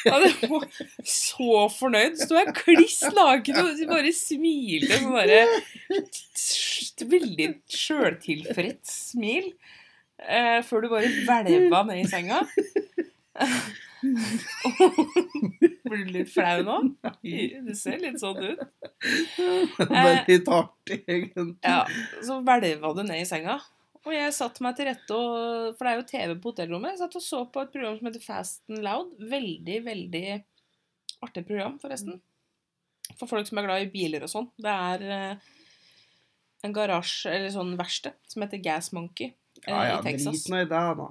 Ja, 0.06 0.20
det 0.22 0.48
var 0.48 0.66
så 1.02 1.64
fornøyd. 1.74 2.14
Sto 2.20 2.36
jeg 2.38 2.52
kliss 2.54 3.00
naken 3.16 3.56
og 3.58 3.80
bare 3.90 4.12
smilte 4.14 5.00
sånn 5.00 5.16
derre 5.18 5.40
Veldig 7.10 7.48
sjøltilfreds 7.68 8.92
smil. 9.10 9.50
Eh, 10.16 10.62
før 10.64 10.86
du 10.86 10.88
bare 10.94 11.10
hvelva 11.26 11.82
ned 11.90 12.04
i 12.04 12.06
senga. 12.08 12.38
Blir 15.84 16.04
du 16.06 16.12
litt 16.14 16.30
flau 16.32 16.62
nå? 16.64 16.76
Du 17.20 17.74
ser 17.76 18.00
litt 18.02 18.20
sånn 18.22 18.40
ut. 18.40 18.62
Var 19.82 20.22
litt 20.28 20.48
artig, 20.48 21.02
egentlig. 21.04 21.56
Ja, 21.66 21.82
så 22.24 22.40
hvelva 22.46 22.94
du 22.96 23.02
ned 23.04 23.20
i 23.20 23.28
senga. 23.28 23.58
Og 24.06 24.14
jeg 24.14 24.34
satte 24.36 24.62
meg 24.62 24.76
til 24.78 24.86
rette, 24.86 25.16
og, 25.18 25.74
for 25.74 25.82
det 25.82 25.92
er 25.92 25.98
jo 25.98 26.06
TV 26.12 26.34
på 26.38 26.52
hotellrommet. 26.52 26.94
Jeg 26.94 27.02
satt 27.02 27.18
og 27.18 27.24
så 27.24 27.42
på 27.50 27.64
et 27.64 27.72
program 27.74 27.96
som 27.98 28.08
heter 28.08 28.22
Fast 28.22 28.62
and 28.70 28.84
Loud. 28.86 29.16
Veldig, 29.32 29.80
veldig 29.88 30.24
artig 31.26 31.42
program, 31.48 31.74
forresten. 31.82 32.20
For 33.18 33.26
folk 33.30 33.48
som 33.48 33.58
er 33.58 33.66
glad 33.66 33.82
i 33.82 33.90
biler 33.90 34.22
og 34.26 34.30
sånn. 34.30 34.46
Det 34.62 34.70
er 34.70 35.04
eh, 35.16 35.50
en 36.66 36.76
garasje, 36.76 37.34
eller 37.34 37.50
sånn 37.54 37.74
verksted, 37.78 38.14
som 38.30 38.46
heter 38.46 38.62
Gas 38.62 38.92
Monkey 38.94 39.32
eh, 39.32 39.68
Ja, 39.70 39.82
ja, 39.90 39.98
i 39.98 40.06
Texas. 40.06 40.46
drit 40.46 40.62
i 40.62 40.70
det, 40.70 40.86
da. 41.02 41.10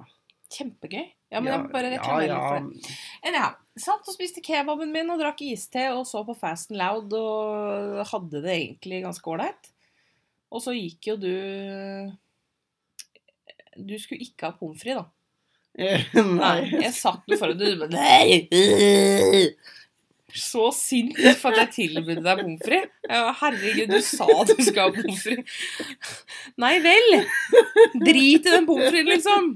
Kjempegøy. 0.56 1.06
Ja, 1.34 1.40
men 1.42 1.50
jeg 1.50 1.62
må 1.64 1.72
bare 1.72 1.88
reklamere 1.90 2.26
ja. 2.30 2.34
litt 2.38 2.48
for 2.48 2.90
det. 2.90 2.98
Anyhow, 3.28 3.56
satt 3.82 4.08
og 4.08 4.14
spiste 4.14 4.40
kebaben 4.46 4.92
min 4.94 5.10
og 5.12 5.20
drakk 5.20 5.42
iste 5.44 5.88
og 5.92 6.04
så 6.08 6.22
på 6.24 6.36
Fast 6.38 6.70
and 6.72 6.80
Loud 6.80 7.16
og 7.18 8.04
hadde 8.08 8.44
det 8.44 8.54
egentlig 8.54 9.02
ganske 9.04 9.32
ålreit. 9.32 9.72
Og 10.54 10.62
så 10.62 10.72
gikk 10.76 11.10
jo 11.10 11.16
du 11.18 11.32
Du 13.76 13.96
skulle 14.00 14.24
ikke 14.24 14.48
ha 14.48 14.56
pommes 14.56 14.80
frites, 14.82 15.04
da. 15.04 15.10
Nei, 16.24 16.70
jeg 16.86 16.92
satt 16.96 17.26
jo 17.28 17.36
foran 17.36 17.58
du 17.60 17.66
bare 17.82 17.92
Nei! 17.92 18.46
øh!» 18.48 19.50
Så 20.36 20.70
sint 20.74 21.16
for 21.40 21.54
at 21.54 21.76
jeg 21.76 21.92
tilbød 21.94 22.18
deg 22.24 22.40
pommes 22.42 22.64
frites. 22.64 22.90
Herregud, 23.40 23.92
du 23.92 24.00
sa 24.04 24.26
du 24.44 24.54
skulle 24.58 24.84
ha 24.84 24.92
pommes 24.92 25.22
frites. 25.24 26.16
Nei 26.60 26.74
vel! 26.84 27.08
Drit 28.04 28.44
i 28.44 28.52
den 28.52 28.66
pommes 28.68 28.90
fritesen, 28.90 29.14
liksom. 29.14 29.52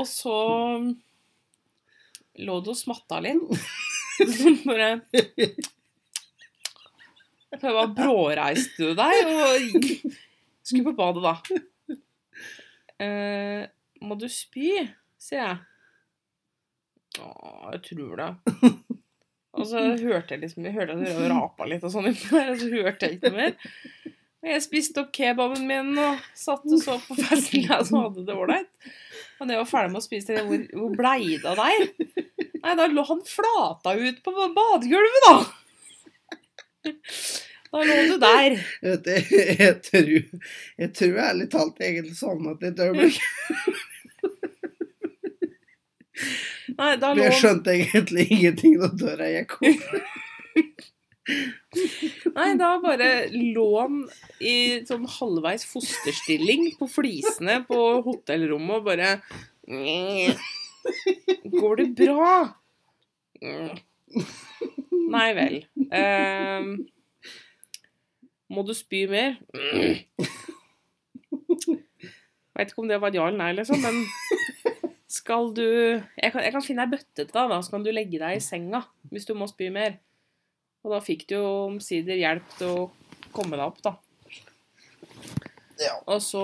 Og 0.00 0.06
så 0.08 0.36
lå 2.40 2.60
du 2.64 2.70
og 2.72 2.78
smatta 2.78 3.20
litt. 3.24 3.44
Bare 4.64 4.94
Så 7.52 7.68
jeg 7.68 7.74
bare 7.76 7.90
bråreiste 7.92 8.88
du 8.88 8.94
deg 8.96 9.12
og 9.28 9.76
skulle 10.64 10.86
på 10.88 10.96
badet, 10.96 11.24
da. 11.26 11.34
Eh, 13.02 13.66
må 14.02 14.16
du 14.18 14.26
spy, 14.30 14.70
sier 15.20 15.42
jeg. 15.42 15.60
Å, 17.22 17.28
jeg 17.74 17.82
tror 17.90 18.22
det. 18.22 18.30
Og 19.58 19.66
så 19.68 19.82
hørte 20.00 20.32
jeg 20.32 20.40
liksom 20.46 20.64
Jeg 20.64 20.72
hørte 20.78 20.94
at 20.96 21.02
du 21.04 21.26
rapa 21.28 21.66
litt 21.68 21.82
og 21.84 21.92
sånn 21.92 22.06
inni 22.08 22.22
der, 22.24 22.54
og 22.54 22.60
så 22.62 22.68
hørte 22.72 23.04
jeg 23.04 23.18
ikke 23.18 23.32
noe 23.34 23.42
mer. 23.42 23.74
Og 24.42 24.48
jeg 24.48 24.62
spiste 24.64 25.02
opp 25.04 25.10
kebaben 25.14 25.66
min 25.68 25.90
og 26.00 26.22
satt 26.34 26.64
og 26.64 26.80
så 26.80 26.96
på 27.04 27.14
festen 27.20 27.68
og 27.68 27.98
hadde 27.98 28.24
det 28.26 28.34
ålreit. 28.34 28.70
Og 29.38 29.50
det 29.50 29.58
var 29.60 29.68
ferdig 29.68 29.92
med 29.92 30.00
å 30.00 30.06
spise 30.06 30.38
det, 30.38 30.46
hvor, 30.48 30.64
hvor 30.80 30.96
blei 30.96 31.36
det 31.36 31.52
av 31.52 31.60
deg? 31.60 32.08
Nei, 32.62 32.74
da 32.78 32.88
lå 32.90 33.04
han 33.06 33.22
flata 33.28 33.94
ut 33.98 34.18
på 34.24 34.34
badegulvet, 34.56 35.28
da. 35.28 35.36
Da 37.72 37.84
lå 37.88 37.94
du 38.10 38.16
der. 38.20 38.58
Vet 38.84 39.06
du, 39.06 39.12
jeg, 39.16 39.56
jeg, 39.58 39.76
tror, 39.86 40.10
jeg 40.82 40.90
tror 40.98 41.20
ærlig 41.26 41.46
talt 41.52 41.80
egentlig 41.80 42.16
sovnet 42.18 42.64
litt 42.64 42.82
øyeblikk. 42.84 43.20
Nei, 46.78 46.92
da 47.00 47.12
lå 47.16 47.24
jeg 47.24 47.38
skjønte 47.40 47.72
egentlig 47.74 48.26
ingenting 48.28 48.76
da 48.80 48.90
døra 48.92 49.30
gikk 49.32 49.56
opp. 49.58 49.86
Nei, 52.36 52.48
da 52.58 52.70
bare 52.82 53.10
lå 53.32 53.66
han 53.78 54.00
i 54.42 54.82
sånn 54.88 55.06
halvveis 55.08 55.64
fosterstilling 55.70 56.72
på 56.78 56.88
flisene 56.90 57.60
på 57.68 57.78
hotellrommet 58.06 58.80
og 58.80 58.88
bare 58.90 59.16
Går 61.52 61.76
det 61.78 61.88
bra? 62.02 62.34
Nei 65.12 65.28
vel. 65.38 65.56
Ehm, 65.94 66.74
må 68.52 68.64
du 68.66 68.74
spy 68.76 69.06
mer? 69.10 69.38
Veit 72.52 72.68
ikke 72.68 72.82
om 72.82 72.90
det 72.90 73.00
var 73.00 73.12
et 73.12 73.16
ja 73.16 73.26
eller 73.26 73.40
nei, 73.40 73.52
liksom, 73.56 73.80
men 73.80 74.02
skal 75.12 75.52
du 75.56 75.64
Jeg 75.64 76.32
kan, 76.32 76.42
jeg 76.44 76.52
kan 76.54 76.64
finne 76.64 76.86
ei 76.86 76.92
bøtte 76.92 77.24
til 77.24 77.32
deg, 77.32 77.52
da, 77.52 77.60
så 77.64 77.74
kan 77.74 77.84
du 77.84 77.92
legge 77.92 78.20
deg 78.20 78.38
i 78.38 78.44
senga 78.44 78.84
hvis 79.12 79.28
du 79.28 79.34
må 79.36 79.48
spy 79.50 79.68
mer. 79.72 79.98
Og 80.82 80.94
da 80.94 80.98
fikk 81.04 81.28
du 81.30 81.36
jo 81.36 81.46
omsider 81.68 82.18
hjelp 82.18 82.56
til 82.58 82.72
å 82.72 82.88
komme 83.34 83.58
deg 83.58 83.66
opp, 83.68 83.80
da. 83.84 83.92
Ja. 85.82 85.96
Og 86.10 86.20
så 86.22 86.42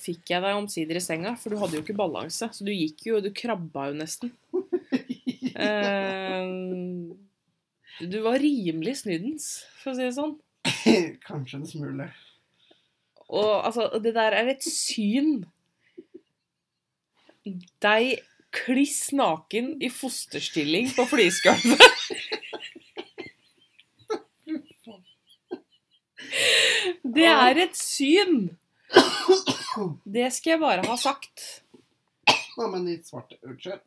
fikk 0.00 0.32
jeg 0.32 0.42
deg 0.44 0.58
omsider 0.58 0.98
i 0.98 1.02
senga, 1.02 1.34
for 1.40 1.52
du 1.52 1.60
hadde 1.60 1.78
jo 1.78 1.84
ikke 1.84 1.96
balanse. 1.98 2.48
Så 2.52 2.66
du 2.66 2.72
gikk 2.72 3.06
jo, 3.08 3.20
du 3.22 3.30
krabba 3.36 3.90
jo 3.90 4.00
nesten. 4.02 4.34
Eh, 5.56 6.44
du 8.04 8.16
var 8.20 8.34
rimelig 8.42 8.98
snydens, 9.00 9.46
for 9.80 9.94
å 9.94 9.96
si 9.96 10.04
det 10.04 10.12
sånn. 10.12 10.34
Kanskje 11.26 11.60
en 11.60 11.66
smule. 11.68 12.08
Og 13.28 13.66
altså, 13.66 13.90
det 14.02 14.14
der 14.14 14.36
er 14.38 14.50
et 14.54 14.64
syn. 14.64 15.44
Deg 17.82 18.18
kliss 18.56 19.12
naken 19.14 19.76
i 19.82 19.90
fosterstilling 19.92 20.90
på 20.96 21.06
flisgulvet. 21.10 21.82
Det 27.16 27.24
er 27.24 27.58
et 27.62 27.76
syn. 27.78 28.50
Det 30.04 30.26
skal 30.34 30.50
jeg 30.50 30.60
bare 30.60 30.84
ha 30.84 30.96
sagt. 31.00 31.44
Nei, 32.56 32.66
men 32.72 32.86
litt 32.88 33.08
svarte 33.08 33.38
Unnskyld. 33.44 33.80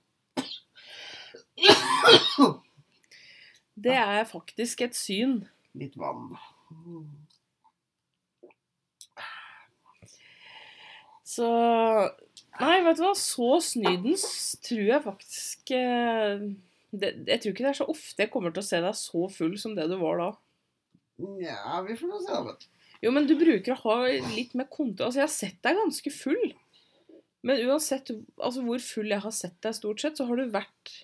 Det 3.79 3.95
er 3.95 4.23
faktisk 4.29 4.81
et 4.85 4.97
syn. 4.97 5.43
Litt 5.77 5.97
vann. 5.99 6.33
Så 11.29 11.47
Nei, 12.59 12.79
vet 12.83 12.97
du 12.97 13.03
hva, 13.05 13.13
så 13.15 13.59
snydens 13.63 14.25
tror 14.65 14.81
jeg 14.83 15.03
faktisk 15.05 15.71
eh, 15.77 16.41
det, 16.91 17.11
Jeg 17.29 17.41
tror 17.43 17.53
ikke 17.53 17.63
det 17.63 17.69
er 17.71 17.77
så 17.77 17.87
ofte 17.91 18.25
jeg 18.25 18.31
kommer 18.33 18.51
til 18.51 18.63
å 18.63 18.67
se 18.67 18.81
deg 18.83 18.97
så 18.97 19.27
full 19.31 19.53
som 19.61 19.75
det 19.77 19.85
du 19.91 19.95
var 20.01 20.19
da. 20.19 20.29
Nja, 21.19 21.79
vi 21.85 21.95
får 21.99 22.11
nå 22.11 22.19
se, 22.25 22.39
da. 22.47 22.55
Jo, 23.03 23.13
men 23.15 23.29
du 23.29 23.35
bruker 23.39 23.75
å 23.75 23.79
ha 23.85 24.09
litt 24.33 24.55
mer 24.59 24.67
konto. 24.71 25.05
Altså, 25.05 25.21
jeg 25.21 25.27
har 25.27 25.35
sett 25.35 25.61
deg 25.63 25.77
ganske 25.79 26.11
full. 26.11 26.49
Men 27.47 27.61
uansett 27.69 28.11
altså, 28.11 28.63
hvor 28.65 28.81
full 28.83 29.13
jeg 29.13 29.23
har 29.23 29.35
sett 29.35 29.55
deg, 29.63 29.77
stort 29.77 30.03
sett, 30.03 30.19
så 30.19 30.27
har 30.27 30.39
du 30.39 30.49
vært 30.51 30.95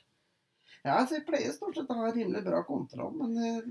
Ja, 0.84 0.98
altså, 0.98 1.20
jeg 1.20 1.28
pleier 1.30 1.56
stort 1.56 1.78
sett 1.78 1.92
å 1.92 2.00
ha 2.02 2.12
rimelig 2.12 2.44
bra 2.44 2.60
kontroll, 2.68 3.16
men 3.22 3.38
eh, 3.40 3.70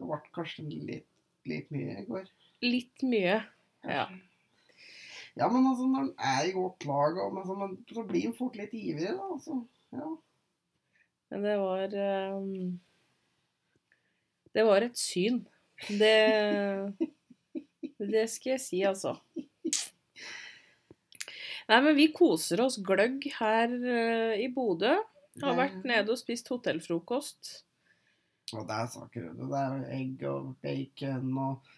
det 0.00 0.08
ble 0.08 0.18
kanskje 0.34 0.64
litt, 0.70 1.06
litt 1.48 1.70
mye 1.74 2.00
i 2.00 2.08
går. 2.08 2.28
litt 2.64 3.04
mye. 3.04 3.38
Ja. 3.84 4.08
Ja, 5.38 5.46
men 5.48 5.66
altså, 5.68 5.86
når 5.88 6.08
en 6.08 6.14
er 6.32 6.48
i 6.48 6.54
godt 6.56 6.84
lag, 6.88 7.20
og, 7.22 7.34
men, 7.36 7.46
så, 7.46 7.56
men, 7.56 7.76
så 7.92 8.04
blir 8.08 8.28
en 8.28 8.36
fort 8.36 8.56
litt 8.58 8.74
ivrig, 8.76 9.12
da. 9.14 9.28
Altså. 9.36 9.60
Ja. 9.94 10.08
Men 11.30 11.46
det 11.46 11.54
var 11.60 11.94
um, 12.34 12.80
Det 14.50 14.64
var 14.66 14.86
et 14.86 14.98
syn. 14.98 15.44
Det 15.86 16.16
Det 18.00 18.26
skal 18.32 18.56
jeg 18.56 18.64
si, 18.64 18.82
altså. 18.88 19.14
Nei, 21.70 21.78
men 21.84 21.94
vi 21.94 22.08
koser 22.16 22.62
oss 22.64 22.80
gløgg 22.82 23.28
her 23.36 23.70
uh, 23.70 24.34
i 24.40 24.48
Bodø. 24.52 24.96
Har 25.40 25.56
vært 25.56 25.84
nede 25.86 26.10
og 26.10 26.18
spist 26.18 26.48
hotellfrokost. 26.50 27.60
Og 28.56 28.66
det 28.68 28.76
er 28.76 28.90
saker. 28.96 29.30
du. 29.30 29.46
Det 29.46 29.62
er 29.62 29.86
egg 30.00 30.26
og 30.30 30.52
bacon 30.64 31.32
og 31.38 31.72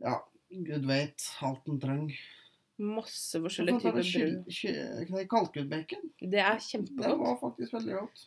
Ja, 0.00 0.18
gud 0.50 0.84
veit 0.86 1.24
alt 1.42 1.66
en 1.68 1.80
trenger. 1.82 2.18
Masse 2.78 3.40
forskjellige 3.42 3.80
typer 3.82 4.04
brød. 4.06 5.24
Kalkunbacon. 5.26 6.04
Det 6.22 6.38
er 6.38 6.60
kjempegodt. 6.62 7.08
Det 7.08 7.16
var 7.18 7.38
faktisk 7.40 7.72
veldig 7.74 7.96
godt. 7.96 8.20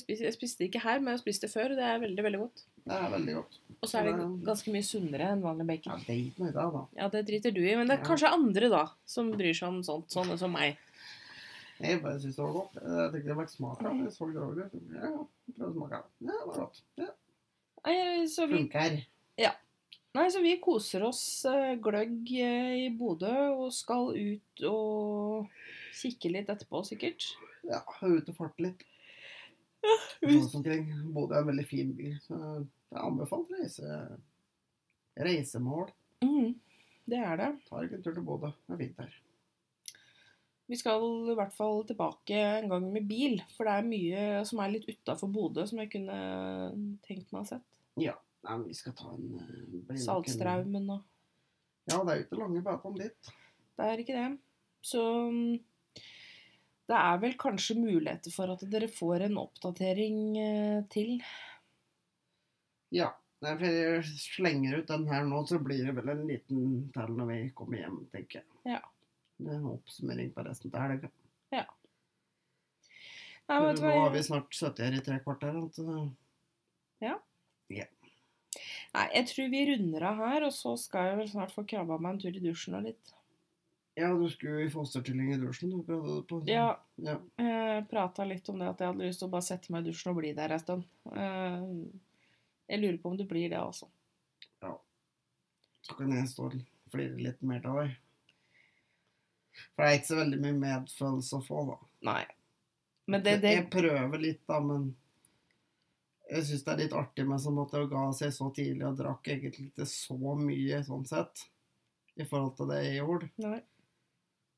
Spist, 0.00 0.22
jeg 0.24 0.34
spiste 0.34 0.64
det 0.64 0.70
ikke 0.72 0.82
her, 0.82 0.98
men 0.98 1.12
jeg 1.12 1.20
har 1.20 1.22
spist 1.22 1.46
det 1.46 1.50
før. 1.52 1.70
og 1.70 1.78
Det 1.78 1.84
er 1.86 2.00
veldig, 2.02 2.24
veldig 2.26 2.40
godt. 2.40 2.64
Det 2.84 2.96
er 2.98 3.12
veldig 3.12 3.34
godt. 3.38 3.60
Og 3.80 3.88
så 3.88 4.00
er 4.00 4.08
det 4.10 4.16
ganske 4.48 4.74
mye 4.74 4.86
sunnere 4.88 5.28
enn 5.30 5.44
vanlig 5.44 5.66
bacon. 5.68 5.94
Ja, 5.94 6.08
det, 6.08 6.50
da. 6.56 6.82
Ja, 6.98 7.08
det 7.12 7.22
driter 7.30 7.54
du 7.54 7.62
i, 7.62 7.76
men 7.78 7.86
det 7.86 8.00
er 8.00 8.02
kanskje 8.08 8.32
andre 8.34 8.72
da, 8.72 8.82
som 9.06 9.30
bryr 9.30 9.54
seg 9.54 9.68
om 9.70 9.78
sånt, 9.86 10.10
sånne 10.10 10.36
som 10.42 10.52
meg. 10.58 10.74
Jeg 11.84 12.00
bare 12.02 12.20
syns 12.22 12.38
det 12.38 12.44
var 12.44 12.54
godt. 12.56 12.78
Jeg 12.80 13.10
tenkte 13.12 13.28
det 13.28 13.36
var 13.36 13.46
ikke 13.48 13.56
smak 13.58 13.82
av 13.84 13.98
det. 14.00 14.12
Så 14.14 14.28
det 14.30 14.40
over. 14.40 14.62
Ja, 14.94 15.10
ja, 15.10 15.26
prøv 15.58 15.68
å 15.68 15.74
smake 15.74 15.98
av 15.98 16.06
det. 16.08 16.28
Ja, 16.28 16.38
det 16.38 16.48
var 16.48 16.62
godt. 16.62 16.80
Ja, 17.00 17.10
Nei, 17.84 18.24
så 18.32 18.46
vi, 18.48 18.56
Funker. 18.62 18.94
nei, 20.14 20.24
så 20.32 20.40
vi 20.40 20.54
koser 20.62 21.02
oss 21.04 21.20
eh, 21.50 21.74
gløgg 21.84 22.30
eh, 22.32 22.70
i 22.86 22.88
Bodø 22.96 23.32
og 23.52 23.74
skal 23.76 24.14
ut 24.16 24.62
og 24.70 25.50
kikke 25.98 26.30
litt 26.32 26.48
etterpå, 26.48 26.80
sikkert. 26.88 27.26
Ja, 27.68 27.82
ut 28.00 28.30
og 28.32 28.38
farte 28.38 28.64
litt. 28.64 28.86
Ja, 29.84 29.98
omkring. 30.56 30.88
Bodø 31.12 31.36
er 31.36 31.42
en 31.42 31.50
veldig 31.50 31.66
fin 31.68 31.92
by, 31.98 32.14
så 32.24 32.38
jeg 32.40 33.02
anbefaler 33.02 33.60
reise, 33.60 33.98
reisemål. 35.28 35.92
Mm, 36.24 36.54
det 37.10 37.20
er 37.20 37.36
det. 37.42 37.50
Tar 37.68 37.84
ikke 37.84 38.00
en 38.00 38.06
tur 38.06 38.16
til 38.16 38.24
Bodø. 38.30 38.54
Det 38.64 38.78
er 38.78 38.80
fint 38.86 39.04
her. 39.04 39.18
Vi 40.70 40.78
skal 40.80 41.02
i 41.28 41.36
hvert 41.36 41.52
fall 41.52 41.82
tilbake 41.88 42.38
en 42.40 42.70
gang 42.72 42.86
med 42.92 43.04
bil, 43.08 43.36
for 43.52 43.68
det 43.68 43.74
er 43.76 43.88
mye 43.88 44.44
som 44.48 44.62
er 44.64 44.72
litt 44.72 44.86
utafor 44.88 45.28
Bodø 45.32 45.66
som 45.68 45.82
jeg 45.82 45.90
kunne 45.92 46.18
tenkt 47.04 47.34
meg 47.34 47.42
å 47.42 47.48
sett. 47.50 47.66
Nei, 48.44 48.56
men 48.58 48.66
vi 48.68 48.76
skal 48.76 48.94
ta 48.96 49.10
en 49.14 49.38
eh, 49.40 49.60
blir 49.88 50.00
Saltstraumen 50.00 50.90
og 50.92 51.04
Ja, 51.88 52.00
det 52.00 52.12
er 52.12 52.18
jo 52.18 52.24
ikke 52.26 52.40
lange 52.40 52.64
bakom 52.64 52.96
dit. 52.96 53.30
Det 53.76 53.86
er 53.88 54.00
ikke 54.00 54.16
det. 54.16 54.28
Så 54.84 55.02
mm, 55.32 55.58
det 56.88 57.00
er 57.00 57.20
vel 57.22 57.36
kanskje 57.40 57.76
muligheter 57.80 58.32
for 58.32 58.52
at 58.52 58.64
dere 58.72 58.88
får 58.92 59.26
en 59.28 59.40
oppdatering 59.40 60.18
eh, 60.40 60.80
til. 60.92 61.18
Ja. 62.94 63.12
Nei, 63.44 63.52
for 63.60 63.68
jeg 63.68 64.04
slenger 64.22 64.78
ut 64.80 64.88
den 64.88 65.02
her 65.10 65.24
nå, 65.28 65.42
så 65.44 65.58
blir 65.60 65.82
det 65.84 65.92
vel 65.98 66.12
en 66.14 66.22
liten 66.24 66.68
til 66.94 67.10
når 67.18 67.26
vi 67.28 67.38
kommer 67.56 67.82
hjem, 67.82 67.98
tenker 68.12 68.40
jeg. 68.40 68.76
Ja. 68.76 68.80
Det 69.38 69.50
er 69.50 69.56
en 69.58 69.70
oppsummering 69.72 70.30
på 70.34 70.44
resten 70.46 70.70
til 70.70 70.80
helga. 70.80 71.10
Nei, 73.44 73.58
vet 73.60 73.76
du 73.76 73.82
Nå 73.84 73.90
hva? 73.90 74.04
har 74.06 74.12
vi 74.14 74.22
snart 74.24 74.54
sittet 74.56 74.86
her 74.86 74.94
i 74.96 75.02
tre 75.04 75.18
kvarter. 75.20 75.58
Ja. 77.04 77.18
ja. 77.68 77.86
Nei, 78.94 79.08
jeg 79.18 79.26
tror 79.28 79.50
vi 79.52 79.64
runder 79.68 80.06
av 80.08 80.22
her, 80.22 80.46
og 80.46 80.54
så 80.56 80.72
skal 80.80 81.10
jeg 81.10 81.18
vel 81.18 81.28
snart 81.34 81.52
få 81.52 81.66
krabba 81.68 81.98
meg 82.00 82.14
en 82.14 82.22
tur 82.22 82.38
i 82.38 82.40
dusjen 82.44 82.78
og 82.78 82.86
litt. 82.88 83.12
Ja, 84.00 84.08
du 84.16 84.24
skulle 84.32 84.64
i 84.64 84.70
fosterstilling 84.72 85.34
i 85.34 85.38
dusjen. 85.42 85.74
Du 85.74 85.82
prøvde 85.86 86.16
det 86.16 86.24
på. 86.30 86.40
Ja, 86.50 86.70
ja. 87.04 87.18
jeg 87.38 87.84
prata 87.92 88.24
litt 88.26 88.48
om 88.50 88.58
det 88.62 88.70
at 88.72 88.80
jeg 88.80 88.90
hadde 88.90 89.10
lyst 89.10 89.20
til 89.22 89.28
å 89.28 89.34
bare 89.34 89.46
sette 89.46 89.74
meg 89.74 89.84
i 89.84 89.90
dusjen 89.92 90.10
og 90.14 90.18
bli 90.22 90.32
der 90.38 90.54
en 90.56 90.62
stund. 90.64 90.88
Eh, 91.12 91.68
Jeg 92.72 92.80
lurer 92.80 92.96
på 93.02 93.12
om 93.12 93.16
du 93.20 93.26
blir 93.28 93.50
det, 93.52 93.60
altså. 93.60 93.90
Så 95.84 95.92
kan 95.98 96.14
jeg 96.16 96.30
stå 96.30 96.46
og 96.48 96.54
flire 96.94 97.20
litt 97.20 97.42
mer 97.44 97.60
til 97.60 97.76
deg. 97.76 97.96
For 99.74 99.82
det 99.82 99.90
er 99.90 99.98
ikke 99.98 100.10
så 100.10 100.20
veldig 100.20 100.40
mye 100.42 100.58
medfølelse 100.60 101.38
å 101.38 101.44
få, 101.44 101.64
da. 101.70 101.78
Nei. 102.10 102.22
Men 103.10 103.24
det, 103.24 103.38
det 103.42 103.52
Jeg 103.52 103.66
prøver 103.72 104.22
litt, 104.22 104.42
da, 104.48 104.60
men 104.64 104.92
jeg 106.30 106.46
syns 106.48 106.64
det 106.64 106.72
er 106.72 106.80
litt 106.80 106.96
artig 106.96 107.26
med 107.28 107.42
som 107.42 107.58
at 107.60 107.74
jeg 107.76 107.90
ga 107.90 108.06
seg 108.16 108.32
så 108.32 108.48
tidlig 108.56 108.86
og 108.88 108.96
drakk 108.96 109.28
egentlig 109.28 109.68
ikke 109.68 109.86
så 109.88 110.16
mye 110.40 110.80
sånn 110.86 111.04
sett. 111.08 111.44
I 112.14 112.24
forhold 112.30 112.54
til 112.56 112.70
det 112.70 112.80
jeg 112.84 113.00
gjorde. 113.00 113.28
Nei. 113.42 113.58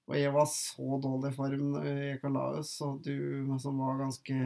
Og 0.06 0.14
jeg 0.14 0.32
var 0.34 0.46
så 0.50 0.98
dårlig 1.02 1.32
i 1.32 1.34
form 1.34 1.70
gikk 1.82 2.26
og 2.28 2.36
og 2.86 2.98
du 3.02 3.56
som 3.58 3.80
var 3.82 3.98
ganske 4.04 4.36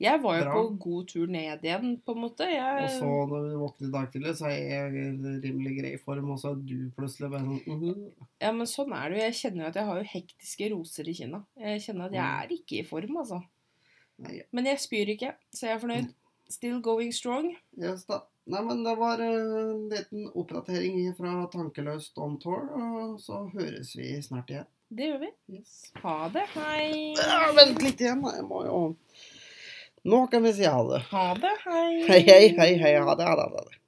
Jeg 0.00 0.20
var 0.22 0.38
jo 0.38 0.44
Bra. 0.44 0.52
på 0.54 0.78
god 0.84 1.08
tur 1.10 1.26
ned 1.26 1.64
igjen, 1.66 1.96
på 2.06 2.14
en 2.14 2.22
måte. 2.22 2.46
Jeg, 2.48 2.84
Og 2.84 2.90
så 2.94 3.08
når 3.28 3.48
vi 3.48 3.58
våkner 3.62 3.88
i 3.88 3.92
dag 3.96 4.06
tidlig, 4.12 4.34
så 4.38 4.46
er 4.46 4.62
jeg 4.70 4.94
i 4.94 5.34
rimelig 5.44 5.74
grei 5.80 5.92
form, 5.98 6.30
og 6.30 6.38
så 6.40 6.52
er 6.54 6.62
du 6.68 6.90
plutselig 6.96 7.30
bare 7.34 7.42
sånn 7.44 7.60
mhm. 7.66 8.06
Ja, 8.40 8.52
men 8.52 8.66
sånn 8.70 8.94
er 8.96 9.10
det 9.10 9.18
jo. 9.18 9.24
Jeg 9.26 9.38
kjenner 9.42 9.64
jo 9.64 9.68
at 9.72 9.80
jeg 9.80 9.88
har 9.90 10.00
jo 10.02 10.08
hektiske 10.14 10.70
roser 10.72 11.08
i 11.10 11.14
kinna. 11.20 11.42
Jeg 11.58 11.82
kjenner 11.88 12.06
at 12.06 12.12
jeg 12.12 12.24
Mm. 12.24 12.40
er 12.42 12.56
ikke 12.58 12.78
i 12.80 12.86
form, 12.88 13.16
altså. 13.24 13.42
Nei, 14.18 14.42
Men 14.52 14.64
jeg 14.66 14.78
spyr 14.82 15.08
ikke, 15.14 15.34
så 15.54 15.66
jeg 15.68 15.76
er 15.76 15.84
fornøyd. 15.84 16.14
Still 16.48 16.80
going 16.80 17.12
strong. 17.12 17.54
yes, 17.76 18.04
da. 18.08 18.22
Nei, 18.48 18.62
men 18.64 18.82
det 18.82 18.94
var 18.96 19.20
eh, 19.20 19.28
en 19.28 19.88
liten 19.90 20.30
oppdatering 20.34 21.14
fra 21.14 21.46
Tankeløst 21.52 22.16
on 22.16 22.38
tour, 22.40 22.64
og 22.72 23.18
så 23.20 23.42
høres 23.52 23.90
vi 23.94 24.14
snart 24.24 24.48
igjen. 24.48 24.64
Det 24.88 25.04
gjør 25.10 25.18
vi. 25.20 25.28
Yes. 25.58 25.92
Ha 26.00 26.28
det. 26.32 26.46
Hei. 26.54 27.12
Ja, 27.18 27.52
vent 27.52 27.82
litt 27.84 28.00
igjen, 28.00 28.22
da. 28.24 28.30
Jeg 28.38 28.46
må 28.48 28.62
jo 28.64 28.78
Nå 30.08 30.26
kan 30.26 30.42
vi 30.42 30.52
si 30.52 30.64
ha 30.64 30.82
det. 30.82 31.02
Ha 31.10 31.34
det. 31.34 31.54
Hei. 31.64 32.06
Hei, 32.08 32.20
hei, 32.20 32.48
hei, 32.58 32.72
hei. 32.82 32.94
Ha 32.96 33.14
det, 33.14 33.24
ha 33.24 33.36
det. 33.36 33.42
Ha 33.42 33.64
det. 33.64 33.78